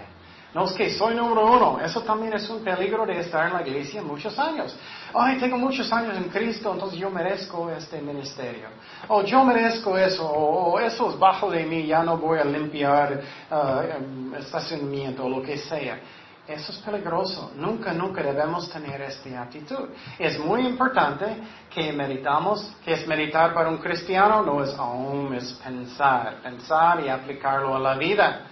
No 0.53 0.65
es 0.65 0.73
que 0.73 0.91
soy 0.91 1.15
número 1.15 1.45
uno, 1.51 1.79
eso 1.79 2.01
también 2.03 2.33
es 2.33 2.47
un 2.49 2.63
peligro 2.63 3.03
de 3.05 3.19
estar 3.19 3.47
en 3.47 3.53
la 3.53 3.61
iglesia 3.63 4.01
muchos 4.01 4.37
años. 4.37 4.77
Ay, 5.13 5.39
tengo 5.39 5.57
muchos 5.57 5.91
años 5.91 6.15
en 6.15 6.25
Cristo, 6.29 6.71
entonces 6.71 6.99
yo 6.99 7.09
merezco 7.09 7.69
este 7.71 7.99
ministerio. 7.99 8.67
O 9.07 9.23
yo 9.23 9.43
merezco 9.43 9.97
eso, 9.97 10.25
o 10.29 10.79
eso 10.79 11.09
es 11.09 11.19
bajo 11.19 11.49
de 11.49 11.65
mí, 11.65 11.87
ya 11.87 12.03
no 12.03 12.17
voy 12.17 12.39
a 12.39 12.45
limpiar 12.45 13.21
uh, 13.51 14.35
estacionamiento 14.35 15.25
o 15.25 15.29
lo 15.29 15.41
que 15.41 15.57
sea. 15.57 15.99
Eso 16.47 16.71
es 16.71 16.77
peligroso. 16.77 17.51
Nunca, 17.55 17.91
nunca 17.91 18.23
debemos 18.23 18.69
tener 18.69 19.01
esta 19.01 19.41
actitud. 19.41 19.89
Es 20.17 20.39
muy 20.39 20.65
importante 20.65 21.25
que 21.69 21.91
meditamos, 21.91 22.73
que 22.85 22.93
es 22.93 23.05
meditar 23.05 23.53
para 23.53 23.67
un 23.67 23.79
cristiano, 23.79 24.41
no 24.43 24.63
es 24.63 24.73
aún, 24.75 25.33
es 25.33 25.51
pensar, 25.53 26.41
pensar 26.41 27.01
y 27.01 27.09
aplicarlo 27.09 27.75
a 27.75 27.79
la 27.79 27.95
vida. 27.95 28.43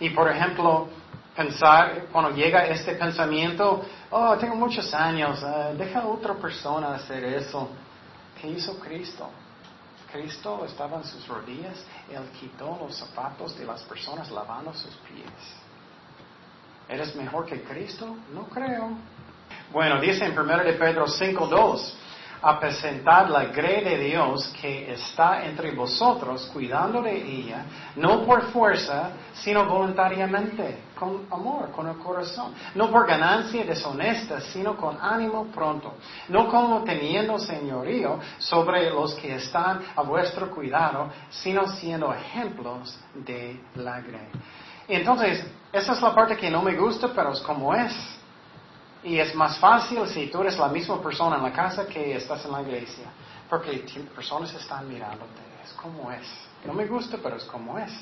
Y 0.00 0.10
por 0.10 0.28
ejemplo, 0.28 0.88
pensar, 1.36 2.06
cuando 2.10 2.32
llega 2.32 2.66
este 2.66 2.96
pensamiento, 2.96 3.84
oh, 4.10 4.36
tengo 4.36 4.56
muchos 4.56 4.92
años, 4.92 5.40
uh, 5.44 5.76
deja 5.76 6.00
a 6.00 6.06
otra 6.08 6.34
persona 6.34 6.94
hacer 6.94 7.22
eso. 7.24 7.68
¿Qué 8.40 8.48
hizo 8.48 8.80
Cristo? 8.80 9.30
Cristo 10.10 10.64
estaba 10.64 10.96
en 10.96 11.04
sus 11.04 11.26
rodillas, 11.28 11.84
Él 12.10 12.28
quitó 12.40 12.78
los 12.80 12.96
zapatos 12.96 13.56
de 13.56 13.64
las 13.64 13.82
personas 13.82 14.28
lavando 14.30 14.72
sus 14.74 14.94
pies. 15.08 15.63
¿Eres 16.88 17.14
mejor 17.16 17.46
que 17.46 17.62
Cristo? 17.62 18.16
No 18.32 18.44
creo. 18.44 18.90
Bueno, 19.72 20.00
dice 20.00 20.26
en 20.26 20.38
1 20.38 20.58
de 20.58 20.74
Pedro 20.74 21.06
5.2, 21.06 21.94
apresentad 22.44 23.28
la 23.28 23.46
grey 23.46 23.82
de 23.82 23.98
Dios 23.98 24.52
que 24.60 24.92
está 24.92 25.46
entre 25.46 25.74
vosotros, 25.74 26.50
cuidando 26.52 27.00
de 27.00 27.16
ella, 27.16 27.64
no 27.96 28.22
por 28.26 28.42
fuerza, 28.52 29.12
sino 29.32 29.64
voluntariamente, 29.64 30.84
con 30.94 31.26
amor, 31.30 31.70
con 31.70 31.88
el 31.88 31.96
corazón, 31.96 32.54
no 32.74 32.90
por 32.90 33.06
ganancia 33.06 33.64
deshonesta, 33.64 34.42
sino 34.42 34.76
con 34.76 34.98
ánimo 35.00 35.46
pronto, 35.46 35.94
no 36.28 36.48
como 36.48 36.84
teniendo 36.84 37.38
señorío 37.38 38.20
sobre 38.36 38.90
los 38.90 39.14
que 39.14 39.36
están 39.36 39.80
a 39.96 40.02
vuestro 40.02 40.50
cuidado, 40.50 41.10
sino 41.30 41.66
siendo 41.66 42.12
ejemplos 42.12 43.00
de 43.14 43.58
la 43.76 44.02
grey. 44.02 44.28
Entonces, 44.86 45.46
esa 45.74 45.92
es 45.92 46.00
la 46.00 46.14
parte 46.14 46.36
que 46.36 46.48
no 46.50 46.62
me 46.62 46.74
gusta, 46.76 47.08
pero 47.12 47.32
es 47.32 47.40
como 47.40 47.74
es. 47.74 47.92
Y 49.02 49.18
es 49.18 49.34
más 49.34 49.58
fácil 49.58 50.06
si 50.06 50.28
tú 50.28 50.40
eres 50.40 50.56
la 50.56 50.68
misma 50.68 51.02
persona 51.02 51.36
en 51.36 51.42
la 51.42 51.52
casa 51.52 51.86
que 51.86 52.14
estás 52.14 52.44
en 52.44 52.52
la 52.52 52.62
iglesia. 52.62 53.06
Porque 53.50 53.84
personas 54.14 54.54
están 54.54 54.88
mirándote. 54.88 55.42
Es 55.64 55.72
como 55.72 56.12
es. 56.12 56.26
No 56.64 56.72
me 56.72 56.86
gusta, 56.86 57.18
pero 57.22 57.36
es 57.36 57.44
como 57.44 57.76
es. 57.78 57.92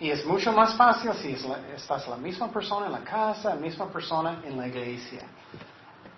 Y 0.00 0.10
es 0.10 0.26
mucho 0.26 0.52
más 0.52 0.74
fácil 0.74 1.12
si 1.14 1.36
estás 1.74 2.08
la 2.08 2.16
misma 2.16 2.48
persona 2.48 2.86
en 2.86 2.92
la 2.92 3.04
casa, 3.04 3.50
la 3.50 3.60
misma 3.60 3.86
persona 3.86 4.42
en 4.44 4.56
la 4.56 4.66
iglesia. 4.66 5.22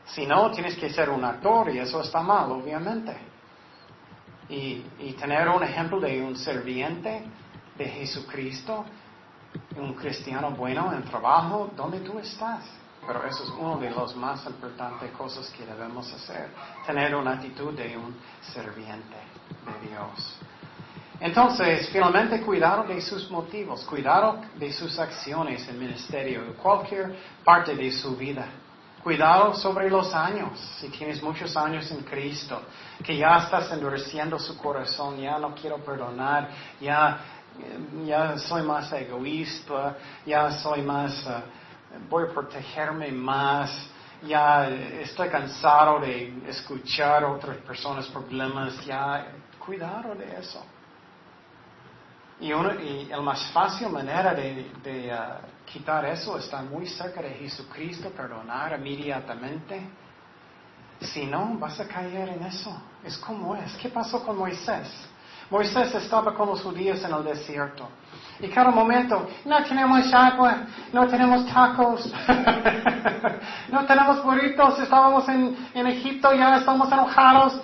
Si 0.07 0.27
no, 0.27 0.51
tienes 0.51 0.77
que 0.77 0.91
ser 0.91 1.11
un 1.11 1.25
actor 1.25 1.71
y 1.71 1.79
eso 1.79 2.01
está 2.01 2.23
mal, 2.23 2.51
obviamente. 2.51 3.17
Y, 4.49 4.85
y 4.99 5.13
tener 5.13 5.49
un 5.49 5.63
ejemplo 5.63 6.01
de 6.01 6.21
un 6.21 6.37
serviente 6.37 7.23
de 7.77 7.85
Jesucristo 7.85 8.85
un 9.77 9.95
cristiano 9.95 10.51
bueno 10.51 10.93
en 10.93 11.03
trabajo, 11.05 11.71
¿dónde 11.77 12.01
tú 12.01 12.19
estás? 12.19 12.65
Pero 13.07 13.25
eso 13.25 13.45
es 13.45 13.51
una 13.51 13.77
de 13.77 13.91
las 13.91 14.15
más 14.15 14.45
importantes 14.47 15.11
cosas 15.13 15.49
que 15.51 15.65
debemos 15.65 16.13
hacer, 16.13 16.51
tener 16.87 17.15
una 17.15 17.33
actitud 17.33 17.73
de 17.73 17.97
un 17.97 18.15
serviente 18.41 19.17
de 19.65 19.89
Dios. 19.89 20.39
Entonces, 21.19 21.89
finalmente, 21.91 22.41
cuidado 22.41 22.85
de 22.85 23.01
sus 23.01 23.31
motivos, 23.31 23.85
cuidado 23.85 24.41
de 24.57 24.73
sus 24.73 24.99
acciones 24.99 25.69
en 25.69 25.79
ministerio, 25.79 26.55
cualquier 26.57 27.15
parte 27.45 27.75
de 27.75 27.93
su 27.93 28.17
vida. 28.17 28.47
Cuidado 29.03 29.55
sobre 29.55 29.89
los 29.89 30.13
años, 30.15 30.59
si 30.79 30.89
tienes 30.89 31.23
muchos 31.23 31.57
años 31.57 31.91
en 31.91 32.03
Cristo, 32.03 32.61
que 33.03 33.17
ya 33.17 33.39
estás 33.39 33.71
endureciendo 33.73 34.39
su 34.39 34.59
corazón, 34.59 35.19
ya 35.19 35.39
no 35.39 35.55
quiero 35.55 35.79
perdonar, 35.79 36.51
ya 36.79 37.19
ya 38.07 38.39
soy 38.39 38.63
más 38.63 38.93
egoísta, 38.93 39.97
ya 40.27 40.51
soy 40.51 40.83
más, 40.83 41.27
eh, 41.27 41.43
voy 42.09 42.25
a 42.25 42.35
protegerme 42.35 43.11
más, 43.13 43.71
ya 44.27 44.69
estoy 44.69 45.29
cansado 45.29 46.01
de 46.01 46.43
escuchar 46.49 47.25
otras 47.25 47.57
personas 47.59 48.07
problemas, 48.09 48.85
ya 48.85 49.27
cuidado 49.59 50.15
de 50.15 50.39
eso. 50.39 50.65
Y, 52.41 52.53
uno, 52.53 52.73
y 52.81 53.05
la 53.05 53.21
más 53.21 53.51
fácil 53.53 53.91
manera 53.91 54.35
de, 54.35 55.13
uh, 55.13 55.71
quitar 55.71 56.07
eso 56.07 56.39
está 56.39 56.63
muy 56.63 56.87
cerca 56.87 57.21
de 57.21 57.31
Jesucristo, 57.35 58.11
perdonar 58.11 58.79
inmediatamente. 58.79 59.89
Si 61.01 61.27
no, 61.27 61.57
vas 61.59 61.79
a 61.81 61.87
caer 61.87 62.31
en 62.31 62.43
eso. 62.43 62.75
Es 63.05 63.19
como 63.19 63.55
es. 63.55 63.75
¿Qué 63.77 63.91
pasó 63.91 64.25
con 64.25 64.39
Moisés? 64.39 64.89
Moisés 65.51 65.93
estaba 65.95 66.33
con 66.33 66.49
los 66.49 66.63
judíos 66.63 67.03
en 67.05 67.13
el 67.13 67.25
desierto. 67.25 67.89
Y 68.39 68.49
cada 68.49 68.71
momento, 68.71 69.29
no 69.45 69.63
tenemos 69.65 70.13
agua, 70.15 70.59
no 70.93 71.07
tenemos 71.09 71.45
tacos, 71.53 72.11
no 73.71 73.85
tenemos 73.85 74.23
burritos, 74.23 74.79
estábamos 74.79 75.29
en, 75.29 75.57
en 75.75 75.87
Egipto, 75.89 76.33
ya 76.33 76.57
estamos 76.57 76.91
enojados. 76.91 77.61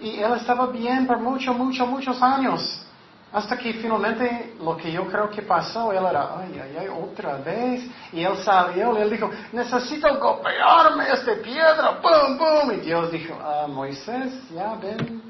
Y 0.00 0.18
él 0.20 0.32
estaba 0.34 0.66
bien 0.66 1.06
por 1.06 1.18
muchos, 1.18 1.56
muchos, 1.56 1.88
muchos 1.88 2.20
años. 2.22 2.84
Hasta 3.32 3.56
que 3.58 3.74
finalmente 3.74 4.56
lo 4.60 4.76
que 4.76 4.90
yo 4.90 5.06
creo 5.06 5.30
que 5.30 5.42
pasó, 5.42 5.92
él 5.92 6.04
era, 6.04 6.30
ay, 6.38 6.60
ay, 6.62 6.76
ay, 6.80 6.88
otra 6.88 7.36
vez. 7.36 7.84
Y 8.12 8.22
él 8.22 8.36
salió 8.38 8.98
y 8.98 9.02
él 9.02 9.10
dijo, 9.10 9.30
necesito 9.52 10.18
golpearme 10.18 11.04
esta 11.10 11.34
piedra, 11.42 12.00
¡pum, 12.00 12.38
pum! 12.38 12.72
Y 12.72 12.80
Dios 12.80 13.10
dijo, 13.12 13.34
ah, 13.42 13.66
Moisés, 13.68 14.48
ya 14.50 14.74
ven, 14.80 15.27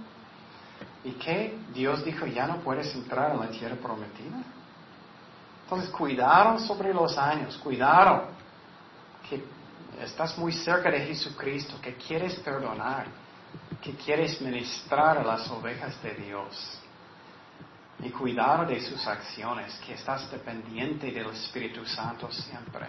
¿Y 1.08 1.12
qué? 1.12 1.58
Dios 1.72 2.04
dijo, 2.04 2.26
ya 2.26 2.46
no 2.46 2.58
puedes 2.58 2.94
entrar 2.94 3.32
en 3.32 3.40
la 3.40 3.48
tierra 3.48 3.76
prometida. 3.76 4.42
Entonces, 5.62 5.88
cuidado 5.88 6.58
sobre 6.58 6.92
los 6.92 7.16
años, 7.16 7.56
cuidado 7.56 8.28
que 9.28 9.42
estás 10.02 10.36
muy 10.36 10.52
cerca 10.52 10.90
de 10.90 11.00
Jesucristo, 11.00 11.80
que 11.80 11.94
quieres 11.94 12.34
perdonar, 12.40 13.06
que 13.80 13.94
quieres 13.94 14.38
ministrar 14.42 15.16
a 15.16 15.24
las 15.24 15.48
ovejas 15.50 16.02
de 16.02 16.12
Dios. 16.12 16.78
Y 18.00 18.10
cuidado 18.10 18.66
de 18.66 18.78
sus 18.82 19.06
acciones, 19.06 19.80
que 19.86 19.94
estás 19.94 20.30
dependiente 20.30 21.10
del 21.10 21.30
Espíritu 21.30 21.86
Santo 21.86 22.30
siempre. 22.30 22.86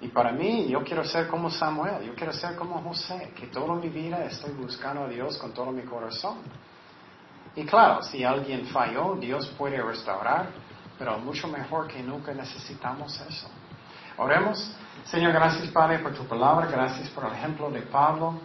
Y 0.00 0.08
para 0.08 0.32
mí, 0.32 0.66
yo 0.68 0.82
quiero 0.82 1.04
ser 1.04 1.28
como 1.28 1.50
Samuel, 1.50 2.04
yo 2.04 2.16
quiero 2.16 2.32
ser 2.32 2.56
como 2.56 2.82
José, 2.82 3.32
que 3.36 3.46
toda 3.46 3.76
mi 3.76 3.88
vida 3.90 4.24
estoy 4.24 4.52
buscando 4.54 5.04
a 5.04 5.08
Dios 5.08 5.38
con 5.38 5.52
todo 5.52 5.70
mi 5.70 5.82
corazón. 5.82 6.38
Y 7.56 7.64
claro, 7.64 8.02
si 8.02 8.24
alguien 8.24 8.66
falló, 8.66 9.16
Dios 9.16 9.46
puede 9.58 9.82
restaurar, 9.82 10.48
pero 10.98 11.18
mucho 11.18 11.48
mejor 11.48 11.88
que 11.88 12.02
nunca 12.02 12.32
necesitamos 12.32 13.20
eso. 13.20 13.48
Oremos. 14.16 14.72
Señor, 15.04 15.32
gracias 15.32 15.68
Padre 15.68 15.98
por 15.98 16.14
tu 16.14 16.24
palabra, 16.24 16.66
gracias 16.66 17.08
por 17.08 17.24
el 17.24 17.32
ejemplo 17.32 17.70
de 17.70 17.80
Pablo, 17.82 18.38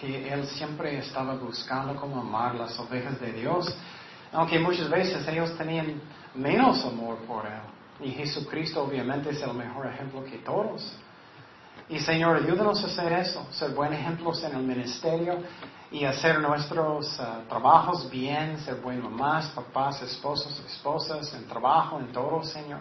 que 0.00 0.32
él 0.32 0.46
siempre 0.46 0.98
estaba 0.98 1.34
buscando 1.34 1.96
cómo 1.96 2.20
amar 2.20 2.54
las 2.54 2.78
ovejas 2.78 3.20
de 3.20 3.32
Dios, 3.32 3.74
aunque 4.32 4.58
muchas 4.58 4.88
veces 4.88 5.26
ellos 5.26 5.56
tenían 5.58 6.00
menos 6.34 6.84
amor 6.84 7.16
por 7.26 7.44
él. 7.44 7.60
Y 8.00 8.12
Jesucristo 8.12 8.84
obviamente 8.84 9.30
es 9.30 9.42
el 9.42 9.52
mejor 9.54 9.86
ejemplo 9.86 10.24
que 10.24 10.38
todos. 10.38 10.96
Y 11.90 11.98
Señor, 12.00 12.36
ayúdanos 12.36 12.84
a 12.84 12.86
hacer 12.86 13.12
eso, 13.14 13.46
ser 13.50 13.70
buenos 13.70 13.98
ejemplos 13.98 14.44
en 14.44 14.54
el 14.54 14.62
ministerio 14.62 15.38
y 15.90 16.04
hacer 16.04 16.38
nuestros 16.38 17.18
ah, 17.18 17.40
trabajos 17.48 18.10
bien, 18.10 18.58
ser 18.58 18.74
buenos 18.76 19.10
mamás, 19.10 19.46
papás, 19.50 20.02
esposos, 20.02 20.62
esposas, 20.66 21.32
en 21.32 21.46
trabajo, 21.46 21.98
en 21.98 22.12
todo, 22.12 22.44
Señor. 22.44 22.80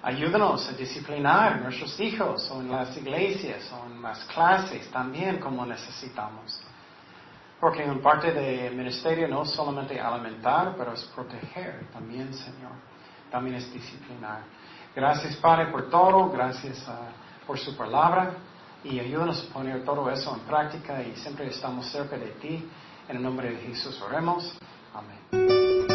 Ayúdanos 0.00 0.68
a 0.68 0.72
disciplinar 0.74 1.54
a 1.54 1.56
nuestros 1.56 1.98
hijos 1.98 2.48
o 2.52 2.60
en 2.60 2.70
las 2.70 2.96
iglesias 2.96 3.72
o 3.72 3.86
en 3.86 4.00
las 4.00 4.22
clases 4.26 4.88
también 4.92 5.40
como 5.40 5.66
necesitamos. 5.66 6.60
Porque 7.58 7.82
en 7.82 8.00
parte 8.00 8.30
del 8.30 8.76
ministerio 8.76 9.26
no 9.26 9.42
es 9.42 9.50
solamente 9.50 9.98
alimentar, 9.98 10.74
pero 10.78 10.92
es 10.92 11.02
proteger 11.04 11.88
también, 11.92 12.32
Señor. 12.32 12.72
También 13.28 13.56
es 13.56 13.72
disciplinar. 13.72 14.42
Gracias, 14.94 15.34
Padre, 15.36 15.66
por 15.72 15.90
todo. 15.90 16.30
Gracias 16.30 16.84
ah, 16.86 17.08
por 17.46 17.58
su 17.58 17.76
palabra. 17.76 18.34
Y 18.82 19.00
ayúdanos 19.00 19.48
a 19.48 19.52
poner 19.52 19.84
todo 19.84 20.10
eso 20.10 20.34
en 20.34 20.40
práctica 20.40 21.02
y 21.02 21.16
siempre 21.16 21.46
estamos 21.46 21.90
cerca 21.90 22.16
de 22.16 22.28
ti. 22.32 22.68
En 23.08 23.16
el 23.16 23.22
nombre 23.22 23.50
de 23.50 23.56
Jesús 23.56 24.00
oremos. 24.02 24.56
Amén. 24.92 25.93